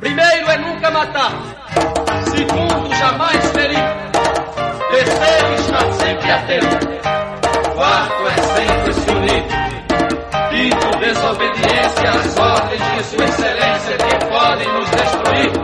Primeiro 0.00 0.50
é 0.50 0.58
nunca 0.58 0.90
matar. 0.90 1.32
Segundo, 2.24 2.94
jamais 2.94 3.46
ferir. 3.52 3.84
Terceiro, 4.90 5.54
estar 5.54 5.92
sempre 5.92 6.30
atento. 6.32 6.90
Quarto, 7.74 8.26
é 8.26 8.42
sempre 8.42 8.94
se 8.94 9.10
unir. 9.10 9.44
Quinto, 10.50 10.98
desobediência 10.98 12.10
às 12.10 12.36
ordens 12.36 12.82
de 12.82 13.04
Sua 13.04 13.24
Excelência 13.24 13.96
que 13.96 14.26
podem 14.26 14.72
nos 14.72 14.90
destruir. 14.90 15.59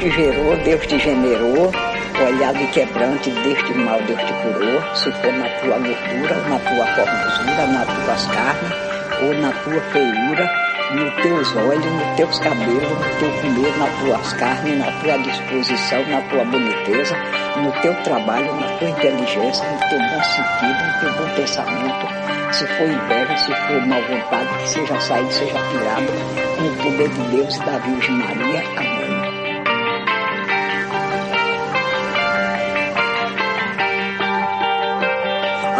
Te 0.00 0.10
gerou, 0.12 0.56
Deus 0.64 0.86
te 0.86 0.98
generou, 0.98 1.70
olhar 2.26 2.54
de 2.54 2.66
quebrante, 2.68 3.30
deste 3.30 3.74
mal 3.74 4.00
Deus 4.06 4.18
te 4.18 4.32
curou, 4.32 4.96
se 4.96 5.12
for 5.12 5.32
na 5.34 5.46
tua 5.60 5.76
gordura, 5.76 6.36
na 6.48 6.58
tua 6.58 6.86
formosura, 6.86 7.66
nas 7.66 7.86
tuas 7.86 8.26
carnes, 8.28 8.72
ou 9.20 9.34
na 9.34 9.52
tua 9.52 9.80
feiura, 9.92 10.50
nos 10.94 11.14
teus 11.22 11.54
olhos, 11.54 11.84
nos 11.84 12.16
teus 12.16 12.38
cabelos, 12.38 12.82
no 12.82 13.18
teu 13.18 13.30
comer, 13.42 13.76
nas 13.76 13.98
tuas 14.00 14.32
carnes, 14.32 14.78
na 14.78 14.90
tua 15.02 15.18
disposição, 15.18 16.02
na 16.08 16.22
tua 16.22 16.44
boniteza, 16.46 17.16
no 17.58 17.70
teu 17.82 17.94
trabalho, 18.02 18.54
na 18.54 18.68
tua 18.78 18.88
inteligência, 18.88 19.66
no 19.68 19.78
teu 19.90 19.98
bom 19.98 20.22
sentido, 20.22 20.82
no 20.82 21.00
teu 21.00 21.12
bom 21.12 21.34
pensamento. 21.34 22.06
Se 22.52 22.66
for 22.66 22.88
inveja, 22.88 23.36
se 23.36 23.54
for 23.54 23.86
mal 23.86 24.00
vontade, 24.00 24.48
que 24.62 24.68
seja 24.70 24.98
saído, 24.98 25.30
seja 25.30 25.58
tirado, 25.70 26.10
no 26.58 26.82
poder 26.82 27.08
de 27.10 27.36
Deus 27.36 27.54
e 27.54 27.60
da 27.60 27.78
Virgem 27.78 28.16
Maria. 28.16 28.64
Amém. 28.78 28.89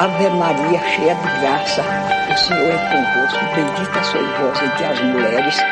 Ave 0.01 0.31
Maria, 0.31 0.81
cheia 0.97 1.14
de 1.14 1.40
graça, 1.43 1.82
o 1.82 2.39
Senhor 2.39 2.70
é 2.70 2.78
convosco, 2.89 3.44
bendita 3.55 4.02
sois 4.02 4.27
vós 4.39 4.62
entre 4.62 4.85
as 4.86 4.98
mulheres, 4.98 5.62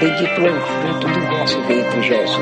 bendito 0.00 0.44
é 0.44 0.50
o 0.50 0.60
fruto 0.60 1.06
do 1.06 1.20
vosso 1.28 1.62
ventre, 1.62 2.02
Jesus. 2.02 2.36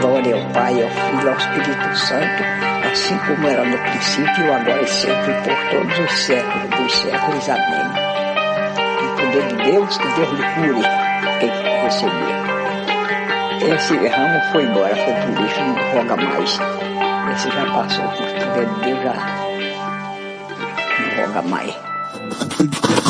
Glória 0.00 0.34
ao 0.34 0.44
Pai, 0.50 0.82
ao 0.82 0.90
Filho 0.90 1.30
ao 1.30 1.36
Espírito 1.36 1.96
Santo, 1.96 2.42
assim 2.90 3.16
como 3.16 3.46
era 3.46 3.64
no 3.64 3.78
princípio, 3.78 4.52
agora 4.52 4.82
e 4.82 4.88
sempre, 4.88 5.34
por 5.34 5.70
todos 5.70 5.98
os 6.00 6.18
séculos 6.18 6.70
dos 6.70 6.92
séculos. 6.96 7.48
Amém. 7.48 7.86
O 9.04 9.16
poder 9.20 9.46
de 9.46 9.70
Deus, 9.70 9.98
que 9.98 10.08
Deus 10.08 10.30
lhe 10.32 10.42
cure 10.42 10.88
quem 11.38 11.50
receber. 11.84 12.34
Esse 13.72 13.94
ramo 14.08 14.40
foi 14.50 14.64
embora, 14.64 14.96
foi 14.96 15.14
pro 15.14 15.42
lixo, 15.44 15.60
não 15.60 15.76
roga 15.92 16.16
mais. 16.16 16.58
Esse 17.32 17.50
já 17.52 17.72
passou, 17.72 18.04
o 18.04 18.10
poder 18.10 18.66
de 18.66 18.80
Deus 18.80 19.02
já 19.04 19.45
não 21.46 21.54
roga 21.54 21.76
mais. 22.66 23.05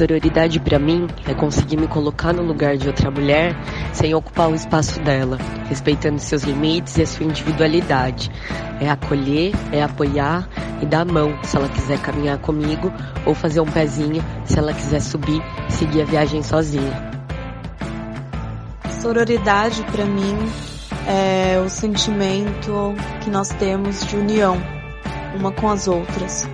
Sororidade 0.00 0.58
pra 0.58 0.78
mim 0.78 1.06
é 1.28 1.34
conseguir 1.34 1.76
me 1.76 1.86
colocar 1.86 2.32
no 2.32 2.42
lugar 2.42 2.74
de 2.74 2.86
outra 2.86 3.10
mulher 3.10 3.54
sem 3.92 4.14
ocupar 4.14 4.48
o 4.48 4.54
espaço 4.54 4.98
dela, 5.00 5.36
respeitando 5.68 6.18
seus 6.18 6.42
limites 6.42 6.96
e 6.96 7.02
a 7.02 7.06
sua 7.06 7.26
individualidade. 7.26 8.30
É 8.80 8.88
acolher, 8.88 9.52
é 9.70 9.82
apoiar 9.82 10.48
e 10.80 10.86
dar 10.86 11.02
a 11.02 11.04
mão 11.04 11.38
se 11.42 11.54
ela 11.54 11.68
quiser 11.68 12.00
caminhar 12.00 12.38
comigo 12.38 12.90
ou 13.26 13.34
fazer 13.34 13.60
um 13.60 13.66
pezinho 13.66 14.24
se 14.46 14.58
ela 14.58 14.72
quiser 14.72 15.02
subir 15.02 15.42
seguir 15.68 16.00
a 16.00 16.06
viagem 16.06 16.42
sozinha. 16.42 17.12
Sororidade 19.02 19.82
para 19.92 20.06
mim 20.06 20.34
é 21.06 21.60
o 21.60 21.68
sentimento 21.68 22.94
que 23.20 23.28
nós 23.28 23.50
temos 23.50 24.06
de 24.06 24.16
união 24.16 24.56
uma 25.38 25.52
com 25.52 25.68
as 25.68 25.86
outras. 25.86 26.48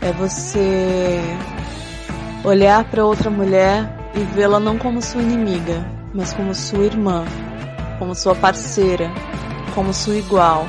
É 0.00 0.12
você 0.12 1.22
olhar 2.44 2.84
para 2.84 3.04
outra 3.04 3.30
mulher 3.30 4.12
e 4.14 4.20
vê-la 4.20 4.58
não 4.58 4.78
como 4.78 5.02
sua 5.02 5.22
inimiga, 5.22 5.84
mas 6.14 6.32
como 6.32 6.54
sua 6.54 6.84
irmã, 6.84 7.24
como 7.98 8.14
sua 8.14 8.34
parceira, 8.34 9.10
como 9.74 9.92
sua 9.92 10.16
igual, 10.16 10.66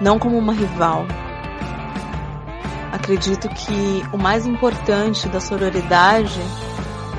não 0.00 0.18
como 0.18 0.38
uma 0.38 0.52
rival. 0.52 1.04
Acredito 2.92 3.48
que 3.48 4.04
o 4.12 4.16
mais 4.16 4.46
importante 4.46 5.28
da 5.28 5.40
sororidade 5.40 6.40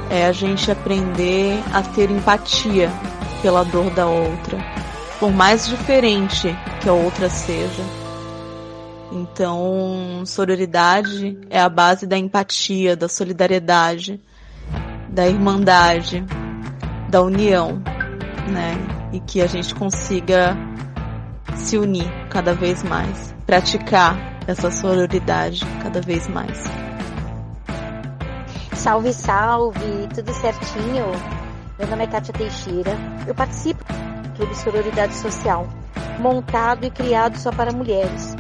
é 0.10 0.26
a 0.26 0.32
gente 0.32 0.72
aprender 0.72 1.62
a 1.74 1.82
ter 1.82 2.10
empatia 2.10 2.90
pela 3.42 3.64
dor 3.64 3.90
da 3.92 4.08
outra, 4.08 4.58
por 5.20 5.32
mais 5.32 5.68
diferente 5.68 6.58
que 6.82 6.88
a 6.88 6.94
outra 6.94 7.30
seja. 7.30 8.05
Então, 9.36 10.24
sororidade 10.26 11.38
é 11.50 11.60
a 11.60 11.68
base 11.68 12.08
da 12.08 12.18
empatia, 12.18 12.96
da 12.96 13.10
solidariedade, 13.10 14.18
da 15.10 15.28
irmandade, 15.28 16.26
da 17.10 17.22
união, 17.22 17.84
né? 18.50 18.78
E 19.12 19.20
que 19.20 19.42
a 19.42 19.46
gente 19.46 19.76
consiga 19.76 20.56
se 21.54 21.78
unir 21.78 22.10
cada 22.30 22.54
vez 22.54 22.82
mais, 22.82 23.36
praticar 23.46 24.40
essa 24.48 24.72
sororidade 24.72 25.66
cada 25.84 26.00
vez 26.00 26.30
mais. 26.30 26.64
Salve, 28.74 29.12
salve, 29.12 30.08
tudo 30.14 30.34
certinho? 30.34 31.12
Meu 31.78 31.90
nome 31.90 32.06
é 32.06 32.08
Kátia 32.08 32.34
Teixeira, 32.34 32.98
eu 33.28 33.36
participo 33.36 33.84
do 33.84 34.30
Clube 34.38 34.56
Sororidade 34.56 35.14
Social, 35.14 35.68
montado 36.22 36.86
e 36.86 36.90
criado 36.90 37.36
só 37.36 37.52
para 37.52 37.74
mulheres. 37.74 38.34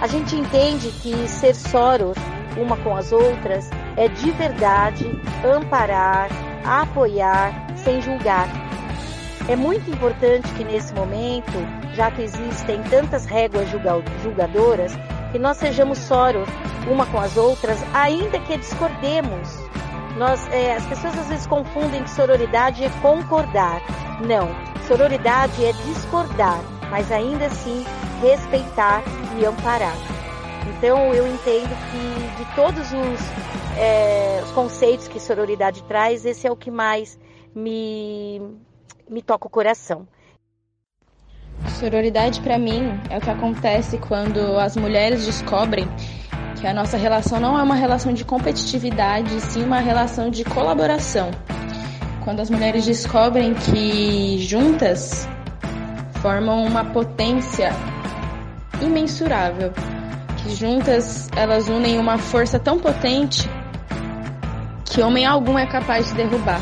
A 0.00 0.06
gente 0.06 0.36
entende 0.36 0.90
que 1.02 1.28
ser 1.28 1.54
soror 1.54 2.14
uma 2.56 2.76
com 2.78 2.96
as 2.96 3.12
outras 3.12 3.68
é 3.96 4.08
de 4.08 4.30
verdade 4.32 5.04
amparar, 5.44 6.28
apoiar, 6.64 7.52
sem 7.76 8.00
julgar. 8.00 8.48
É 9.48 9.56
muito 9.56 9.90
importante 9.90 10.46
que 10.54 10.64
nesse 10.64 10.92
momento, 10.94 11.52
já 11.94 12.10
que 12.10 12.22
existem 12.22 12.82
tantas 12.84 13.24
réguas 13.24 13.68
julga- 13.70 14.02
julgadoras, 14.22 14.92
que 15.32 15.38
nós 15.38 15.56
sejamos 15.56 15.98
soror 15.98 16.46
uma 16.88 17.06
com 17.06 17.18
as 17.18 17.36
outras, 17.36 17.78
ainda 17.94 18.38
que 18.40 18.56
discordemos. 18.56 19.48
Nós, 20.16 20.46
é, 20.52 20.76
as 20.76 20.84
pessoas 20.86 21.18
às 21.18 21.28
vezes 21.28 21.46
confundem 21.46 22.02
que 22.02 22.10
sororidade 22.10 22.84
é 22.84 22.90
concordar. 23.02 23.80
Não, 24.26 24.48
sororidade 24.86 25.64
é 25.64 25.72
discordar, 25.72 26.60
mas 26.90 27.10
ainda 27.12 27.46
assim 27.46 27.84
respeitar 28.20 29.02
e 29.38 29.44
amparar. 29.44 29.96
Então 30.76 31.12
eu 31.14 31.26
entendo 31.26 31.70
que 31.90 32.44
de 32.44 32.54
todos 32.54 32.86
os, 32.92 33.78
é, 33.78 34.40
os 34.44 34.50
conceitos 34.52 35.08
que 35.08 35.18
sororidade 35.18 35.82
traz, 35.84 36.24
esse 36.24 36.46
é 36.46 36.50
o 36.50 36.56
que 36.56 36.70
mais 36.70 37.18
me, 37.54 38.40
me 39.08 39.22
toca 39.22 39.46
o 39.46 39.50
coração. 39.50 40.06
Sororidade 41.78 42.40
para 42.40 42.58
mim 42.58 42.98
é 43.10 43.18
o 43.18 43.20
que 43.20 43.30
acontece 43.30 43.98
quando 43.98 44.58
as 44.58 44.76
mulheres 44.76 45.26
descobrem 45.26 45.88
que 46.60 46.66
a 46.66 46.74
nossa 46.74 46.96
relação 46.96 47.38
não 47.38 47.58
é 47.58 47.62
uma 47.62 47.74
relação 47.74 48.12
de 48.12 48.24
competitividade, 48.24 49.40
sim 49.40 49.64
uma 49.64 49.78
relação 49.78 50.30
de 50.30 50.44
colaboração. 50.44 51.30
Quando 52.24 52.40
as 52.40 52.50
mulheres 52.50 52.84
descobrem 52.84 53.54
que 53.54 54.38
juntas 54.38 55.28
formam 56.20 56.64
uma 56.64 56.84
potência 56.84 57.70
imensurável, 58.80 59.72
que 60.38 60.54
juntas 60.54 61.28
elas 61.36 61.68
unem 61.68 61.98
uma 61.98 62.18
força 62.18 62.58
tão 62.58 62.78
potente 62.78 63.48
que 64.84 65.00
homem 65.02 65.26
algum 65.26 65.58
é 65.58 65.66
capaz 65.66 66.08
de 66.08 66.14
derrubar. 66.14 66.60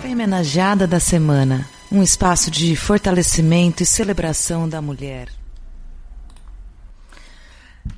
Femenageada 0.00 0.86
da 0.86 0.98
Semana 0.98 1.66
um 1.90 2.02
espaço 2.02 2.50
de 2.50 2.74
fortalecimento 2.74 3.82
e 3.82 3.86
celebração 3.86 4.68
da 4.68 4.82
mulher. 4.82 5.28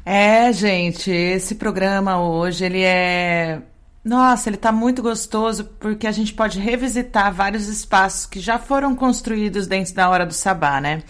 É, 0.05 0.53
gente, 0.53 1.11
esse 1.11 1.55
programa 1.55 2.21
hoje, 2.21 2.65
ele 2.65 2.83
é. 2.83 3.61
Nossa, 4.09 4.49
ele 4.49 4.57
tá 4.57 4.73
muito 4.73 5.03
gostoso 5.03 5.65
porque 5.79 6.07
a 6.07 6.13
gente 6.13 6.33
pode 6.33 6.59
revisitar 6.59 7.31
vários 7.31 7.69
espaços 7.69 8.25
que 8.25 8.41
já 8.41 8.59
foram 8.59 8.97
construídos 8.97 9.67
dentro 9.67 9.95
da 9.95 10.09
Hora 10.09 10.25
do 10.25 10.33
Sabá, 10.33 10.81
né? 10.81 11.03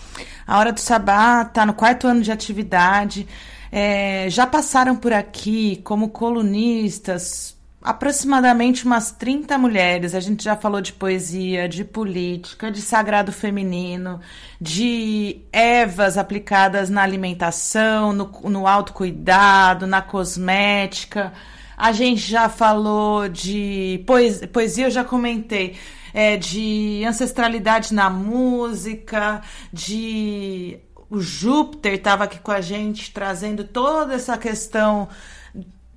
A 0.45 0.59
Hora 0.59 0.73
do 0.73 0.81
Sabá 0.81 1.45
tá 1.45 1.65
no 1.65 1.75
quarto 1.75 2.09
ano 2.09 2.23
de 2.23 2.33
atividade. 2.33 3.29
É, 3.71 4.27
já 4.29 4.49
passaram 4.49 4.97
por 4.97 5.13
aqui 5.13 5.81
como 5.85 6.09
colunistas 6.09 7.57
aproximadamente 7.81 8.85
umas 8.85 9.13
30 9.13 9.57
mulheres. 9.59 10.13
A 10.13 10.19
gente 10.19 10.43
já 10.43 10.57
falou 10.57 10.81
de 10.81 10.93
poesia, 10.93 11.69
de 11.69 11.85
política, 11.85 12.69
de 12.69 12.83
sagrado 12.83 13.31
feminino, 13.31 14.21
de 14.61 15.43
ervas 15.53 16.19
aplicadas 16.19 16.91
na 16.91 17.05
alimentação, 17.05 18.13
no, 18.13 18.29
no 18.51 18.67
autocuidado, 18.67 19.87
na 19.87 20.03
cosmética. 20.03 21.33
A 21.79 21.93
gente 21.93 22.21
já 22.21 22.49
falou 22.49 23.29
de 23.29 24.03
poesia, 24.05 24.49
poesia 24.49 24.87
eu 24.87 24.91
já 24.91 25.05
comentei. 25.05 25.77
É, 26.13 26.37
de 26.37 27.05
ancestralidade 27.07 27.93
na 27.95 28.09
música, 28.11 29.43
de 29.71 30.81
o 31.09 31.21
Júpiter 31.21 31.95
estava 31.95 32.25
aqui 32.25 32.39
com 32.41 32.51
a 32.51 32.63
gente 32.63 33.13
trazendo 33.13 33.63
toda 33.63 34.15
essa 34.15 34.37
questão 34.37 35.07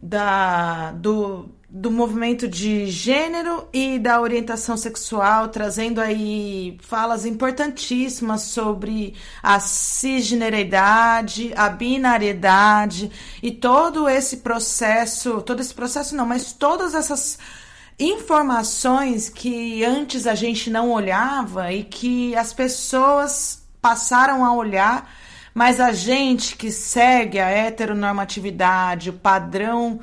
da 0.01 0.91
do 0.91 1.49
do 1.73 1.89
movimento 1.89 2.49
de 2.49 2.87
gênero 2.87 3.65
e 3.71 3.97
da 3.97 4.19
orientação 4.19 4.75
sexual, 4.75 5.47
trazendo 5.47 6.01
aí 6.01 6.77
falas 6.81 7.25
importantíssimas 7.25 8.41
sobre 8.41 9.13
a 9.41 9.57
cisgeneridade, 9.57 11.53
a 11.55 11.69
binariedade 11.69 13.09
e 13.41 13.53
todo 13.53 14.09
esse 14.09 14.37
processo, 14.37 15.41
todo 15.43 15.61
esse 15.61 15.73
processo 15.73 16.13
não, 16.13 16.25
mas 16.25 16.51
todas 16.51 16.93
essas 16.93 17.39
informações 17.97 19.29
que 19.29 19.85
antes 19.85 20.27
a 20.27 20.35
gente 20.35 20.69
não 20.69 20.91
olhava 20.91 21.71
e 21.71 21.85
que 21.85 22.35
as 22.35 22.51
pessoas 22.51 23.63
passaram 23.81 24.43
a 24.43 24.53
olhar, 24.53 25.09
mas 25.53 25.79
a 25.79 25.93
gente 25.93 26.57
que 26.57 26.69
segue 26.69 27.39
a 27.39 27.49
heteronormatividade, 27.49 29.09
o 29.09 29.13
padrão 29.13 30.01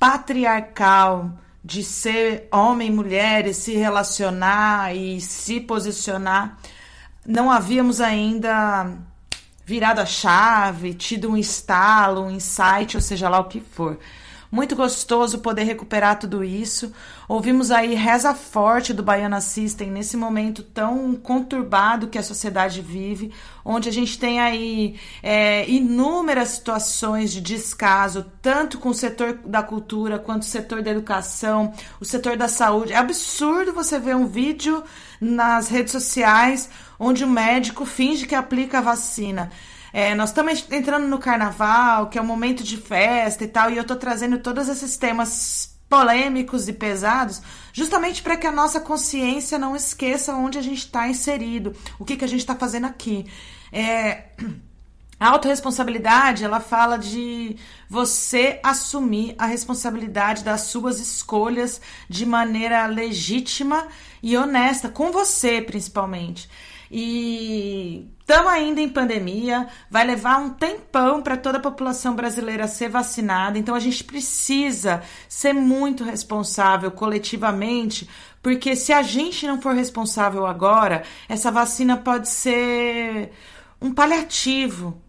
patriarcal 0.00 1.30
de 1.62 1.84
ser 1.84 2.48
homem 2.50 2.88
e 2.88 2.90
mulher 2.90 3.46
e 3.46 3.52
se 3.52 3.74
relacionar 3.74 4.96
e 4.96 5.20
se 5.20 5.60
posicionar, 5.60 6.58
não 7.24 7.50
havíamos 7.50 8.00
ainda 8.00 8.90
virado 9.66 10.00
a 10.00 10.06
chave, 10.06 10.94
tido 10.94 11.30
um 11.30 11.36
estalo, 11.36 12.22
um 12.22 12.30
insight, 12.30 12.96
ou 12.96 13.00
seja 13.02 13.28
lá 13.28 13.38
o 13.38 13.44
que 13.44 13.60
for. 13.60 13.98
Muito 14.50 14.74
gostoso 14.74 15.38
poder 15.38 15.62
recuperar 15.62 16.18
tudo 16.18 16.42
isso. 16.42 16.92
Ouvimos 17.28 17.70
aí 17.70 17.94
Reza 17.94 18.34
Forte 18.34 18.92
do 18.92 19.00
Baiana 19.00 19.40
System 19.40 19.92
nesse 19.92 20.16
momento 20.16 20.64
tão 20.64 21.14
conturbado 21.14 22.08
que 22.08 22.18
a 22.18 22.22
sociedade 22.22 22.82
vive, 22.82 23.32
onde 23.64 23.88
a 23.88 23.92
gente 23.92 24.18
tem 24.18 24.40
aí 24.40 24.98
é, 25.22 25.70
inúmeras 25.70 26.48
situações 26.48 27.30
de 27.30 27.40
descaso, 27.40 28.26
tanto 28.42 28.78
com 28.78 28.88
o 28.88 28.94
setor 28.94 29.34
da 29.44 29.62
cultura 29.62 30.18
quanto 30.18 30.42
o 30.42 30.46
setor 30.46 30.82
da 30.82 30.90
educação, 30.90 31.72
o 32.00 32.04
setor 32.04 32.36
da 32.36 32.48
saúde. 32.48 32.92
É 32.92 32.96
absurdo 32.96 33.72
você 33.72 34.00
ver 34.00 34.16
um 34.16 34.26
vídeo 34.26 34.82
nas 35.20 35.68
redes 35.68 35.92
sociais 35.92 36.68
onde 36.98 37.22
o 37.22 37.30
médico 37.30 37.86
finge 37.86 38.26
que 38.26 38.34
aplica 38.34 38.78
a 38.78 38.82
vacina. 38.82 39.50
É, 39.92 40.14
nós 40.14 40.30
estamos 40.30 40.64
entrando 40.70 41.06
no 41.06 41.18
carnaval, 41.18 42.08
que 42.08 42.18
é 42.18 42.22
um 42.22 42.26
momento 42.26 42.62
de 42.62 42.76
festa 42.76 43.44
e 43.44 43.48
tal, 43.48 43.70
e 43.70 43.76
eu 43.76 43.84
tô 43.84 43.96
trazendo 43.96 44.38
todos 44.38 44.68
esses 44.68 44.96
temas 44.96 45.76
polêmicos 45.88 46.68
e 46.68 46.72
pesados, 46.72 47.42
justamente 47.72 48.22
para 48.22 48.36
que 48.36 48.46
a 48.46 48.52
nossa 48.52 48.80
consciência 48.80 49.58
não 49.58 49.74
esqueça 49.74 50.32
onde 50.34 50.56
a 50.56 50.62
gente 50.62 50.78
está 50.78 51.08
inserido, 51.08 51.74
o 51.98 52.04
que, 52.04 52.16
que 52.16 52.24
a 52.24 52.28
gente 52.28 52.40
está 52.40 52.54
fazendo 52.54 52.86
aqui. 52.86 53.26
É, 53.72 54.26
a 55.20 55.28
autorresponsabilidade, 55.28 56.44
ela 56.44 56.60
fala 56.60 56.96
de 56.96 57.56
você 57.90 58.58
assumir 58.62 59.34
a 59.36 59.44
responsabilidade 59.44 60.42
das 60.42 60.62
suas 60.62 60.98
escolhas 60.98 61.78
de 62.08 62.24
maneira 62.24 62.86
legítima 62.86 63.86
e 64.22 64.34
honesta, 64.34 64.88
com 64.88 65.12
você 65.12 65.60
principalmente. 65.60 66.48
E 66.90 68.10
estamos 68.18 68.50
ainda 68.52 68.80
em 68.80 68.88
pandemia, 68.88 69.68
vai 69.88 70.04
levar 70.04 70.38
um 70.38 70.50
tempão 70.50 71.22
para 71.22 71.36
toda 71.36 71.58
a 71.58 71.60
população 71.60 72.16
brasileira 72.16 72.66
ser 72.66 72.88
vacinada, 72.88 73.58
então 73.58 73.76
a 73.76 73.80
gente 73.80 74.02
precisa 74.02 75.02
ser 75.28 75.52
muito 75.52 76.02
responsável 76.02 76.90
coletivamente, 76.90 78.08
porque 78.42 78.74
se 78.74 78.92
a 78.92 79.02
gente 79.02 79.46
não 79.46 79.62
for 79.62 79.72
responsável 79.72 80.46
agora, 80.46 81.04
essa 81.28 81.50
vacina 81.52 81.96
pode 81.96 82.28
ser 82.28 83.30
um 83.80 83.92
paliativo. 83.94 85.00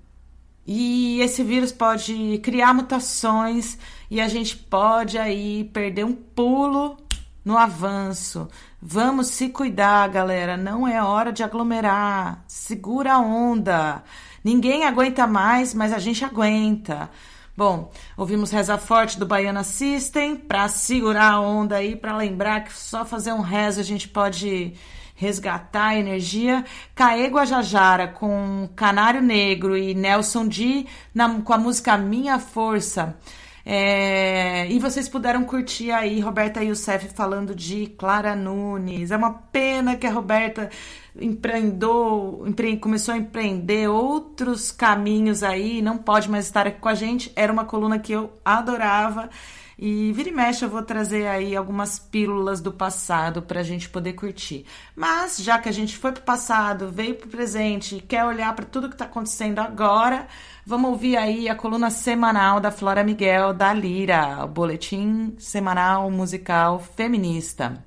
E 0.65 1.19
esse 1.21 1.43
vírus 1.43 1.71
pode 1.71 2.39
criar 2.43 2.73
mutações 2.73 3.79
e 4.11 4.21
a 4.21 4.27
gente 4.27 4.55
pode 4.55 5.17
aí 5.17 5.63
perder 5.73 6.05
um 6.05 6.13
pulo 6.13 6.97
no 7.43 7.57
avanço. 7.57 8.47
Vamos 8.81 9.27
se 9.27 9.49
cuidar, 9.49 10.07
galera. 10.09 10.57
Não 10.57 10.87
é 10.87 11.03
hora 11.03 11.31
de 11.31 11.43
aglomerar. 11.43 12.43
Segura 12.47 13.13
a 13.13 13.19
onda. 13.19 14.03
Ninguém 14.43 14.85
aguenta 14.85 15.27
mais, 15.27 15.73
mas 15.73 15.93
a 15.93 15.99
gente 15.99 16.25
aguenta. 16.25 17.09
Bom, 17.55 17.91
ouvimos 18.17 18.49
Reza 18.49 18.77
Forte 18.77 19.19
do 19.19 19.25
Baiana 19.25 19.63
System 19.63 20.35
para 20.35 20.67
segurar 20.67 21.33
a 21.33 21.41
onda 21.41 21.75
aí, 21.75 21.95
para 21.95 22.15
lembrar 22.15 22.63
que 22.63 22.73
só 22.73 23.05
fazer 23.05 23.33
um 23.33 23.41
rezo 23.41 23.79
a 23.79 23.83
gente 23.83 24.07
pode 24.07 24.73
resgatar 25.15 25.89
a 25.89 25.97
energia. 25.97 26.65
Caê 26.95 27.27
Guajajara 27.27 28.07
com 28.07 28.67
Canário 28.75 29.21
Negro 29.21 29.77
e 29.77 29.93
Nelson 29.93 30.47
D 30.47 30.87
com 31.43 31.53
a 31.53 31.57
música 31.57 31.95
Minha 31.97 32.39
Força. 32.39 33.15
É, 33.65 34.67
e 34.71 34.79
vocês 34.79 35.07
puderam 35.07 35.43
curtir 35.43 35.91
aí 35.91 36.19
Roberta 36.19 36.63
Youssef 36.63 37.09
falando 37.09 37.53
de 37.55 37.87
Clara 37.97 38.35
Nunes. 38.35 39.11
É 39.11 39.17
uma 39.17 39.33
pena 39.33 39.95
que 39.95 40.07
a 40.07 40.11
Roberta 40.11 40.69
empreendou, 41.19 42.47
empre, 42.47 42.77
começou 42.77 43.13
a 43.13 43.17
empreender 43.17 43.87
outros 43.87 44.71
caminhos 44.71 45.43
aí, 45.43 45.81
não 45.81 45.97
pode 45.97 46.29
mais 46.29 46.45
estar 46.45 46.67
aqui 46.67 46.79
com 46.79 46.89
a 46.89 46.95
gente. 46.95 47.31
Era 47.35 47.51
uma 47.51 47.65
coluna 47.65 47.99
que 47.99 48.11
eu 48.11 48.31
adorava. 48.43 49.29
E 49.83 50.13
vira 50.13 50.29
e 50.29 50.31
mexe, 50.31 50.63
eu 50.63 50.69
vou 50.69 50.83
trazer 50.83 51.25
aí 51.25 51.55
algumas 51.55 51.97
pílulas 51.97 52.61
do 52.61 52.71
passado 52.71 53.41
para 53.41 53.61
a 53.61 53.63
gente 53.63 53.89
poder 53.89 54.13
curtir. 54.13 54.63
Mas 54.95 55.39
já 55.39 55.57
que 55.57 55.67
a 55.67 55.71
gente 55.71 55.97
foi 55.97 56.11
para 56.11 56.21
o 56.21 56.23
passado, 56.23 56.91
veio 56.91 57.15
para 57.15 57.25
o 57.25 57.31
presente 57.31 57.95
e 57.95 57.99
quer 57.99 58.23
olhar 58.23 58.53
para 58.53 58.63
tudo 58.63 58.87
que 58.87 58.93
está 58.93 59.05
acontecendo 59.05 59.57
agora, 59.57 60.27
vamos 60.63 60.91
ouvir 60.91 61.17
aí 61.17 61.49
a 61.49 61.55
coluna 61.55 61.89
semanal 61.89 62.59
da 62.59 62.69
Flora 62.69 63.03
Miguel 63.03 63.55
da 63.55 63.73
Lira, 63.73 64.45
o 64.45 64.47
boletim 64.47 65.33
semanal 65.39 66.11
musical 66.11 66.79
feminista. 66.79 67.83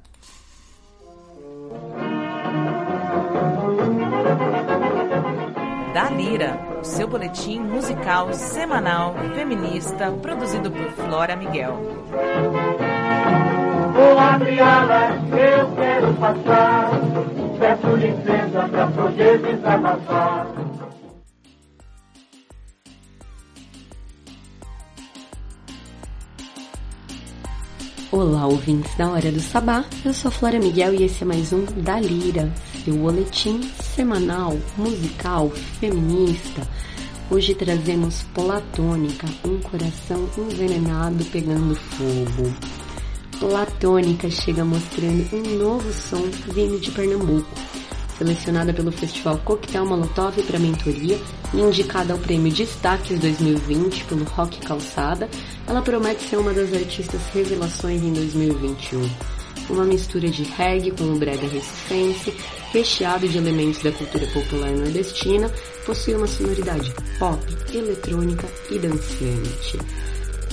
Da 5.95 6.11
Lira, 6.11 6.74
o 6.85 6.87
seu 6.87 7.09
boletim 7.09 7.61
musical 7.61 8.31
semanal 8.35 9.15
feminista 9.35 10.13
produzido 10.21 10.71
por 10.71 10.87
Flora 10.93 11.35
Miguel. 11.35 11.81
Vou 13.95 14.19
abrir 14.19 14.61
alas, 14.61 15.15
eu 15.33 15.75
quero 15.77 16.15
passar. 16.15 16.91
Peço 17.59 17.97
licença 17.97 18.69
pra 18.69 18.87
poder 18.89 19.39
desabafar. 19.39 20.47
Olá, 28.13 28.47
ouvintes 28.47 28.95
da 28.97 29.09
Hora 29.09 29.33
do 29.33 29.41
Sabá. 29.41 29.87
Eu 30.05 30.13
sou 30.13 30.29
a 30.29 30.33
Flora 30.33 30.59
Miguel 30.59 30.93
e 30.93 31.05
esse 31.05 31.23
é 31.23 31.27
mais 31.27 31.51
um 31.51 31.65
Da 31.83 31.99
Lira, 31.99 32.53
seu 32.85 32.95
boletim 32.95 33.63
semanal 33.97 34.59
musical 34.77 35.51
feminista. 35.81 36.69
Hoje 37.31 37.55
trazemos 37.55 38.23
Platônica, 38.35 39.27
um 39.43 39.59
coração 39.61 40.29
envenenado 40.37 41.25
pegando 41.27 41.75
fogo. 41.75 42.55
Platônica 43.39 44.31
chega 44.31 44.65
mostrando 44.65 45.35
um 45.35 45.59
novo 45.59 45.91
som 45.93 46.23
vindo 46.53 46.79
de 46.79 46.91
Pernambuco. 46.91 47.49
Selecionada 48.19 48.73
pelo 48.73 48.93
Festival 48.93 49.39
Coquetel 49.39 49.87
Molotov 49.87 50.41
para 50.43 50.59
mentoria 50.59 51.19
e 51.53 51.61
indicada 51.61 52.13
ao 52.13 52.19
Prêmio 52.19 52.53
Destaques 52.53 53.19
2020 53.19 54.05
pelo 54.05 54.25
Rock 54.25 54.61
Calçada, 54.61 55.29
ela 55.67 55.83
promete 55.83 56.23
ser 56.23 56.37
uma 56.37 56.53
das 56.53 56.73
artistas 56.73 57.21
revelações 57.33 58.03
em 58.03 58.13
2021. 58.13 59.11
Uma 59.71 59.85
mistura 59.85 60.29
de 60.29 60.43
reggae 60.43 60.91
com 60.91 61.05
o 61.05 61.19
brega 61.19 61.49
recifense, 61.49 62.33
recheado 62.75 63.29
de 63.29 63.39
elementos 63.39 63.81
da 63.83 63.93
cultura 63.93 64.27
popular 64.27 64.71
nordestina, 64.73 65.49
possui 65.87 66.15
uma 66.15 66.27
sonoridade 66.27 66.93
pop, 67.21 67.41
eletrônica 67.73 68.49
e 68.69 68.79
dançante. 68.81 69.79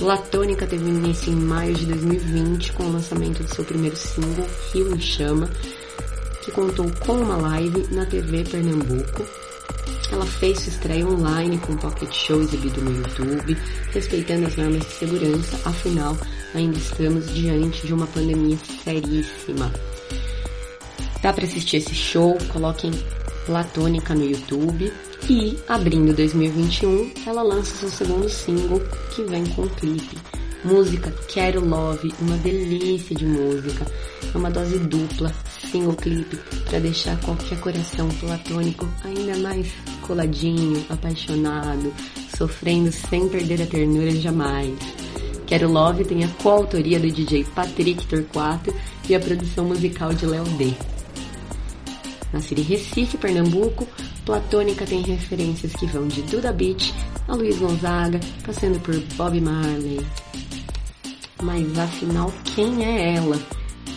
Latônica 0.00 0.64
teve 0.66 0.88
início 0.88 1.32
em 1.32 1.36
maio 1.36 1.74
de 1.74 1.84
2020 1.86 2.72
com 2.74 2.84
o 2.84 2.92
lançamento 2.92 3.42
de 3.42 3.52
seu 3.52 3.64
primeiro 3.64 3.96
single, 3.96 4.46
Rio 4.72 4.94
em 4.94 5.00
Chama, 5.00 5.50
que 6.42 6.52
contou 6.52 6.88
com 7.04 7.14
uma 7.14 7.36
live 7.36 7.88
na 7.90 8.06
TV 8.06 8.44
Pernambuco. 8.44 9.26
Ela 10.12 10.26
fez 10.26 10.60
sua 10.60 10.72
estreia 10.72 11.06
online 11.06 11.58
com 11.58 11.72
um 11.72 11.76
pocket 11.76 12.12
show 12.12 12.40
exibido 12.40 12.80
no 12.82 12.98
YouTube, 12.98 13.56
respeitando 13.92 14.46
as 14.46 14.56
normas 14.56 14.82
de 14.86 14.92
segurança, 14.92 15.58
afinal, 15.64 16.16
ainda 16.54 16.78
estamos 16.78 17.32
diante 17.34 17.86
de 17.86 17.94
uma 17.94 18.06
pandemia 18.06 18.58
seríssima. 18.84 19.72
Dá 21.22 21.32
para 21.32 21.44
assistir 21.44 21.76
esse 21.76 21.94
show, 21.94 22.36
coloquem 22.52 22.90
Platônica 23.46 24.12
no 24.14 24.24
YouTube. 24.24 24.92
E, 25.30 25.56
abrindo 25.68 26.12
2021, 26.14 27.12
ela 27.24 27.42
lança 27.42 27.76
seu 27.76 27.88
segundo 27.88 28.28
single, 28.28 28.80
que 29.14 29.22
vem 29.22 29.46
com 29.46 29.68
clipe. 29.68 30.18
Música 30.64 31.12
Quero 31.28 31.64
Love, 31.64 32.12
uma 32.20 32.36
delícia 32.38 33.14
de 33.14 33.24
música. 33.24 33.86
É 34.34 34.36
uma 34.36 34.50
dose 34.50 34.80
dupla, 34.80 35.32
single 35.70 35.94
clipe, 35.94 36.36
para 36.64 36.80
deixar 36.80 37.16
qualquer 37.20 37.58
coração 37.60 38.08
platônico 38.08 38.88
ainda 39.04 39.36
mais 39.38 39.72
coladinho, 40.02 40.84
apaixonado, 40.88 41.92
sofrendo 42.36 42.90
sem 42.90 43.28
perder 43.28 43.62
a 43.62 43.66
ternura 43.66 44.10
jamais. 44.10 44.74
Quero 45.46 45.70
Love 45.70 46.04
tem 46.04 46.24
a 46.24 46.28
coautoria 46.42 46.98
do 46.98 47.10
DJ 47.10 47.44
Patrick 47.44 48.06
Torquato 48.06 48.74
e 49.08 49.14
a 49.14 49.20
produção 49.20 49.66
musical 49.66 50.12
de 50.14 50.26
Léo 50.26 50.44
D. 50.44 50.74
Nascida 52.32 52.60
em 52.60 52.64
Recife, 52.64 53.18
Pernambuco, 53.18 53.86
Platônica 54.24 54.86
tem 54.86 55.02
referências 55.02 55.72
que 55.74 55.86
vão 55.86 56.08
de 56.08 56.22
Duda 56.22 56.52
Beat 56.52 56.92
a 57.28 57.34
Luiz 57.34 57.58
Gonzaga, 57.58 58.20
passando 58.44 58.80
por 58.80 58.98
Bob 59.16 59.40
Marley. 59.40 60.04
Mas 61.42 61.78
afinal, 61.78 62.32
quem 62.54 62.84
é 62.84 63.16
ela? 63.16 63.38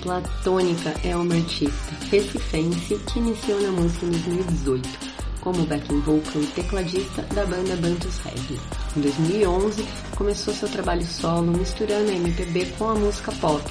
Platônica 0.01 0.93
é 1.03 1.15
uma 1.15 1.35
artista 1.35 1.95
recifense 2.11 2.95
que 3.07 3.19
iniciou 3.19 3.61
na 3.61 3.71
música 3.71 4.05
em 4.05 4.11
2018 4.11 5.15
como 5.45 5.63
backing 5.67 5.99
vocal 5.99 6.41
e 6.41 6.47
tecladista 6.47 7.21
da 7.35 7.45
banda 7.45 7.75
Bantus 7.75 8.17
Reggae. 8.17 8.59
Em 8.97 9.01
2011, 9.01 9.85
começou 10.15 10.51
seu 10.55 10.67
trabalho 10.67 11.05
solo 11.05 11.51
misturando 11.51 12.09
a 12.09 12.15
MPB 12.15 12.65
com 12.79 12.89
a 12.89 12.95
música 12.95 13.31
pop. 13.33 13.63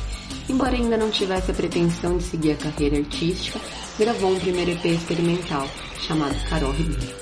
Embora 0.49 0.75
ainda 0.75 0.97
não 0.97 1.11
tivesse 1.11 1.51
a 1.51 1.55
pretensão 1.55 2.19
de 2.19 2.25
seguir 2.25 2.53
a 2.53 2.57
carreira 2.57 2.99
artística, 2.99 3.59
gravou 3.99 4.33
um 4.33 4.39
primeiro 4.39 4.73
EP 4.73 4.85
experimental, 4.87 5.67
chamado 6.07 6.37
Carol 6.49 6.73
Ribeiro. 6.73 7.15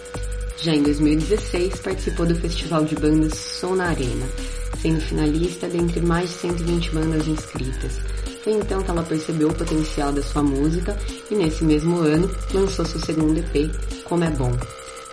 Já 0.60 0.74
em 0.74 0.82
2016, 0.82 1.80
participou 1.80 2.26
do 2.26 2.34
Festival 2.34 2.84
de 2.84 2.94
Bandas 2.96 3.36
Som 3.36 3.76
na 3.76 3.88
Arena, 3.88 4.26
sendo 4.80 5.00
finalista 5.00 5.68
dentre 5.68 6.00
mais 6.00 6.30
de 6.30 6.36
120 6.36 6.90
bandas 6.90 7.28
inscritas. 7.28 8.00
Foi 8.42 8.54
então 8.54 8.82
que 8.82 8.90
ela 8.90 9.04
percebeu 9.04 9.48
o 9.48 9.54
potencial 9.54 10.12
da 10.12 10.22
sua 10.22 10.42
música 10.42 10.96
e 11.30 11.34
nesse 11.34 11.64
mesmo 11.64 11.98
ano 11.98 12.28
lançou 12.52 12.84
seu 12.84 13.00
segundo 13.00 13.38
EP, 13.38 13.70
Como 14.04 14.24
é 14.24 14.30
Bom. 14.30 14.52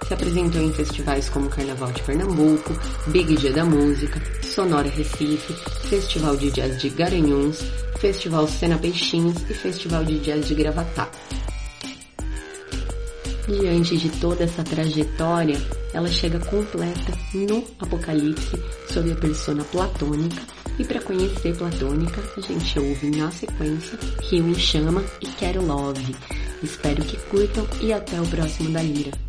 Se 0.07 0.14
apresentou 0.15 0.61
em 0.61 0.73
festivais 0.73 1.30
como 1.30 1.49
Carnaval 1.49 1.91
de 1.91 2.02
Pernambuco, 2.02 2.73
Big 3.07 3.36
Dia 3.36 3.53
da 3.53 3.64
Música, 3.64 4.19
Sonora 4.41 4.90
Recife, 4.90 5.53
Festival 5.88 6.36
de 6.38 6.49
Jazz 6.49 6.81
de 6.81 6.90
Garanhuns, 6.90 7.64
Festival 8.00 8.48
Cena 8.48 8.78
Peixinhos 8.78 9.36
e 9.50 9.54
Festival 9.54 10.06
de 10.06 10.20
Jazz 10.20 10.48
de 10.48 10.56
Gravatá. 10.56 11.10
Diante 13.46 13.98
de 13.98 14.10
toda 14.20 14.46
essa 14.46 14.64
trajetória, 14.64 15.58
ela 15.94 16.08
chega 16.08 16.40
completa 16.40 17.12
no 17.34 17.64
Apocalipse 17.78 18.58
sob 18.88 19.12
a 19.12 19.16
persona 19.16 19.64
platônica. 19.66 20.42
E 20.78 20.86
para 20.86 21.02
conhecer 21.02 21.58
Platônica, 21.58 22.22
a 22.38 22.40
gente 22.40 22.80
ouve 22.80 23.10
na 23.10 23.30
sequência 23.32 24.00
Rio 24.30 24.48
em 24.48 24.56
Chama 24.56 25.04
e 25.20 25.26
Quero 25.26 25.66
Love. 25.66 26.16
Espero 26.64 27.04
que 27.04 27.18
curtam 27.30 27.68
e 27.82 27.92
até 27.92 28.22
o 28.22 28.26
próximo 28.28 28.70
da 28.70 28.82
Lira. 28.82 29.28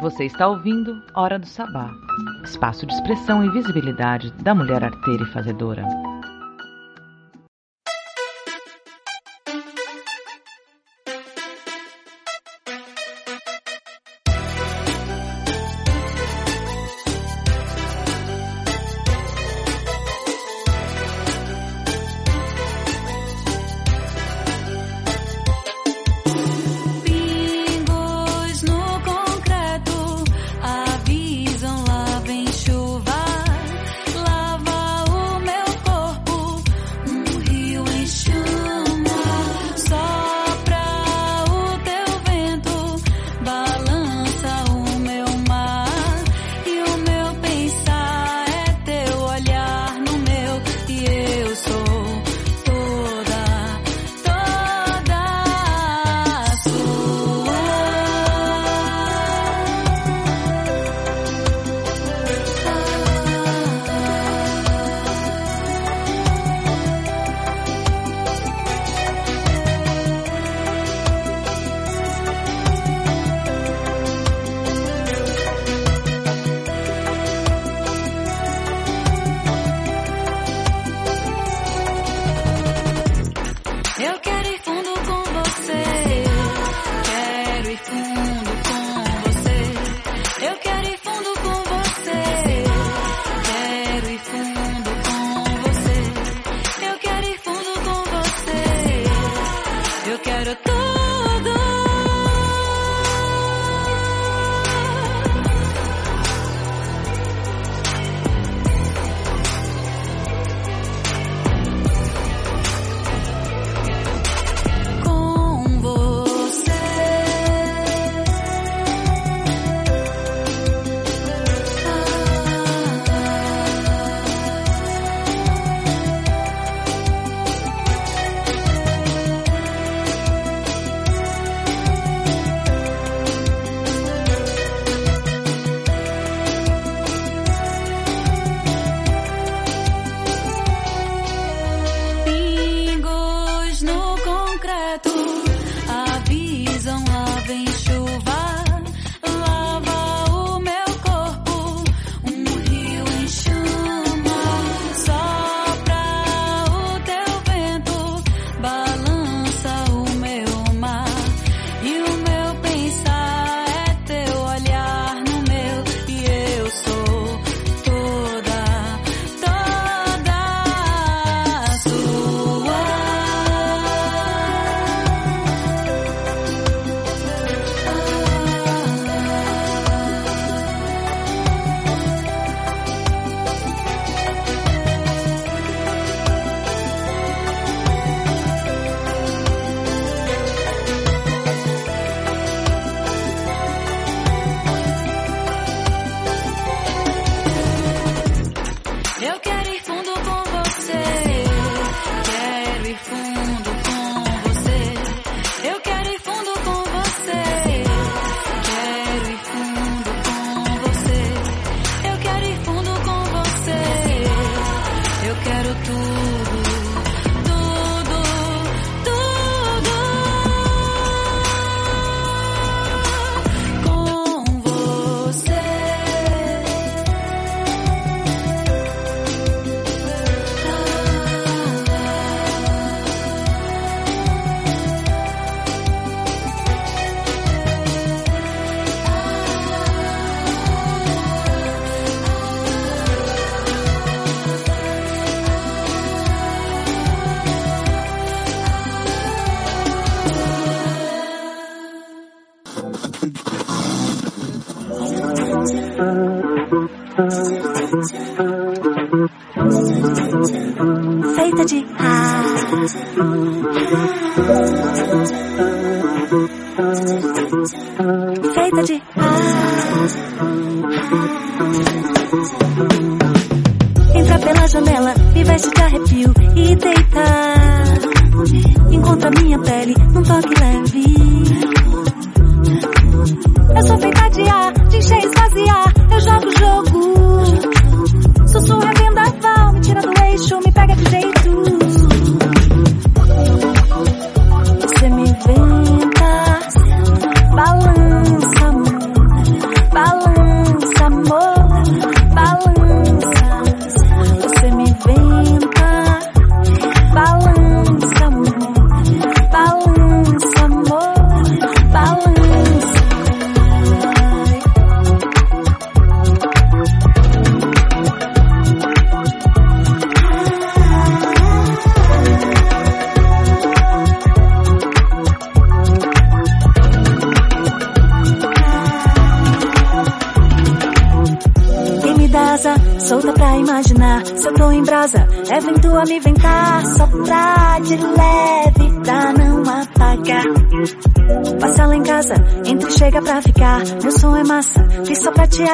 Você 0.00 0.24
está 0.24 0.48
ouvindo 0.48 1.02
Hora 1.14 1.38
do 1.38 1.46
Sabá, 1.46 1.90
espaço 2.44 2.86
de 2.86 2.92
expressão 2.92 3.44
e 3.44 3.50
visibilidade 3.50 4.30
da 4.42 4.54
mulher 4.54 4.84
arteira 4.84 5.22
e 5.22 5.32
fazedora. 5.32 5.82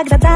Agradar. 0.04 0.33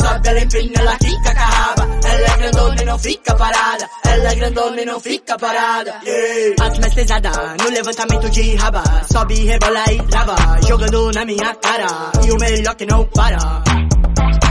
Sobe, 0.00 0.28
ela 0.28 0.40
empina, 0.40 0.80
ela 0.80 0.96
quica 0.96 1.34
com 1.34 1.40
a 1.40 1.44
raba. 1.44 1.88
Ela 2.04 2.26
é 2.26 2.36
grandona 2.38 2.82
e 2.82 2.84
não 2.84 2.98
fica 2.98 3.34
parada. 3.34 3.90
Ela 4.04 4.32
é 4.32 4.34
grandona 4.34 4.80
e 4.80 4.84
não 4.84 5.00
fica 5.00 5.38
parada. 5.38 6.00
Yeah. 6.04 6.64
As 6.64 6.78
mais 6.78 6.94
pesada 6.94 7.30
no 7.62 7.70
levantamento 7.70 8.30
de 8.30 8.56
raba. 8.56 8.82
Sobe, 9.10 9.34
rebola 9.44 9.84
e 9.92 10.02
trava. 10.04 10.36
Jogando 10.66 11.12
na 11.12 11.24
minha 11.24 11.54
cara. 11.54 11.86
E 12.24 12.30
o 12.30 12.36
melhor 12.36 12.74
que 12.74 12.86
não 12.86 13.04
para. 13.04 13.38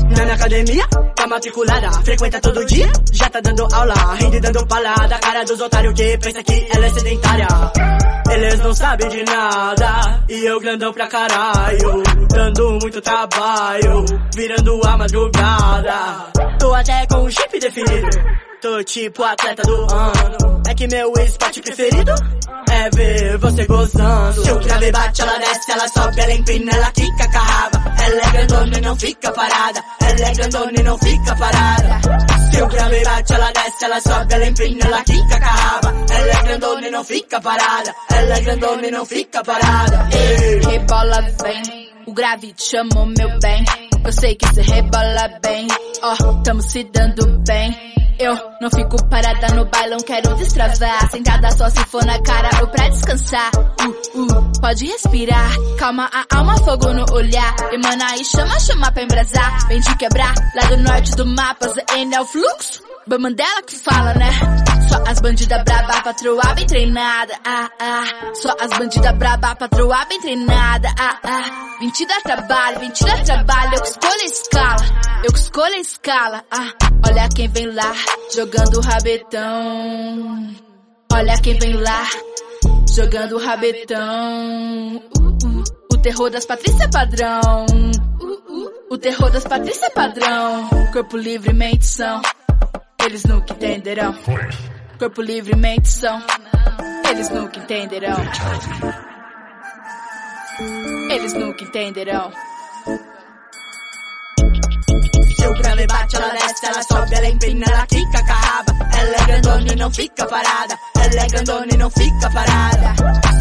Na 0.10 0.24
minha 0.24 0.36
academia, 0.36 0.88
tá 1.16 1.28
matriculada, 1.28 1.92
frequenta 2.04 2.40
todo 2.40 2.66
dia, 2.66 2.92
já 3.12 3.30
tá 3.30 3.40
dando 3.42 3.68
aula, 3.74 3.94
rindo 4.16 4.38
e 4.38 4.40
dando 4.40 4.66
palada, 4.66 5.20
cara 5.20 5.44
dos 5.44 5.60
otários 5.60 5.94
que 5.94 6.18
pensa 6.18 6.44
que 6.44 6.68
ela 6.74 6.86
é 6.86 6.90
sedentária. 6.90 7.48
Eles 8.32 8.60
não 8.60 8.74
sabem 8.74 9.10
de 9.10 9.24
nada, 9.24 10.24
e 10.30 10.46
eu 10.46 10.60
grandão 10.60 10.94
pra 10.94 11.08
caralho, 11.08 12.04
dando 12.30 12.80
muito 12.82 13.02
trabalho, 13.02 14.06
virando 14.36 14.82
a 14.86 14.98
madrugada. 14.98 16.32
Tô 16.60 16.74
até 16.74 17.06
com 17.08 17.24
o 17.24 17.32
chip 17.32 17.60
definido, 17.60 18.10
tô 18.68 18.84
tipo 18.84 19.24
atleta 19.24 19.64
do 19.64 19.94
ano. 19.94 20.62
É 20.68 20.74
que 20.74 20.88
meu 20.88 21.14
esporte 21.14 21.62
preferido 21.62 22.12
é 22.70 22.90
ver 22.90 23.38
você 23.38 23.66
gozando. 23.66 24.44
Se 24.44 24.52
o 24.52 24.60
grave 24.60 24.92
bate, 24.92 25.22
ela 25.22 25.38
desce, 25.38 25.72
ela 25.72 25.88
sobe, 25.88 26.20
ela 26.20 26.34
empina, 26.34 26.72
ela 26.74 26.92
quica 26.92 27.30
a. 27.34 27.70
Ela 28.04 28.22
é 28.22 28.32
grandona 28.32 28.78
e 28.78 28.82
não 28.82 28.96
fica 28.98 29.32
parada. 29.32 29.84
Ela 30.02 30.30
é 30.30 30.34
grandona 30.34 30.74
e 30.78 30.84
não 30.84 30.98
fica 30.98 31.36
parada. 31.36 32.02
Se 32.52 32.62
o 32.62 32.68
grave 32.68 33.04
bate, 33.06 33.34
ela 33.34 33.52
desce, 33.52 33.86
ela 33.86 34.02
sobe, 34.02 34.34
ela 34.34 34.46
empina, 34.46 34.86
ela 34.86 35.04
quica 35.04 35.40
a. 35.42 35.82
Ela 36.14 36.32
é 36.32 36.44
grandona 36.44 36.88
e 36.88 36.92
não 36.92 37.04
fica 37.06 37.42
parada. 37.42 37.96
Ela 38.12 38.38
é 38.38 38.42
grandona 38.42 38.88
e 38.88 38.92
não 38.92 39.06
fica 39.06 39.44
parada. 39.44 40.10
Yeah. 40.14 40.70
Rebola 40.70 41.22
bem, 41.42 41.90
o 42.06 42.14
grave 42.14 42.54
te 42.54 42.64
chamou 42.64 43.06
meu 43.06 43.40
bem. 43.40 43.64
Eu 44.04 44.12
sei 44.12 44.36
que 44.36 44.48
cê 44.54 44.62
rebola 44.62 45.40
bem, 45.42 45.68
ó, 46.02 46.16
tamo 46.44 46.62
se 46.62 46.84
dando 46.84 47.40
bem. 47.46 47.98
Eu 48.20 48.36
não 48.60 48.70
fico 48.72 49.04
parada 49.10 49.54
no 49.54 49.66
bailão, 49.66 50.00
quero 50.00 50.36
destravar. 50.36 51.10
Sentada 51.12 51.52
só 51.52 51.70
se 51.70 51.84
for 51.86 52.04
na 52.06 52.20
cara 52.22 52.50
ou 52.62 52.68
pra 52.68 52.90
descansar. 52.90 53.52
Uh, 53.56 54.22
uh, 54.22 54.52
pode 54.60 54.86
respirar, 54.86 55.52
calma 55.78 56.10
a 56.12 56.38
alma, 56.38 56.58
fogo 56.58 56.94
no 56.94 57.06
olhar. 57.14 57.56
Emana 57.72 58.12
aí, 58.12 58.26
chama, 58.26 58.60
chama 58.60 58.92
pra 58.92 59.04
embrasar. 59.04 59.68
Vem 59.68 59.80
te 59.82 59.96
quebrar, 59.98 60.34
lá 60.56 60.68
do 60.70 60.78
norte 60.78 61.16
do 61.16 61.26
mapa, 61.26 61.68
ZN 61.68 62.14
é 62.14 62.22
o 62.22 62.26
fluxo. 62.26 62.87
Bem 63.08 63.20
Mandela 63.20 63.62
que 63.64 63.76
fala, 63.78 64.14
né? 64.16 64.30
Só 64.90 65.02
as 65.08 65.22
bandidas 65.22 65.64
braba, 65.64 66.02
patroa 66.02 66.54
bem 66.54 66.68
treinada, 66.68 67.40
ah, 67.46 67.70
ah. 67.80 68.34
Só 68.34 68.54
as 68.60 68.78
bandidas 68.78 69.18
braba, 69.18 69.56
patroa 69.56 70.06
bem 70.10 70.20
treinada, 70.20 70.90
ah, 71.00 71.18
ah. 71.24 71.78
20 71.80 72.06
dá 72.06 72.20
trabalho, 72.20 72.80
20 72.82 73.06
dá 73.06 73.24
trabalho, 73.24 73.76
eu 73.76 73.82
que 73.82 73.88
escolho 73.88 74.22
a 74.22 74.26
escala, 74.26 74.86
eu 75.24 75.32
que 75.32 75.40
escolho 75.40 75.74
a 75.74 75.78
escala, 75.78 76.44
ah. 76.52 76.74
Olha 77.08 77.30
quem 77.34 77.48
vem 77.48 77.72
lá, 77.72 77.94
jogando 78.36 78.82
rabetão. 78.82 80.56
Olha 81.14 81.42
quem 81.42 81.58
vem 81.60 81.74
lá, 81.74 82.10
jogando 82.94 83.38
rabetão. 83.38 84.98
Uh, 85.18 85.48
uh. 85.48 85.64
O 85.94 85.98
terror 85.98 86.30
das 86.30 86.46
Patrícia 86.46 86.90
padrão. 86.90 87.66
Uh, 88.22 88.26
uh. 88.26 88.72
O 88.90 88.98
terror 88.98 89.32
das 89.32 89.46
Patrícia 89.46 89.90
padrão. 89.92 90.70
Corpo 90.92 91.16
livre, 91.16 91.54
mente 91.54 91.86
são. 91.86 92.22
Eles 93.08 93.24
nunca 93.24 93.54
entenderão. 93.54 94.14
Corpo 95.00 95.22
livre, 95.22 95.56
mente 95.56 95.88
são. 95.88 96.22
Eles 97.10 97.30
nunca 97.30 97.58
entenderão. 97.58 98.18
Eles 101.10 101.32
nunca 101.32 101.64
entenderão. 101.64 102.34
Se 105.38 105.48
o 105.48 105.54
grave 105.54 105.88
bate, 105.88 106.18
ela 106.18 106.34
desce, 106.34 106.66
ela 106.66 106.84
sobe, 106.84 107.16
ela 107.16 107.28
empina, 107.28 107.66
ela 107.70 107.88
quica 107.88 108.26
com 108.26 108.34
a 108.34 108.36
raba. 108.36 108.77
Ela 109.08 109.16
é 109.16 109.26
grandona 109.26 109.72
e 109.72 109.76
não 109.78 109.90
fica 109.90 110.26
parada. 110.26 110.78
Ela 111.00 111.22
é 111.22 111.28
grandona 111.28 111.68
e 111.72 111.78
não 111.78 111.90
fica 111.90 112.30
parada. 112.30 112.96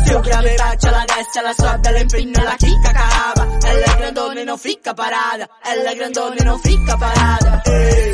Se 0.06 0.14
o 0.14 0.22
grave 0.22 0.56
bate, 0.56 0.86
ela 0.86 1.04
desce, 1.06 1.38
ela 1.40 1.54
sobe, 1.54 1.88
ela 1.88 2.00
empina, 2.00 2.40
ela 2.40 2.56
quica 2.56 2.92
com 2.92 2.98
a 2.98 3.02
raba. 3.02 3.58
Ela 3.66 3.84
é 3.84 3.96
grandona 3.96 4.40
e 4.40 4.44
não 4.44 4.58
fica 4.58 4.94
parada. 4.94 5.50
Ela 5.64 5.90
é 5.90 5.94
grandona 5.96 6.36
e 6.38 6.44
não 6.44 6.58
fica 6.60 6.96
parada. 6.96 7.62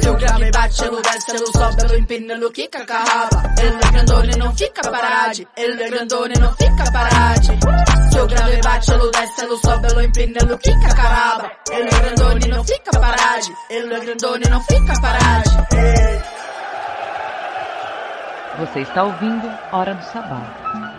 Se 0.00 0.08
o 0.08 0.16
grave 0.16 0.50
bate, 0.50 0.82
ela 0.82 1.02
desce, 1.02 1.30
ela 1.30 1.46
sobe, 1.52 1.82
ela 1.82 1.98
empina, 1.98 2.32
ela 2.32 2.52
quica 2.52 2.86
com 2.86 2.92
a 2.94 2.98
raba. 2.98 3.54
Ela 3.58 3.80
é 3.86 3.92
grandona 3.92 4.32
e 4.32 4.38
não 4.38 4.56
fica 4.56 4.90
parada. 4.90 5.44
Ela 5.54 5.82
é 5.82 5.90
grandona 5.90 6.34
e 6.34 6.38
não 6.38 6.56
fica 6.56 6.90
parada. 6.90 7.42
Se 8.10 8.18
o 8.18 8.26
grave 8.28 8.60
bate, 8.62 8.90
ela 8.92 9.10
desce, 9.10 9.44
ela 9.44 9.58
sobe, 9.58 9.86
ela 9.88 10.04
empina, 10.04 10.38
ela 10.40 10.56
quica 10.56 10.94
com 10.94 11.02
a 11.02 11.04
raba. 11.04 11.52
Ela 11.70 11.86
é 11.86 12.00
grandona 12.00 12.40
e 12.46 12.48
não 12.48 12.64
fica 12.64 12.90
parada. 12.92 13.46
Ela 13.68 13.94
é 13.94 14.00
grandona 14.00 14.42
e 14.42 14.48
não 14.48 14.60
fica 14.62 15.00
parada. 15.02 16.51
Você 18.54 18.80
está 18.80 19.02
ouvindo 19.02 19.58
Hora 19.70 19.94
do 19.94 20.02
Sabá, 20.02 20.42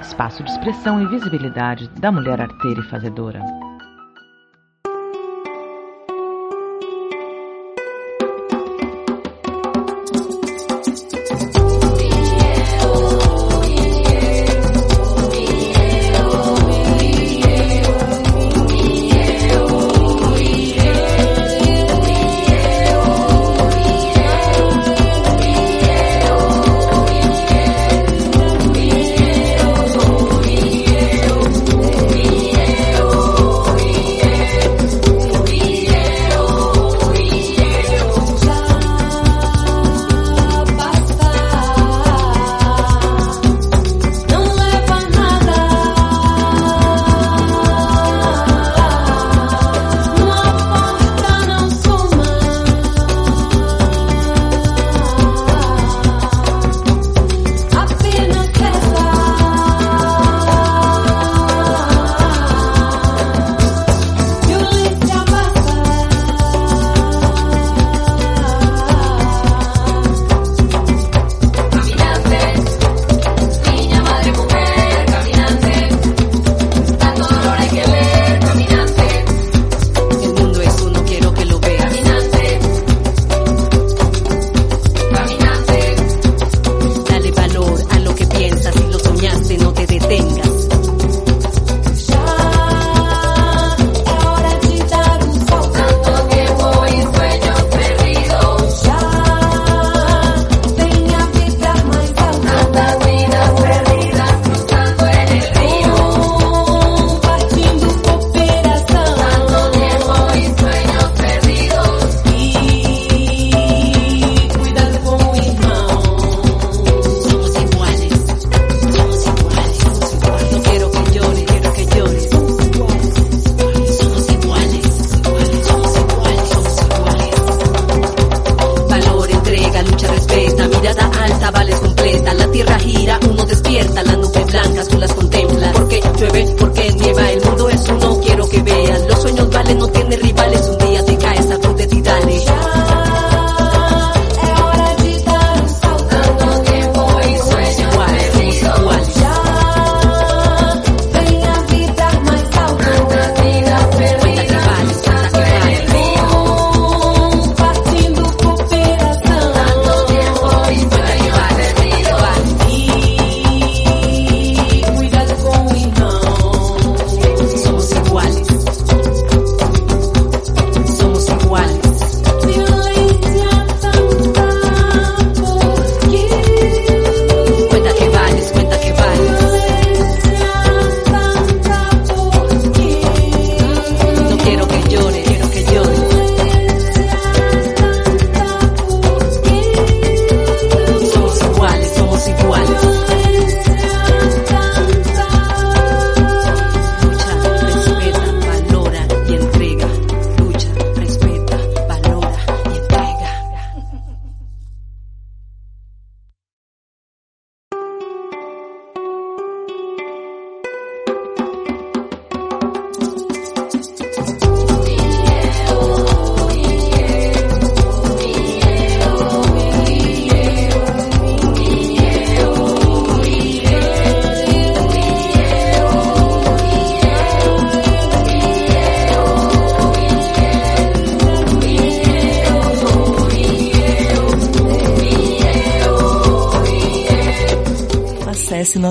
espaço 0.01 0.43
de 0.43 0.49
expressão 0.49 0.99
e 0.99 1.07
visibilidade 1.07 1.88
da 1.99 2.11
mulher 2.11 2.41
arteira 2.41 2.80
e 2.80 2.89
fazedora. 2.89 3.41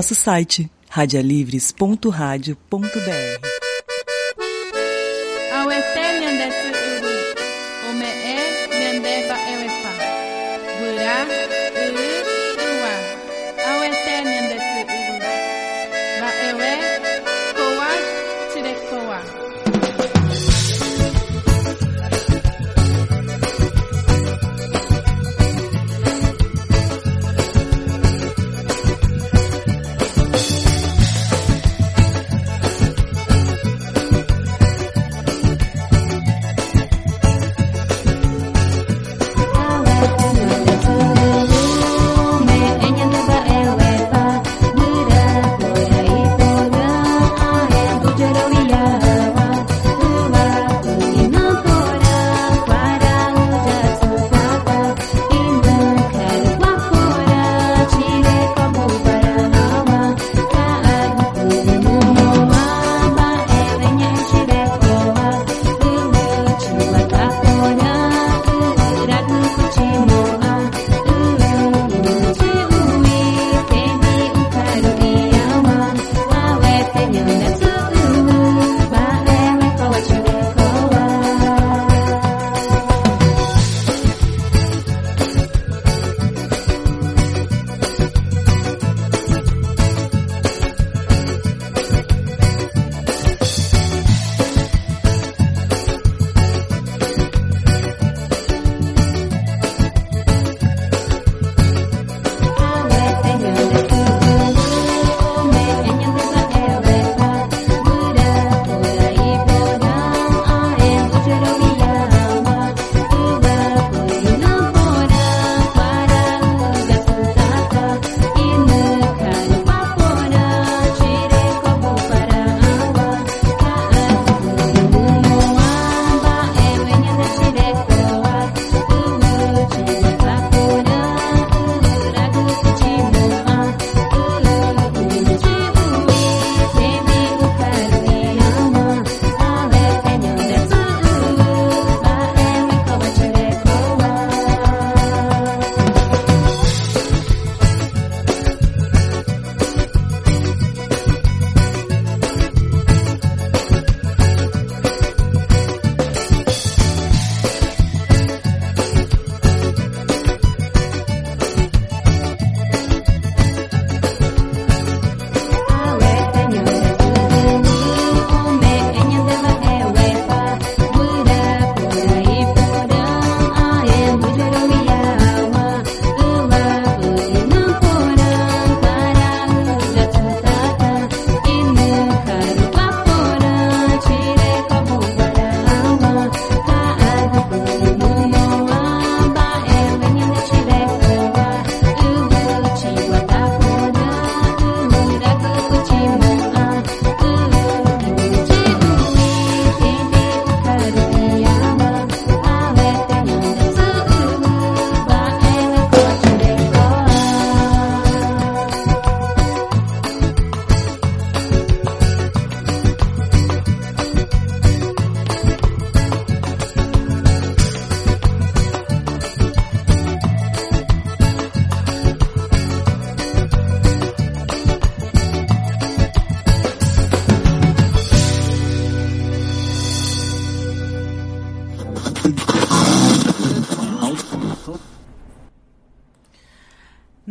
Nosso 0.03 0.15
site 0.15 0.69
radialivres.radio.br. 0.89 3.52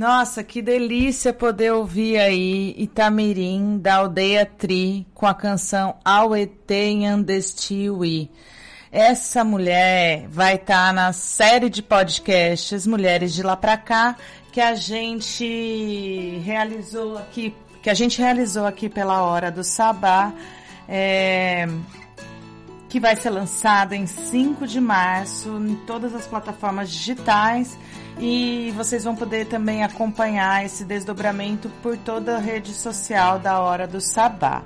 Nossa, 0.03 0.43
que 0.43 0.61
delícia 0.61 1.33
poder 1.33 1.71
ouvir 1.71 2.19
aí 2.19 2.75
Itamirim, 2.77 3.79
da 3.79 3.99
Aldeia 3.99 4.45
Tri, 4.45 5.07
com 5.15 5.29
a 5.29 5.33
canção 5.33 5.95
Auete 6.05 7.05
Andestiwi. 7.07 8.29
Essa 8.91 9.45
mulher 9.45 10.27
vai 10.29 10.57
estar 10.57 10.89
tá 10.89 10.93
na 10.93 11.13
série 11.13 11.71
de 11.71 11.85
podcasts 11.85 12.85
Mulheres 12.85 13.33
de 13.33 13.45
Lá 13.45 13.57
Pra 13.57 13.77
Cá, 13.77 14.17
que 14.51 14.61
a 14.61 14.75
gente 14.75 16.41
realizou 16.45 17.17
aqui, 17.17 17.55
que 17.81 17.89
a 17.89 17.95
gente 17.95 18.21
realizou 18.21 18.67
aqui 18.67 18.89
pela 18.89 19.23
Hora 19.23 19.53
do 19.53 19.63
Sabá, 19.63 20.33
é, 20.89 21.69
que 22.93 23.01
vai 23.01 23.17
ser 23.17 23.31
lançada 23.31 23.97
em 23.97 24.07
5 24.07 24.67
de 24.67 24.79
março 24.79 25.49
em 25.67 25.75
todas 25.87 26.15
as 26.15 26.27
plataformas 26.27 26.91
digitais 26.91 27.79
e 28.21 28.71
vocês 28.77 29.05
vão 29.05 29.17
poder 29.17 29.47
também 29.47 29.83
acompanhar 29.83 30.63
esse 30.63 30.85
desdobramento 30.85 31.71
por 31.83 31.97
toda 31.97 32.37
a 32.37 32.39
rede 32.39 32.75
social 32.75 33.39
da 33.39 33.59
Hora 33.61 33.87
do 33.87 33.99
Sabá. 33.99 34.63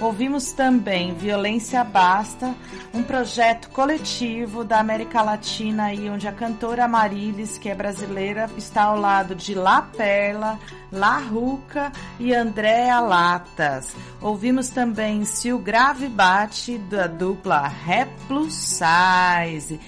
Ouvimos 0.00 0.52
também 0.52 1.14
Violência 1.14 1.84
Basta, 1.84 2.54
um 2.94 3.02
projeto 3.02 3.68
coletivo 3.70 4.64
da 4.64 4.80
América 4.80 5.20
Latina 5.20 5.84
aí 5.84 6.08
onde 6.08 6.26
a 6.26 6.32
cantora 6.32 6.88
Marilis, 6.88 7.58
que 7.58 7.68
é 7.68 7.74
brasileira, 7.74 8.48
está 8.56 8.84
ao 8.84 8.98
lado 8.98 9.34
de 9.34 9.54
La 9.54 9.82
Perla, 9.82 10.58
La 10.90 11.18
Ruca 11.18 11.92
e 12.18 12.34
Andréa 12.34 12.98
Latas. 13.00 13.94
Ouvimos 14.20 14.68
também 14.68 15.24
Se 15.24 15.52
o 15.52 15.58
Grave 15.58 16.08
Bate, 16.08 16.78
da 16.78 17.06
dupla 17.06 17.66
Rap 17.68 18.10
Plus 18.26 18.54
Size. 18.54 19.78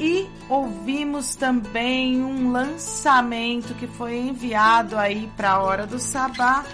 E 0.00 0.30
ouvimos 0.48 1.34
também 1.34 2.22
um 2.22 2.52
lançamento 2.52 3.74
que 3.74 3.86
foi 3.86 4.16
enviado 4.16 4.96
aí 4.96 5.28
para 5.36 5.52
a 5.52 5.62
Hora 5.62 5.86
do 5.86 5.98
Sabá 5.98 6.64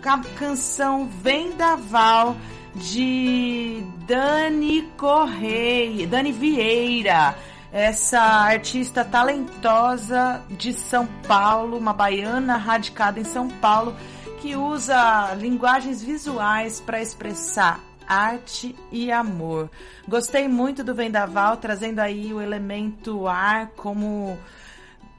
canção 0.00 1.06
Vendaval 1.06 2.36
de 2.74 3.84
Dani 4.06 4.82
Correia, 4.96 6.06
Dani 6.06 6.32
Vieira, 6.32 7.36
essa 7.72 8.20
artista 8.20 9.04
talentosa 9.04 10.42
de 10.50 10.72
São 10.72 11.06
Paulo, 11.28 11.76
uma 11.76 11.92
baiana 11.92 12.56
radicada 12.56 13.20
em 13.20 13.24
São 13.24 13.48
Paulo, 13.48 13.94
que 14.40 14.56
usa 14.56 15.34
linguagens 15.34 16.02
visuais 16.02 16.80
para 16.80 17.02
expressar 17.02 17.80
arte 18.08 18.74
e 18.90 19.12
amor. 19.12 19.70
Gostei 20.08 20.48
muito 20.48 20.82
do 20.82 20.94
Vendaval, 20.94 21.58
trazendo 21.58 22.00
aí 22.00 22.32
o 22.32 22.40
elemento 22.40 23.28
ar 23.28 23.68
como 23.76 24.36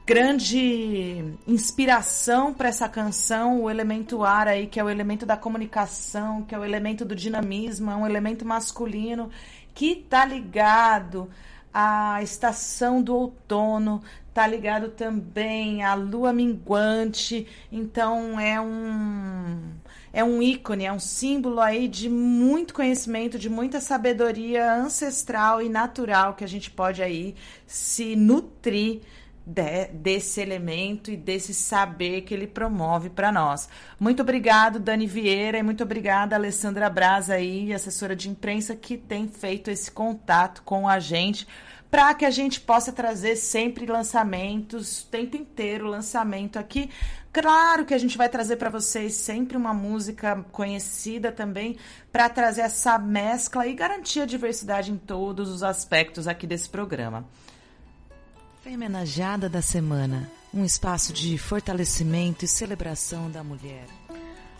grande 0.04 1.36
inspiração 1.46 2.52
para 2.52 2.68
essa 2.68 2.88
canção, 2.88 3.62
o 3.62 3.70
elemento 3.70 4.24
ar 4.24 4.48
aí, 4.48 4.66
que 4.66 4.80
é 4.80 4.84
o 4.84 4.90
elemento 4.90 5.24
da 5.24 5.36
comunicação, 5.36 6.42
que 6.42 6.54
é 6.54 6.58
o 6.58 6.64
elemento 6.64 7.04
do 7.04 7.14
dinamismo, 7.14 7.90
é 7.90 7.96
um 7.96 8.06
elemento 8.06 8.44
masculino 8.44 9.30
que 9.74 9.96
tá 9.96 10.24
ligado 10.24 11.30
à 11.72 12.20
estação 12.22 13.00
do 13.00 13.14
outono, 13.14 14.02
tá 14.34 14.46
ligado 14.46 14.88
também 14.90 15.82
à 15.84 15.94
lua 15.94 16.32
minguante, 16.32 17.46
então 17.70 18.38
é 18.38 18.60
um 18.60 19.72
é 20.14 20.22
um 20.22 20.42
ícone, 20.42 20.84
é 20.84 20.92
um 20.92 20.98
símbolo 20.98 21.58
aí 21.58 21.88
de 21.88 22.10
muito 22.10 22.74
conhecimento, 22.74 23.38
de 23.38 23.48
muita 23.48 23.80
sabedoria 23.80 24.74
ancestral 24.74 25.62
e 25.62 25.70
natural 25.70 26.34
que 26.34 26.44
a 26.44 26.46
gente 26.46 26.70
pode 26.70 27.02
aí 27.02 27.34
se 27.66 28.14
nutrir 28.14 29.00
de- 29.44 29.88
desse 29.92 30.40
elemento 30.40 31.10
e 31.10 31.16
desse 31.16 31.52
saber 31.52 32.22
que 32.22 32.32
ele 32.32 32.46
promove 32.46 33.10
para 33.10 33.32
nós. 33.32 33.68
Muito 33.98 34.22
obrigado, 34.22 34.78
Dani 34.78 35.06
Vieira, 35.06 35.58
e 35.58 35.62
muito 35.62 35.82
obrigada, 35.82 36.36
Alessandra 36.36 36.88
Braz 36.88 37.28
aí, 37.30 37.72
assessora 37.72 38.14
de 38.14 38.28
imprensa, 38.28 38.76
que 38.76 38.96
tem 38.96 39.28
feito 39.28 39.70
esse 39.70 39.90
contato 39.90 40.62
com 40.62 40.88
a 40.88 40.98
gente 40.98 41.46
para 41.90 42.14
que 42.14 42.24
a 42.24 42.30
gente 42.30 42.58
possa 42.58 42.90
trazer 42.90 43.36
sempre 43.36 43.84
lançamentos, 43.84 45.02
o 45.02 45.06
tempo 45.08 45.36
inteiro 45.36 45.86
lançamento 45.86 46.58
aqui. 46.58 46.88
Claro 47.30 47.84
que 47.84 47.92
a 47.92 47.98
gente 47.98 48.16
vai 48.16 48.30
trazer 48.30 48.56
para 48.56 48.70
vocês 48.70 49.12
sempre 49.12 49.58
uma 49.58 49.74
música 49.74 50.42
conhecida 50.50 51.30
também, 51.30 51.76
para 52.10 52.30
trazer 52.30 52.62
essa 52.62 52.98
mescla 52.98 53.66
e 53.66 53.74
garantir 53.74 54.20
a 54.20 54.26
diversidade 54.26 54.90
em 54.90 54.96
todos 54.96 55.50
os 55.50 55.62
aspectos 55.62 56.26
aqui 56.26 56.46
desse 56.46 56.68
programa. 56.68 57.26
Femenajada 58.62 59.48
da 59.48 59.60
Semana 59.60 60.30
um 60.54 60.64
espaço 60.64 61.12
de 61.12 61.36
fortalecimento 61.36 62.44
e 62.44 62.48
celebração 62.48 63.28
da 63.28 63.42
mulher. 63.42 63.86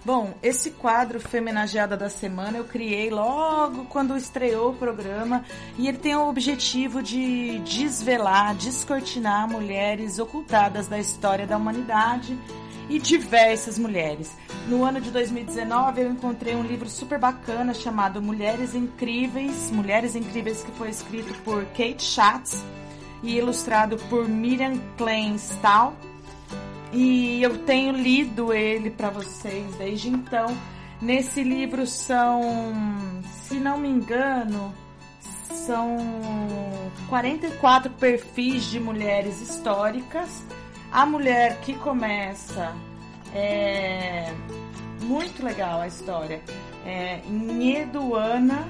Bom, 0.04 0.34
esse 0.42 0.72
quadro 0.72 1.20
Femenageada 1.20 1.96
da 1.96 2.08
Semana 2.08 2.58
eu 2.58 2.64
criei 2.64 3.10
logo 3.10 3.84
quando 3.84 4.16
estreou 4.16 4.70
o 4.70 4.76
programa 4.76 5.44
e 5.78 5.86
ele 5.86 5.98
tem 5.98 6.16
o 6.16 6.28
objetivo 6.28 7.00
de 7.00 7.60
desvelar, 7.60 8.56
descortinar 8.56 9.48
mulheres 9.48 10.18
ocultadas 10.18 10.88
da 10.88 10.98
história 10.98 11.46
da 11.46 11.56
humanidade 11.56 12.36
e 12.90 12.98
diversas 12.98 13.78
mulheres. 13.78 14.32
No 14.66 14.84
ano 14.84 15.00
de 15.00 15.12
2019 15.12 16.02
eu 16.02 16.10
encontrei 16.10 16.56
um 16.56 16.64
livro 16.64 16.90
super 16.90 17.20
bacana 17.20 17.72
chamado 17.72 18.20
Mulheres 18.20 18.74
Incríveis, 18.74 19.70
Mulheres 19.70 20.16
Incríveis 20.16 20.64
que 20.64 20.72
foi 20.72 20.90
escrito 20.90 21.32
por 21.44 21.64
Kate 21.66 22.02
Schatz 22.02 22.60
e 23.22 23.36
ilustrado 23.36 23.96
por 24.08 24.28
Miriam 24.28 24.78
Kleinstahl. 24.96 25.94
E 26.92 27.42
eu 27.42 27.58
tenho 27.58 27.92
lido 27.92 28.52
ele 28.52 28.90
para 28.90 29.10
vocês 29.10 29.74
desde 29.76 30.08
então. 30.08 30.46
Nesse 31.00 31.42
livro 31.42 31.86
são, 31.86 32.42
se 33.44 33.54
não 33.54 33.78
me 33.78 33.88
engano, 33.88 34.72
são 35.66 35.96
44 37.08 37.90
perfis 37.92 38.64
de 38.64 38.78
mulheres 38.78 39.40
históricas. 39.40 40.42
A 40.90 41.06
mulher 41.06 41.60
que 41.60 41.74
começa 41.74 42.74
é 43.34 44.32
muito 45.00 45.42
legal 45.44 45.80
a 45.80 45.86
história. 45.86 46.42
É 46.84 47.20
Nheduana, 47.28 48.68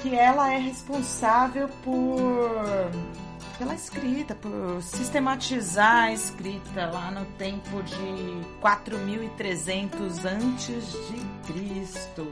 que 0.00 0.14
ela 0.14 0.52
é 0.52 0.58
responsável 0.58 1.68
por 1.84 2.90
pela 3.58 3.74
escrita, 3.74 4.34
por 4.34 4.82
sistematizar 4.82 6.04
a 6.04 6.12
escrita 6.12 6.86
lá 6.86 7.10
no 7.10 7.24
tempo 7.36 7.82
de 7.82 8.46
4300 8.60 10.24
antes 10.24 10.92
de 10.92 11.52
Cristo, 11.52 12.26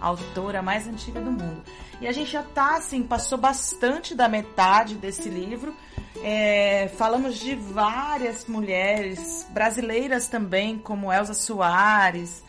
autora 0.00 0.62
mais 0.62 0.86
antiga 0.86 1.20
do 1.20 1.30
mundo. 1.30 1.62
E 2.00 2.06
a 2.06 2.12
gente 2.12 2.30
já 2.30 2.42
tá 2.42 2.76
assim, 2.76 3.02
passou 3.02 3.36
bastante 3.36 4.14
da 4.14 4.28
metade 4.28 4.94
desse 4.94 5.28
livro. 5.28 5.74
É, 6.22 6.90
falamos 6.96 7.38
de 7.38 7.54
várias 7.54 8.46
mulheres 8.46 9.46
brasileiras 9.50 10.28
também, 10.28 10.78
como 10.78 11.12
Elza 11.12 11.34
Soares, 11.34 12.42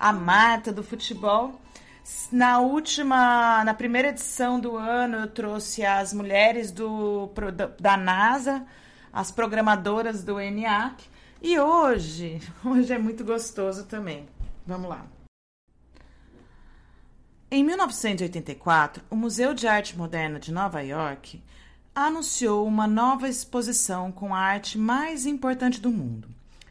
a 0.00 0.12
Marta 0.12 0.72
do 0.72 0.82
futebol. 0.82 1.60
Na 2.30 2.58
última, 2.60 3.64
na 3.64 3.74
primeira 3.74 4.08
edição 4.08 4.58
do 4.58 4.76
ano, 4.76 5.18
eu 5.18 5.28
trouxe 5.28 5.84
as 5.84 6.12
mulheres 6.12 6.70
do, 6.70 7.30
da 7.78 7.96
NASA, 7.96 8.66
as 9.12 9.30
programadoras 9.30 10.22
do 10.22 10.40
ENIAC. 10.40 11.04
E 11.40 11.58
hoje, 11.58 12.40
hoje 12.64 12.92
é 12.92 12.98
muito 12.98 13.24
gostoso 13.24 13.86
também. 13.86 14.28
Vamos 14.66 14.88
lá. 14.88 15.06
Em 17.48 17.62
1984, 17.62 19.04
o 19.08 19.14
Museu 19.14 19.54
de 19.54 19.68
Arte 19.68 19.96
Moderna 19.96 20.40
de 20.40 20.52
Nova 20.52 20.80
York 20.80 21.42
anunciou 21.94 22.66
uma 22.66 22.86
nova 22.86 23.28
exposição 23.28 24.10
com 24.12 24.34
a 24.34 24.38
arte 24.38 24.76
mais 24.76 25.24
importante 25.24 25.80
do 25.80 25.90
mundo. 25.90 26.28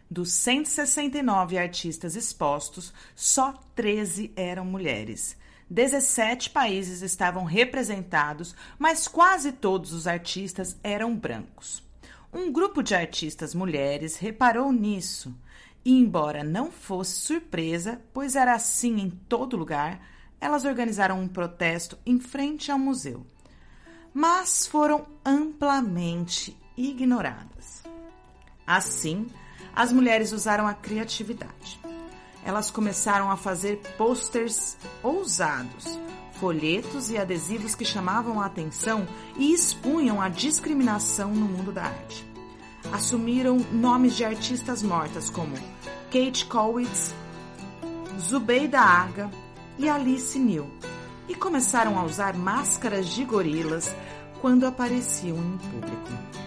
Dos 0.09 0.33
169 0.33 1.57
artistas 1.57 2.15
expostos, 2.15 2.93
só 3.15 3.53
13 3.75 4.31
eram 4.35 4.63
mulheres. 4.63 5.35
17 5.69 6.51
países 6.51 7.01
estavam 7.01 7.43
representados, 7.43 8.55
mas 8.77 9.07
quase 9.07 9.51
todos 9.51 9.93
os 9.93 10.05
artistas 10.05 10.77
eram 10.83 11.15
brancos. 11.15 11.83
Um 12.31 12.51
grupo 12.51 12.83
de 12.83 12.93
artistas 12.93 13.55
mulheres 13.55 14.17
reparou 14.17 14.71
nisso 14.71 15.35
e, 15.83 15.93
embora 15.97 16.43
não 16.43 16.71
fosse 16.71 17.19
surpresa, 17.21 18.01
pois 18.13 18.35
era 18.35 18.53
assim 18.53 18.99
em 18.99 19.09
todo 19.09 19.57
lugar, 19.57 20.01
elas 20.39 20.65
organizaram 20.65 21.19
um 21.19 21.27
protesto 21.27 21.97
em 22.05 22.19
frente 22.19 22.71
ao 22.71 22.77
museu. 22.77 23.25
Mas 24.13 24.67
foram 24.67 25.07
amplamente 25.25 26.55
ignoradas. 26.77 27.83
Assim, 28.67 29.27
as 29.75 29.91
mulheres 29.91 30.31
usaram 30.31 30.67
a 30.67 30.73
criatividade. 30.73 31.79
Elas 32.43 32.71
começaram 32.71 33.29
a 33.29 33.35
fazer 33.35 33.81
posters 33.97 34.77
ousados, 35.03 35.99
folhetos 36.33 37.09
e 37.09 37.17
adesivos 37.17 37.75
que 37.75 37.83
chamavam 37.83 38.39
a 38.39 38.45
atenção 38.45 39.07
e 39.35 39.53
expunham 39.53 40.21
a 40.21 40.29
discriminação 40.29 41.33
no 41.33 41.47
mundo 41.47 41.71
da 41.71 41.83
arte. 41.83 42.25
Assumiram 42.93 43.57
nomes 43.71 44.15
de 44.15 44.23
artistas 44.23 44.83
mortas 44.83 45.29
como 45.29 45.55
Kate 46.11 46.45
Kowitz, 46.45 47.13
Zubeida 48.19 48.79
Aga 48.79 49.29
e 49.77 49.89
Alice 49.89 50.37
Neal 50.37 50.69
e 51.27 51.33
começaram 51.33 51.97
a 51.97 52.03
usar 52.03 52.35
máscaras 52.35 53.07
de 53.07 53.25
gorilas 53.25 53.93
quando 54.41 54.65
apareciam 54.65 55.37
em 55.37 55.57
público. 55.57 56.44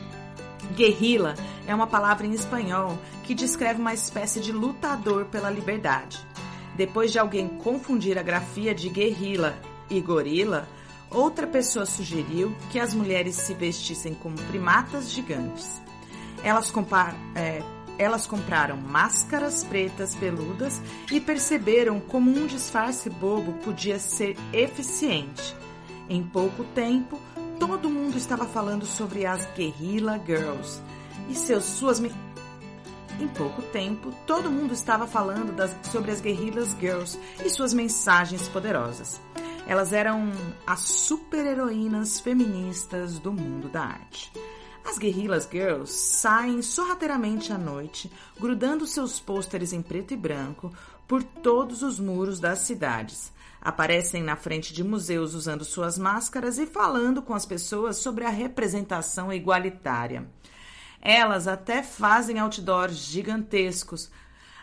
Guerrilla 0.74 1.34
é 1.66 1.74
uma 1.74 1.86
palavra 1.86 2.26
em 2.26 2.32
espanhol 2.32 2.98
que 3.24 3.34
descreve 3.34 3.80
uma 3.80 3.94
espécie 3.94 4.40
de 4.40 4.52
lutador 4.52 5.26
pela 5.26 5.50
liberdade. 5.50 6.18
Depois 6.76 7.10
de 7.10 7.18
alguém 7.18 7.48
confundir 7.48 8.18
a 8.18 8.22
grafia 8.22 8.74
de 8.74 8.88
guerrilla 8.88 9.58
e 9.90 10.00
gorila, 10.00 10.68
outra 11.10 11.46
pessoa 11.46 11.84
sugeriu 11.86 12.54
que 12.70 12.78
as 12.78 12.94
mulheres 12.94 13.34
se 13.34 13.54
vestissem 13.54 14.14
como 14.14 14.36
primatas 14.42 15.10
gigantes. 15.10 15.80
Elas, 16.44 16.70
compa- 16.70 17.14
é, 17.34 17.62
elas 17.98 18.26
compraram 18.26 18.76
máscaras 18.76 19.64
pretas 19.64 20.14
peludas 20.14 20.80
e 21.10 21.20
perceberam 21.20 21.98
como 21.98 22.30
um 22.30 22.46
disfarce 22.46 23.10
bobo 23.10 23.54
podia 23.64 23.98
ser 23.98 24.36
eficiente. 24.52 25.56
Em 26.08 26.22
pouco 26.22 26.62
tempo, 26.64 27.20
todo 27.58 27.90
mundo 27.90 27.97
estava 28.16 28.46
falando 28.46 28.86
sobre 28.86 29.26
as 29.26 29.44
Guerrilla 29.54 30.20
Girls 30.24 30.80
e 31.28 31.34
seus, 31.34 31.64
suas. 31.64 32.00
Em 32.00 33.26
pouco 33.36 33.60
tempo, 33.62 34.12
todo 34.26 34.50
mundo 34.50 34.72
estava 34.72 35.06
falando 35.06 35.52
das- 35.54 35.74
sobre 35.90 36.12
as 36.12 36.20
Guerrillas 36.20 36.76
Girls 36.78 37.18
e 37.44 37.50
suas 37.50 37.74
mensagens 37.74 38.48
poderosas. 38.48 39.20
Elas 39.66 39.92
eram 39.92 40.30
as 40.66 40.80
super-heroínas 40.80 42.20
feministas 42.20 43.18
do 43.18 43.32
mundo 43.32 43.68
da 43.68 43.82
arte. 43.82 44.32
As 44.88 44.96
Guerrillas 44.96 45.46
Girls 45.50 45.92
saem 45.92 46.62
sorrateiramente 46.62 47.52
à 47.52 47.58
noite, 47.58 48.10
grudando 48.40 48.86
seus 48.86 49.20
pôsteres 49.20 49.72
em 49.72 49.82
preto 49.82 50.14
e 50.14 50.16
branco, 50.16 50.72
por 51.06 51.22
todos 51.22 51.82
os 51.82 51.98
muros 51.98 52.38
das 52.40 52.60
cidades. 52.60 53.32
Aparecem 53.60 54.22
na 54.22 54.36
frente 54.36 54.72
de 54.72 54.84
museus 54.84 55.34
usando 55.34 55.64
suas 55.64 55.98
máscaras 55.98 56.58
e 56.58 56.66
falando 56.66 57.20
com 57.20 57.34
as 57.34 57.44
pessoas 57.44 57.96
sobre 57.96 58.24
a 58.24 58.30
representação 58.30 59.32
igualitária. 59.32 60.26
Elas 61.00 61.46
até 61.46 61.82
fazem 61.82 62.38
outdoors 62.38 62.96
gigantescos. 62.96 64.10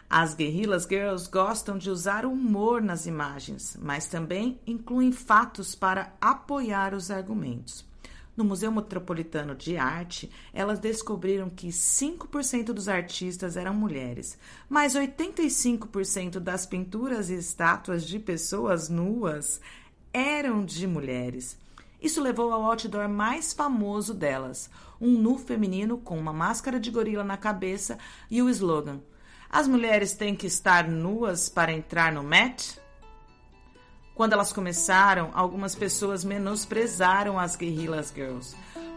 As 0.09 0.34
Guerrillas 0.34 0.84
Girls 0.84 1.30
gostam 1.30 1.77
de 1.77 1.89
usar 1.89 2.26
humor 2.26 2.81
nas 2.81 3.05
imagens, 3.05 3.77
mas 3.81 4.05
também 4.05 4.59
incluem 4.65 5.11
fatos 5.11 5.76
para 5.76 6.13
apoiar 6.22 6.93
os 6.93 7.09
argumentos. 7.09 7.85
No 8.36 8.44
Museu 8.44 8.70
Metropolitano 8.70 9.56
de 9.56 9.78
Arte, 9.78 10.30
elas 10.53 10.78
descobriram 10.78 11.49
que 11.49 11.70
5% 11.70 12.74
dos 12.74 12.90
artistas 12.90 13.56
eram 13.56 13.74
mulheres, 13.74 14.38
mas 14.68 14.94
85% 14.94 16.40
das 16.40 16.66
pinturas 16.66 17.30
e 17.30 17.36
estátuas 17.36 18.06
de 18.06 18.20
pessoas 18.20 18.90
nuas 18.90 19.62
eram 20.12 20.66
de 20.66 20.86
mulheres. 20.86 21.57
Isso 22.02 22.22
levou 22.22 22.52
ao 22.52 22.64
outdoor 22.64 23.07
mais 23.07 23.53
famoso 23.53 24.14
delas, 24.14 24.70
um 24.99 25.12
nu 25.12 25.38
feminino 25.38 25.98
com 25.98 26.20
uma 26.20 26.34
máscara 26.34 26.78
de 26.78 26.91
gorila 26.91 27.24
na 27.24 27.38
cabeça 27.38 27.98
e 28.30 28.41
o 28.41 28.49
slogan: 28.49 28.99
As 29.49 29.66
mulheres 29.66 30.14
têm 30.14 30.36
que 30.36 30.45
estar 30.45 30.90
nuas 30.90 31.48
para 31.48 31.72
entrar 31.72 32.12
no 32.12 32.22
Met? 32.22 32.85
Quando 34.15 34.31
elas 34.31 34.53
começaram, 34.53 35.29
algumas 35.33 35.75
pessoas 35.75 36.23
menosprezaram 36.23 37.37
as 37.37 37.57
Guerrillas 37.57 38.13
Girls 38.15 38.55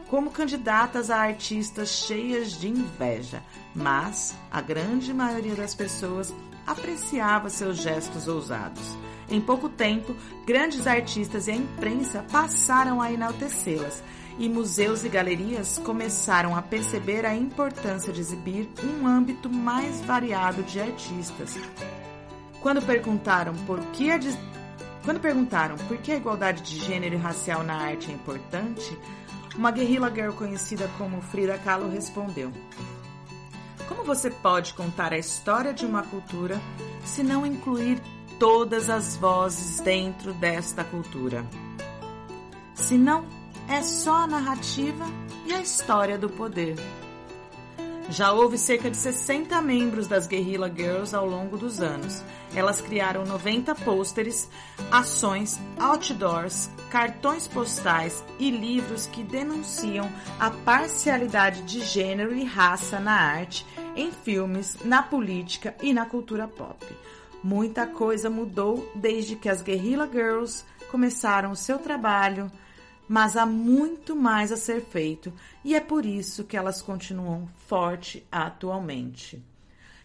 como 0.09 0.31
candidatas 0.31 1.11
a 1.11 1.19
artistas 1.19 1.91
cheias 1.91 2.53
de 2.53 2.69
inveja, 2.69 3.43
mas 3.75 4.35
a 4.51 4.61
grande 4.61 5.13
maioria 5.13 5.55
das 5.55 5.75
pessoas 5.75 6.33
apreciava 6.67 7.51
seus 7.51 7.79
gestos 7.79 8.27
ousados. 8.27 8.97
Em 9.29 9.41
pouco 9.41 9.69
tempo, 9.69 10.15
grandes 10.47 10.87
artistas 10.87 11.47
e 11.47 11.51
a 11.51 11.57
imprensa 11.57 12.25
passaram 12.31 13.03
a 13.03 13.13
enaltecê-las, 13.13 14.03
e 14.39 14.49
museus 14.49 15.05
e 15.05 15.09
galerias 15.09 15.79
começaram 15.79 16.57
a 16.57 16.63
perceber 16.63 17.27
a 17.27 17.35
importância 17.35 18.13
de 18.13 18.21
exibir 18.21 18.69
um 18.85 19.07
âmbito 19.07 19.51
mais 19.51 20.01
variado 20.01 20.63
de 20.63 20.81
artistas. 20.81 21.59
Quando 22.63 22.81
perguntaram 22.81 23.55
por 23.67 23.81
que 23.87 24.11
a 24.11 24.19
quando 25.09 25.21
perguntaram 25.21 25.75
por 25.89 25.97
que 25.97 26.13
a 26.13 26.17
igualdade 26.17 26.61
de 26.61 26.85
gênero 26.85 27.15
e 27.15 27.19
racial 27.19 27.63
na 27.63 27.77
arte 27.77 28.11
é 28.11 28.15
importante, 28.15 28.95
uma 29.57 29.71
guerrilla 29.71 30.11
girl 30.15 30.33
conhecida 30.33 30.87
como 30.99 31.23
Frida 31.23 31.57
Kahlo 31.57 31.89
respondeu: 31.89 32.53
Como 33.89 34.05
você 34.05 34.31
pode 34.31 34.75
contar 34.75 35.15
a 35.15 35.19
história 35.19 35.73
de 35.73 35.87
uma 35.87 36.03
cultura 36.03 36.61
se 37.07 37.23
não 37.23 37.47
incluir 37.47 38.03
todas 38.39 38.91
as 38.91 39.17
vozes 39.17 39.81
dentro 39.81 40.35
desta 40.35 40.85
cultura? 40.85 41.43
Se 42.75 42.99
não, 42.99 43.25
é 43.67 43.81
só 43.81 44.25
a 44.25 44.27
narrativa 44.27 45.07
e 45.47 45.55
a 45.55 45.63
história 45.63 46.19
do 46.19 46.29
poder. 46.29 46.77
Já 48.11 48.33
houve 48.33 48.59
cerca 48.59 48.91
de 48.91 48.97
60 48.99 49.59
membros 49.63 50.07
das 50.07 50.27
Guerrilla 50.27 50.69
Girls 50.69 51.17
ao 51.17 51.25
longo 51.25 51.57
dos 51.57 51.81
anos. 51.81 52.23
Elas 52.55 52.81
criaram 52.81 53.25
90 53.25 53.75
pôsteres, 53.75 54.49
ações, 54.91 55.59
outdoors, 55.79 56.71
cartões 56.91 57.47
postais 57.47 58.25
e 58.39 58.51
livros 58.51 59.07
que 59.07 59.23
denunciam 59.23 60.11
a 60.41 60.51
parcialidade 60.51 61.63
de 61.63 61.81
gênero 61.81 62.35
e 62.35 62.45
raça 62.45 62.99
na 62.99 63.13
arte, 63.13 63.67
em 63.95 64.11
filmes, 64.11 64.77
na 64.85 65.03
política 65.03 65.77
e 65.83 65.93
na 65.93 66.07
cultura 66.07 66.49
pop. 66.49 66.85
Muita 67.43 67.87
coisa 67.87 68.29
mudou 68.29 68.91
desde 68.95 69.37
que 69.37 69.49
as 69.49 69.63
Guerrilla 69.63 70.09
Girls 70.11 70.65
começaram 70.91 71.53
o 71.53 71.57
seu 71.57 71.79
trabalho 71.79 72.51
mas 73.09 73.37
há 73.37 73.47
muito 73.47 74.15
mais 74.15 74.53
a 74.53 74.57
ser 74.57 74.83
feito 74.83 75.33
e 75.65 75.75
é 75.75 75.81
por 75.81 76.05
isso 76.05 76.45
que 76.45 76.57
elas 76.57 76.83
continuam 76.83 77.49
forte 77.67 78.25
atualmente. 78.31 79.43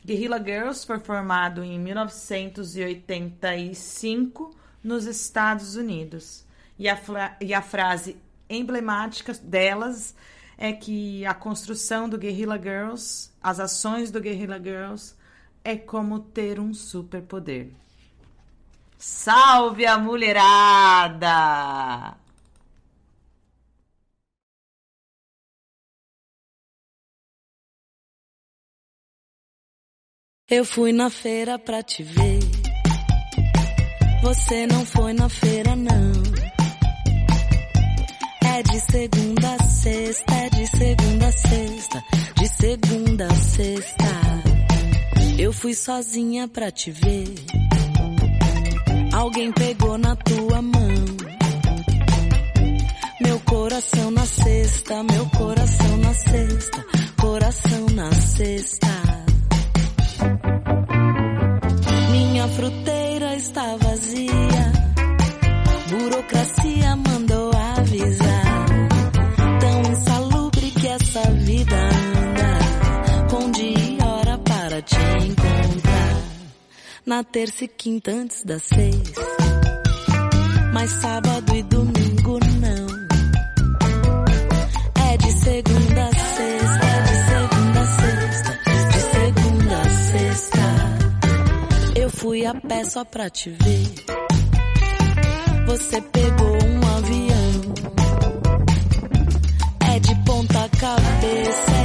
Guerrilla 0.06 0.38
Girls 0.38 0.86
foi 0.86 1.00
formado 1.00 1.64
em 1.64 1.80
1985 1.80 4.54
nos 4.84 5.06
Estados 5.06 5.78
Unidos 5.78 6.46
e 6.78 6.90
a, 6.90 7.00
e 7.40 7.54
a 7.54 7.62
frase 7.62 8.18
emblemática 8.50 9.32
delas 9.34 10.14
é 10.58 10.74
que 10.74 11.26
a 11.26 11.34
construção 11.34 12.10
do 12.10 12.18
Guerrilla 12.18 12.62
Girls, 12.62 13.32
as 13.42 13.62
ações 13.62 14.12
do 14.12 14.20
Guerrilla 14.20 14.62
Girls, 14.62 15.16
é 15.64 15.78
como 15.78 16.20
ter 16.20 16.60
um 16.60 16.74
superpoder. 16.74 17.70
Salve 18.98 19.86
a 19.86 19.98
mulherada! 19.98 21.32
Eu 30.56 30.64
fui 30.64 30.92
na 30.92 31.10
feira 31.10 31.58
pra 31.58 31.82
te 31.82 32.04
ver. 32.04 32.40
Você 34.22 34.68
não 34.68 34.86
foi 34.86 35.12
na 35.12 35.28
feira, 35.28 35.76
não. 35.76 36.14
É 38.46 38.62
de 38.62 38.80
segunda 38.80 39.56
a 39.56 39.64
sexta, 39.64 40.32
é 40.36 40.50
de 40.52 40.68
segunda 40.68 41.28
a 41.28 41.32
sexta, 41.32 42.04
de 42.36 42.48
segunda 42.48 43.26
a 43.26 43.36
sexta. 43.36 44.06
Eu 45.40 45.52
fui 45.52 45.74
sozinha 45.74 46.48
pra 46.48 46.70
te 46.70 46.92
ver. 46.92 47.34
Alguém 49.12 49.52
pegou 49.54 49.98
na 49.98 50.16
tua 50.16 50.62
mão. 50.62 51.06
Meu 53.22 53.40
coração 53.40 54.12
na 54.12 54.26
sexta, 54.28 55.02
meu 55.02 55.26
coração 55.32 55.98
na 55.98 56.14
sexta, 56.14 56.86
coração 57.20 57.86
na 57.96 58.12
sexta. 58.12 59.12
Minha 62.12 62.48
fruteira 62.48 63.36
está 63.36 63.76
vazia. 63.78 64.72
Burocracia 65.90 66.95
mandou 66.95 67.52
avisar. 67.78 68.66
Tão 69.60 69.91
insalubre 69.91 70.72
que 70.72 70.88
essa 70.88 71.22
vida 71.32 71.76
anda. 71.76 73.30
Com 73.30 73.52
dia 73.52 73.80
e 73.80 73.98
hora 74.04 74.38
para 74.38 74.82
te 74.82 74.95
encontrar. 74.95 76.22
Na 77.06 77.24
terça 77.24 77.66
e 77.66 77.68
quinta 77.68 78.12
antes 78.12 78.44
das 78.44 78.64
seis. 78.64 79.14
Mas 80.74 80.90
sábado 80.91 81.56
e 81.56 81.64
domingo 81.64 82.40
não. 82.60 82.88
É 85.12 85.18
de 85.18 85.32
segunda 85.34 85.73
a 92.45 92.53
pé 92.53 92.84
só 92.84 93.06
pra 93.06 93.30
te 93.30 93.49
ver. 93.49 93.94
Você 95.65 96.02
pegou 96.02 96.48
um 96.48 96.98
avião. 96.98 97.74
É 99.94 99.99
de 99.99 100.15
ponta 100.26 100.70
cabeça, 100.70 101.83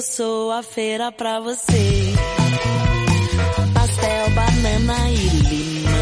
Eu 0.00 0.02
sou 0.02 0.50
a 0.50 0.62
feira 0.62 1.12
pra 1.12 1.40
você. 1.40 2.14
Pastel, 3.74 4.30
banana 4.30 5.10
e 5.10 5.28
limão. 5.44 5.92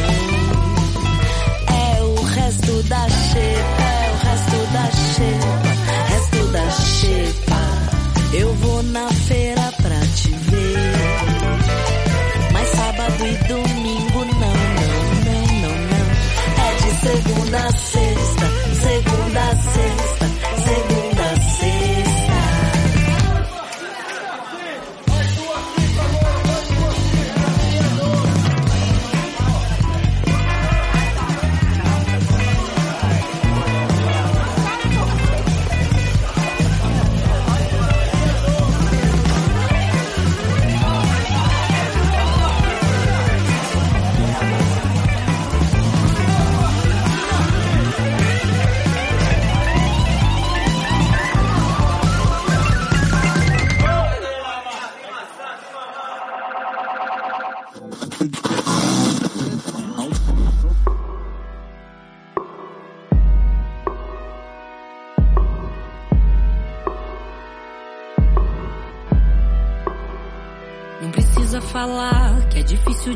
É 1.66 2.02
o 2.04 2.14
resto 2.22 2.82
da 2.84 3.08
xepa, 3.08 3.82
é 3.82 4.10
o 4.12 4.16
resto 4.28 4.58
da 4.72 4.86
xepa, 4.92 5.72
resto 6.14 6.46
da 6.52 6.70
xepa. 6.70 7.62
Eu 8.34 8.54
vou 8.54 8.84
na 8.84 9.08
feira 9.08 9.72
pra 9.82 9.98
te 10.14 10.30
ver. 10.30 10.92
Mas 12.52 12.68
sábado 12.68 13.26
e 13.26 13.34
domingo 13.48 14.24
não, 14.26 14.54
não, 14.78 14.94
não, 15.26 15.42
não, 15.60 15.76
não. 15.90 16.06
É 16.62 16.74
de 16.76 16.90
segunda 17.00 17.58
a 17.58 17.72
sexta, 17.72 18.46
segunda 18.80 19.40
a 19.40 19.56
sexta, 19.56 19.77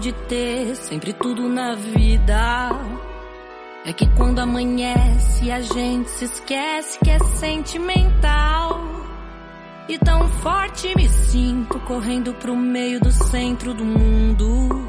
de 0.03 0.13
ter 0.13 0.75
sempre 0.75 1.13
tudo 1.13 1.49
na 1.49 1.77
vida. 1.77 2.71
É 3.85 3.93
que 3.93 4.05
quando 4.17 4.41
amanhece 4.41 5.49
a 5.49 5.61
gente 5.61 6.11
se 6.11 6.25
esquece 6.25 6.99
que 6.99 7.09
é 7.09 7.21
sentimental. 7.21 8.81
E 9.89 9.97
tão 9.99 10.29
forte 10.29 10.93
me 10.97 11.09
sinto 11.09 11.79
correndo 11.81 12.35
pro 12.35 12.57
meio 12.57 12.99
do 12.99 13.13
centro 13.13 13.73
do 13.73 13.85
mundo. 13.85 14.89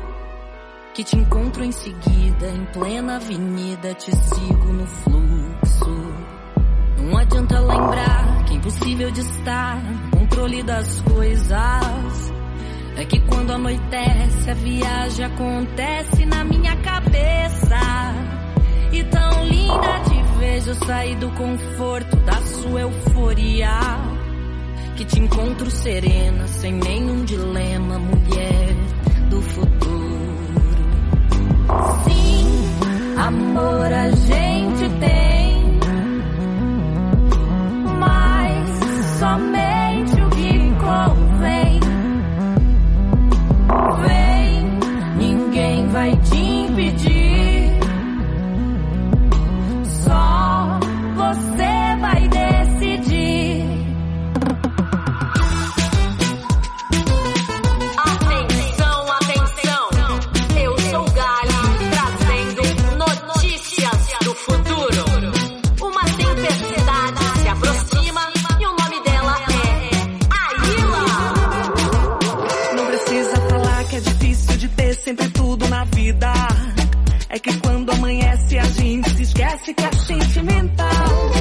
Que 0.95 1.03
te 1.03 1.15
encontro 1.15 1.63
em 1.63 1.71
seguida, 1.71 2.47
em 2.47 2.65
plena 2.73 3.17
avenida, 3.17 3.93
te 3.93 4.15
sigo 4.15 4.73
no 4.73 4.87
fluxo. 4.87 6.13
Não 6.97 7.17
adianta 7.19 7.59
lembrar 7.59 8.45
que 8.45 8.53
é 8.53 8.55
impossível 8.55 9.11
de 9.11 9.21
estar 9.21 9.83
no 9.83 10.09
controle 10.09 10.63
das 10.63 11.01
coisas. 11.01 12.32
É 12.95 13.05
que 13.05 13.19
quando 13.21 13.51
anoitece, 13.51 14.51
a 14.51 14.53
viagem 14.53 15.25
acontece 15.25 16.25
na 16.25 16.43
minha 16.43 16.75
cabeça. 16.77 17.79
E 18.91 19.03
tão 19.05 19.45
linda 19.45 19.99
te 20.07 20.37
vejo 20.39 20.75
sair 20.85 21.15
do 21.15 21.29
conforto 21.31 22.15
da 22.17 22.39
sua 22.41 22.81
euforia. 22.81 23.79
Que 24.95 25.05
te 25.05 25.19
encontro 25.19 25.71
serena, 25.71 26.47
sem 26.47 26.73
nenhum 26.73 27.25
dilema, 27.25 27.97
mulher 27.97 28.75
do 29.29 29.41
futuro. 29.41 30.13
Sim, 32.03 33.17
amor 33.17 33.91
a 33.91 34.11
gente 34.11 34.89
tem, 34.99 35.79
mas 37.99 39.19
somente 39.19 39.62
que 79.63 79.71
é 79.81 79.91
sentimental. 79.93 81.31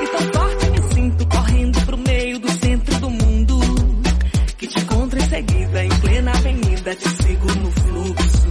E 0.00 0.06
tão 0.06 0.40
forte 0.40 0.70
me 0.70 0.94
sinto 0.94 1.26
correndo 1.26 1.80
pro 1.84 1.98
meio 1.98 2.38
do 2.38 2.50
centro 2.50 3.00
do 3.00 3.10
mundo. 3.10 3.58
Que 4.56 4.66
te 4.66 4.80
encontro 4.80 5.18
em 5.18 5.28
seguida 5.28 5.84
em 5.84 5.88
plena 5.88 6.30
avenida, 6.30 6.94
te 6.94 7.08
sigo 7.08 7.46
no 7.46 7.70
fluxo. 7.70 8.46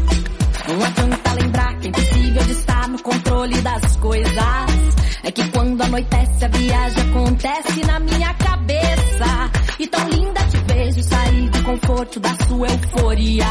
Não 0.67 0.85
adianta 0.85 1.33
lembrar 1.41 1.79
que 1.79 1.87
é 1.87 1.89
impossível 1.89 2.43
de 2.43 2.51
estar 2.51 2.87
no 2.87 3.01
controle 3.01 3.61
das 3.61 3.95
coisas. 3.97 4.95
É 5.23 5.31
que 5.31 5.49
quando 5.49 5.81
anoitece 5.81 6.45
a 6.45 6.47
viagem 6.47 7.03
acontece 7.09 7.85
na 7.87 7.99
minha 7.99 8.33
cabeça. 8.35 9.51
E 9.79 9.87
tão 9.87 10.07
linda 10.09 10.41
te 10.45 10.57
vejo 10.57 11.03
sair 11.03 11.49
do 11.49 11.63
conforto 11.63 12.19
da 12.19 12.35
sua 12.47 12.67
euforia. 12.67 13.45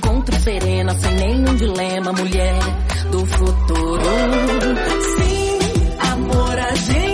Encontro 0.00 0.34
serena, 0.40 0.94
sem 0.98 1.14
nenhum 1.14 1.56
dilema, 1.56 2.10
mulher 2.12 2.58
do 3.12 3.26
futuro. 3.26 4.02
Sim, 5.18 5.58
amor 6.10 6.58
a 6.58 6.74
gente 6.74 7.09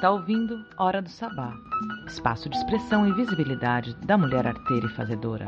está 0.00 0.10
ouvindo 0.10 0.64
Hora 0.78 1.02
do 1.02 1.10
Sabá, 1.10 1.52
espaço 2.06 2.48
de 2.48 2.56
expressão 2.56 3.06
e 3.06 3.12
visibilidade 3.12 3.94
da 3.96 4.16
mulher 4.16 4.46
arteira 4.46 4.86
e 4.86 4.96
fazedora. 4.96 5.46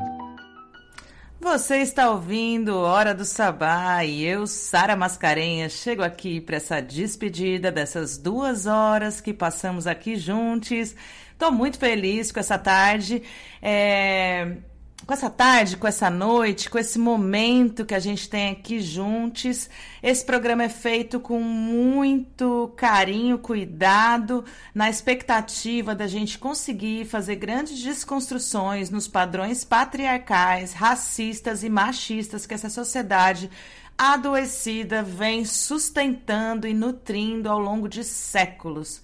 Você 1.41 1.79
está 1.79 2.11
ouvindo 2.11 2.77
Hora 2.77 3.15
do 3.15 3.25
Sabá 3.25 4.05
e 4.05 4.23
eu, 4.23 4.47
Sara 4.47 4.95
Mascarenhas, 4.95 5.73
chego 5.73 6.03
aqui 6.03 6.39
para 6.39 6.57
essa 6.57 6.83
despedida 6.83 7.73
dessas 7.73 8.19
duas 8.19 8.67
horas 8.67 9.23
que 9.23 9.33
passamos 9.33 9.87
aqui 9.87 10.17
juntos. 10.17 10.95
Estou 11.33 11.51
muito 11.51 11.79
feliz 11.79 12.31
com 12.31 12.39
essa 12.39 12.59
tarde. 12.59 13.23
é, 13.63 14.59
com 15.07 15.13
essa 15.13 15.29
tarde, 15.29 15.77
com 15.77 15.87
essa 15.87 16.09
noite, 16.09 16.71
com 16.71 16.79
esse 16.79 16.99
momento 16.99 17.85
que 17.85 17.95
a 17.95 17.99
gente 17.99 18.29
tem 18.29 18.51
aqui 18.51 18.81
juntos. 18.81 19.69
Esse 20.03 20.25
programa 20.25 20.65
é 20.65 20.69
feito 20.69 21.19
com 21.19 21.41
muito 21.41 22.73
carinho, 22.77 23.39
cuidado, 23.39 24.45
na 24.75 24.89
expectativa 24.89 25.95
da 25.95 26.07
gente 26.07 26.39
conseguir 26.39 27.05
fazer 27.07 27.37
grandes 27.37 27.83
desconstruções 27.83 28.91
nos 28.91 29.09
padrões 29.09 29.65
patriarcais, 29.65 30.73
racistas 30.73 31.65
e 31.65 31.69
machistas 31.69 32.47
que 32.47 32.55
essa 32.55 32.71
sociedade 32.71 33.51
adoecida 33.99 35.03
vem 35.03 35.45
sustentando 35.45 36.67
e 36.67 36.75
nutrindo 36.75 37.49
ao 37.49 37.59
longo 37.59 37.89
de 37.89 38.05
séculos. 38.05 39.03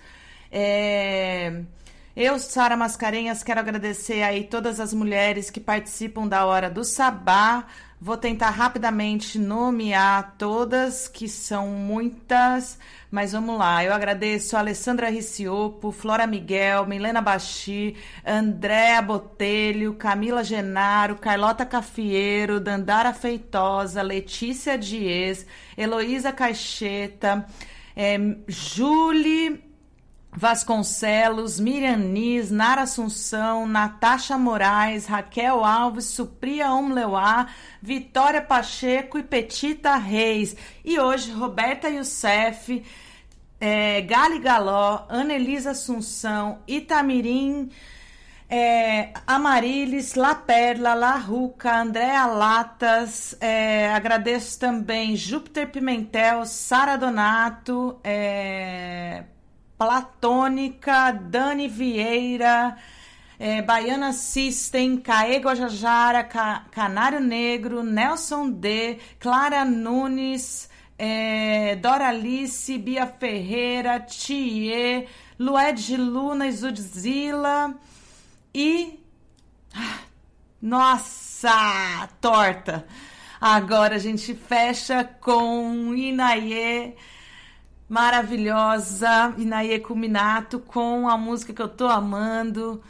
É... 0.51 1.62
Eu, 2.20 2.36
Sara 2.36 2.77
Mascarenhas, 2.77 3.45
quero 3.45 3.61
agradecer 3.61 4.24
aí 4.24 4.43
todas 4.43 4.81
as 4.81 4.93
mulheres 4.93 5.51
que 5.51 5.61
participam 5.61 6.27
da 6.27 6.45
Hora 6.47 6.69
do 6.69 6.82
Sabá. 6.82 7.65
Vou 8.01 8.16
tentar 8.16 8.51
rapidamente 8.51 9.39
nomear 9.39 10.35
todas, 10.36 11.07
que 11.07 11.28
são 11.28 11.69
muitas, 11.69 12.77
mas 13.09 13.31
vamos 13.31 13.57
lá. 13.57 13.85
Eu 13.85 13.95
agradeço 13.95 14.57
a 14.57 14.59
Alessandra 14.59 15.09
Riciopo, 15.09 15.93
Flora 15.93 16.27
Miguel, 16.27 16.86
Milena 16.86 17.23
Bachi, 17.23 17.95
Andréa 18.27 19.01
Botelho, 19.01 19.95
Camila 19.95 20.43
Genaro, 20.43 21.15
Carlota 21.19 21.65
Cafieiro, 21.65 22.59
Dandara 22.59 23.15
Feitosa, 23.15 24.03
Letícia 24.03 24.77
Dias, 24.77 25.47
Heloísa 25.77 26.32
Caixeta, 26.32 27.47
é, 27.95 28.19
Julie 28.49 29.68
Vasconcelos, 30.32 31.59
Miriam 31.59 31.96
Nis, 31.96 32.50
Nara 32.50 32.82
Assunção, 32.82 33.66
Natasha 33.66 34.38
Moraes, 34.38 35.06
Raquel 35.06 35.64
Alves, 35.64 36.05
Supria 36.06 36.72
Omleuá, 36.72 37.48
Vitória 37.82 38.40
Pacheco 38.42 39.18
e 39.18 39.22
Petita 39.22 39.96
Reis. 39.96 40.55
E 40.84 40.98
hoje, 41.00 41.32
Roberta 41.32 41.88
Youssef, 41.88 42.84
é, 43.60 44.00
Gali 44.02 44.38
Galó, 44.38 45.06
Ana 45.09 45.34
Elisa 45.34 45.70
Assunção, 45.70 46.60
Itamirim 46.66 47.70
É, 48.50 49.12
Amarilis, 49.26 50.14
La 50.14 50.34
Perla, 50.34 50.94
La 50.94 51.16
Ruca, 51.16 51.82
Andréa 51.82 52.24
Latas, 52.26 53.36
é, 53.42 53.90
agradeço 53.92 54.59
também 54.59 55.14
Júpiter 55.16 55.70
Pimentel, 55.70 56.46
Sara 56.46 56.96
Donato, 56.96 58.00
é, 58.02 59.24
Platônica, 59.78 61.12
Dani 61.12 61.68
Vieira, 61.68 62.76
é, 63.38 63.62
Baiana 63.62 64.12
System, 64.12 64.96
Caê 64.96 65.38
Guajajara, 65.38 66.24
Ca, 66.24 66.64
Canário 66.72 67.20
Negro, 67.20 67.84
Nelson 67.84 68.50
D, 68.50 68.98
Clara 69.20 69.64
Nunes, 69.64 70.68
é, 70.98 71.76
Doralice, 71.76 72.76
Bia 72.76 73.06
Ferreira, 73.06 74.00
Thier, 74.00 75.06
Lued 75.38 75.96
Luna, 75.96 76.48
Izudzila 76.48 77.72
e. 78.52 78.98
Ah, 79.72 80.00
Nossa! 80.60 82.09
Torta! 82.20 82.84
Agora 83.40 83.94
a 83.94 83.98
gente 83.98 84.34
fecha 84.34 85.05
com 85.05 85.94
Inaie 85.94 86.96
maravilhosa, 87.89 89.35
Inaie 89.39 89.81
Kuminato, 89.81 90.60
com 90.60 91.09
a 91.09 91.16
música 91.16 91.52
que 91.52 91.62
eu 91.62 91.69
tô 91.69 91.86
amando. 91.86 92.82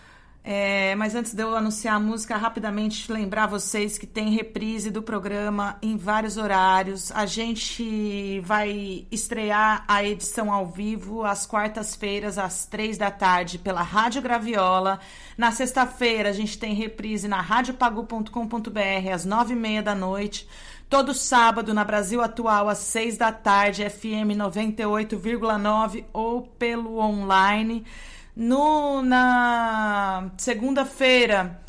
É, 0.51 0.95
mas 0.95 1.15
antes 1.15 1.35
de 1.35 1.43
eu 1.43 1.55
anunciar 1.55 1.97
a 1.97 2.01
música, 2.01 2.35
rapidamente 2.35 3.13
lembrar 3.13 3.47
vocês 3.47 3.99
que 3.99 4.07
tem 4.07 4.31
reprise 4.31 4.91
do 4.91 5.03
programa 5.03 5.77
em 5.83 5.95
vários 5.95 6.39
horários. 6.39 7.13
A 7.13 7.27
gente 7.27 8.41
vai 8.41 9.07
estrear 9.13 9.85
a 9.87 10.03
edição 10.03 10.51
ao 10.51 10.65
vivo 10.67 11.23
às 11.23 11.45
quartas-feiras, 11.45 12.39
às 12.39 12.65
três 12.65 12.97
da 12.97 13.11
tarde, 13.11 13.59
pela 13.59 13.83
Rádio 13.83 14.23
Graviola. 14.23 15.01
Na 15.37 15.53
sexta-feira, 15.53 16.31
a 16.31 16.33
gente 16.33 16.59
tem 16.59 16.73
reprise 16.73 17.29
na 17.29 17.43
radiopagu.com.br, 17.43 19.13
às 19.13 19.27
nove 19.27 19.53
e 19.53 19.57
meia 19.57 19.83
da 19.83 19.95
noite. 19.95 20.49
Todo 20.89 21.13
sábado, 21.13 21.75
na 21.75 21.85
Brasil 21.85 22.23
Atual, 22.23 22.71
às 22.71 22.79
seis 22.79 23.19
da 23.19 23.31
tarde, 23.31 23.87
FM 23.87 24.33
98,9 24.35 26.07
ou 26.11 26.41
pelo 26.41 26.97
online. 26.97 27.85
No, 28.41 29.03
na 29.03 30.31
segunda-feira, 30.37 31.61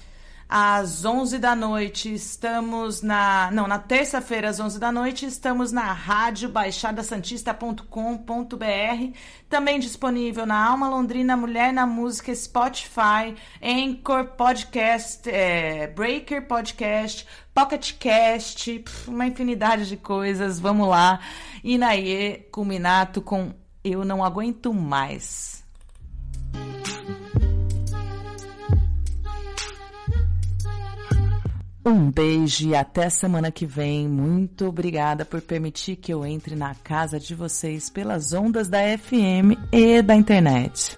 às 0.47 1.03
11 1.03 1.39
da 1.39 1.55
noite, 1.55 2.13
estamos 2.13 3.01
na. 3.01 3.49
Não, 3.51 3.67
na 3.67 3.79
terça-feira, 3.79 4.49
às 4.49 4.59
11 4.59 4.79
da 4.79 4.91
noite, 4.91 5.25
estamos 5.25 5.71
na 5.71 5.91
rádio 5.91 6.47
baixadasantista.com.br. 6.47 9.17
Também 9.49 9.79
disponível 9.79 10.45
na 10.45 10.63
Alma 10.63 10.87
Londrina 10.87 11.35
Mulher 11.35 11.73
na 11.73 11.87
Música, 11.87 12.35
Spotify, 12.35 13.33
Anchor 13.59 14.25
Podcast, 14.37 15.27
é, 15.27 15.87
Breaker 15.87 16.47
Podcast, 16.47 17.25
Pocket 17.51 17.93
Cast, 17.93 18.85
uma 19.07 19.25
infinidade 19.25 19.87
de 19.87 19.97
coisas. 19.97 20.59
Vamos 20.59 20.87
lá. 20.87 21.19
Inaê 21.63 22.47
Culminato 22.51 23.23
com 23.23 23.55
Eu 23.83 24.05
Não 24.05 24.23
Aguento 24.23 24.71
Mais. 24.71 25.67
Um 31.85 32.11
beijo 32.11 32.67
e 32.67 32.75
até 32.75 33.09
semana 33.09 33.51
que 33.51 33.65
vem. 33.65 34.07
Muito 34.07 34.67
obrigada 34.67 35.25
por 35.25 35.41
permitir 35.41 35.95
que 35.95 36.13
eu 36.13 36.23
entre 36.25 36.55
na 36.55 36.75
casa 36.75 37.19
de 37.19 37.33
vocês 37.33 37.89
pelas 37.89 38.31
ondas 38.31 38.67
da 38.67 38.79
FM 38.97 39.57
e 39.71 40.01
da 40.01 40.15
internet. 40.15 40.95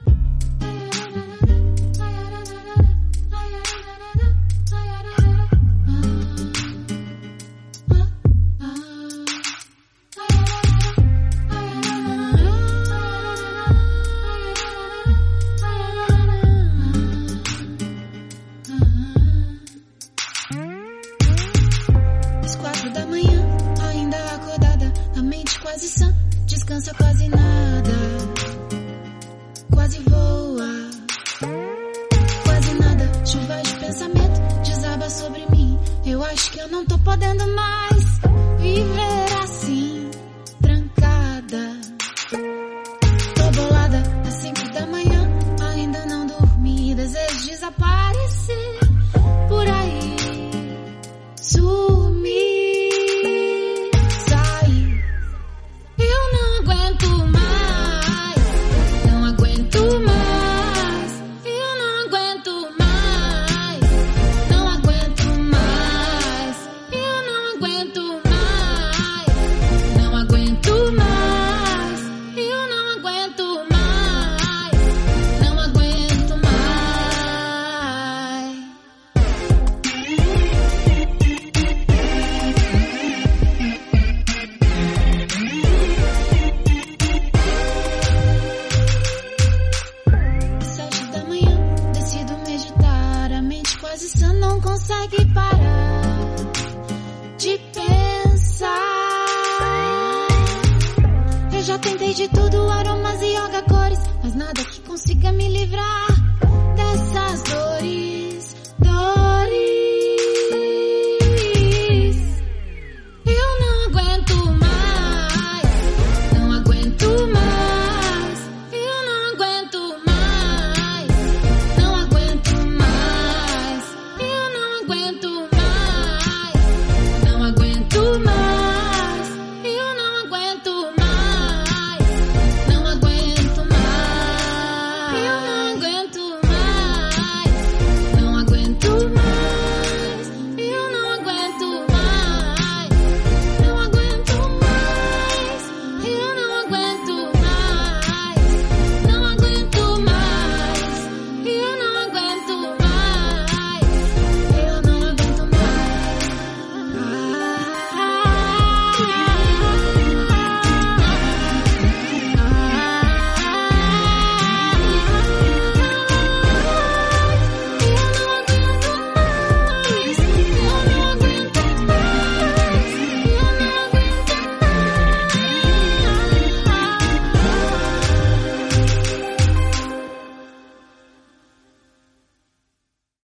Quase 26.89 27.27
nada, 27.29 27.91
quase 29.71 29.99
voa, 29.99 30.89
quase 32.43 32.73
nada, 32.73 33.25
chuva 33.25 33.61
de 33.61 33.75
pensamento 33.75 34.41
desaba 34.65 35.09
sobre 35.09 35.45
mim. 35.51 35.77
Eu 36.05 36.23
acho 36.25 36.51
que 36.51 36.59
eu 36.59 36.67
não 36.69 36.83
tô 36.85 36.97
podendo 36.99 37.45
mais 37.53 38.19
viver 38.59 39.43
assim, 39.43 40.09
trancada. 40.59 41.81
Tô 43.35 43.61
bolada 43.61 44.03
às 44.27 44.33
cinco 44.33 44.73
da 44.73 44.87
manhã, 44.87 45.29
ainda 45.71 46.05
não 46.07 46.25
dormi, 46.25 46.95
desejo 46.95 47.47
desaparecer 47.47 48.79
por 49.47 49.67
aí. 49.67 50.15
Sumir, 51.35 51.90
consegue 95.01 95.25
parar 95.33 96.01
de 97.37 97.57
pensar. 97.73 98.67
Eu 101.53 101.61
já 101.63 101.79
tentei 101.79 102.13
de 102.13 102.27
tudo, 102.27 102.69
aromas 102.69 103.21
e 103.21 103.33
yoga 103.33 103.63
cores, 103.63 103.99
mas 104.23 104.35
nada 104.35 104.63
que 104.63 104.81
consiga 104.81 105.31
me 105.31 105.49
livrar. 105.49 106.10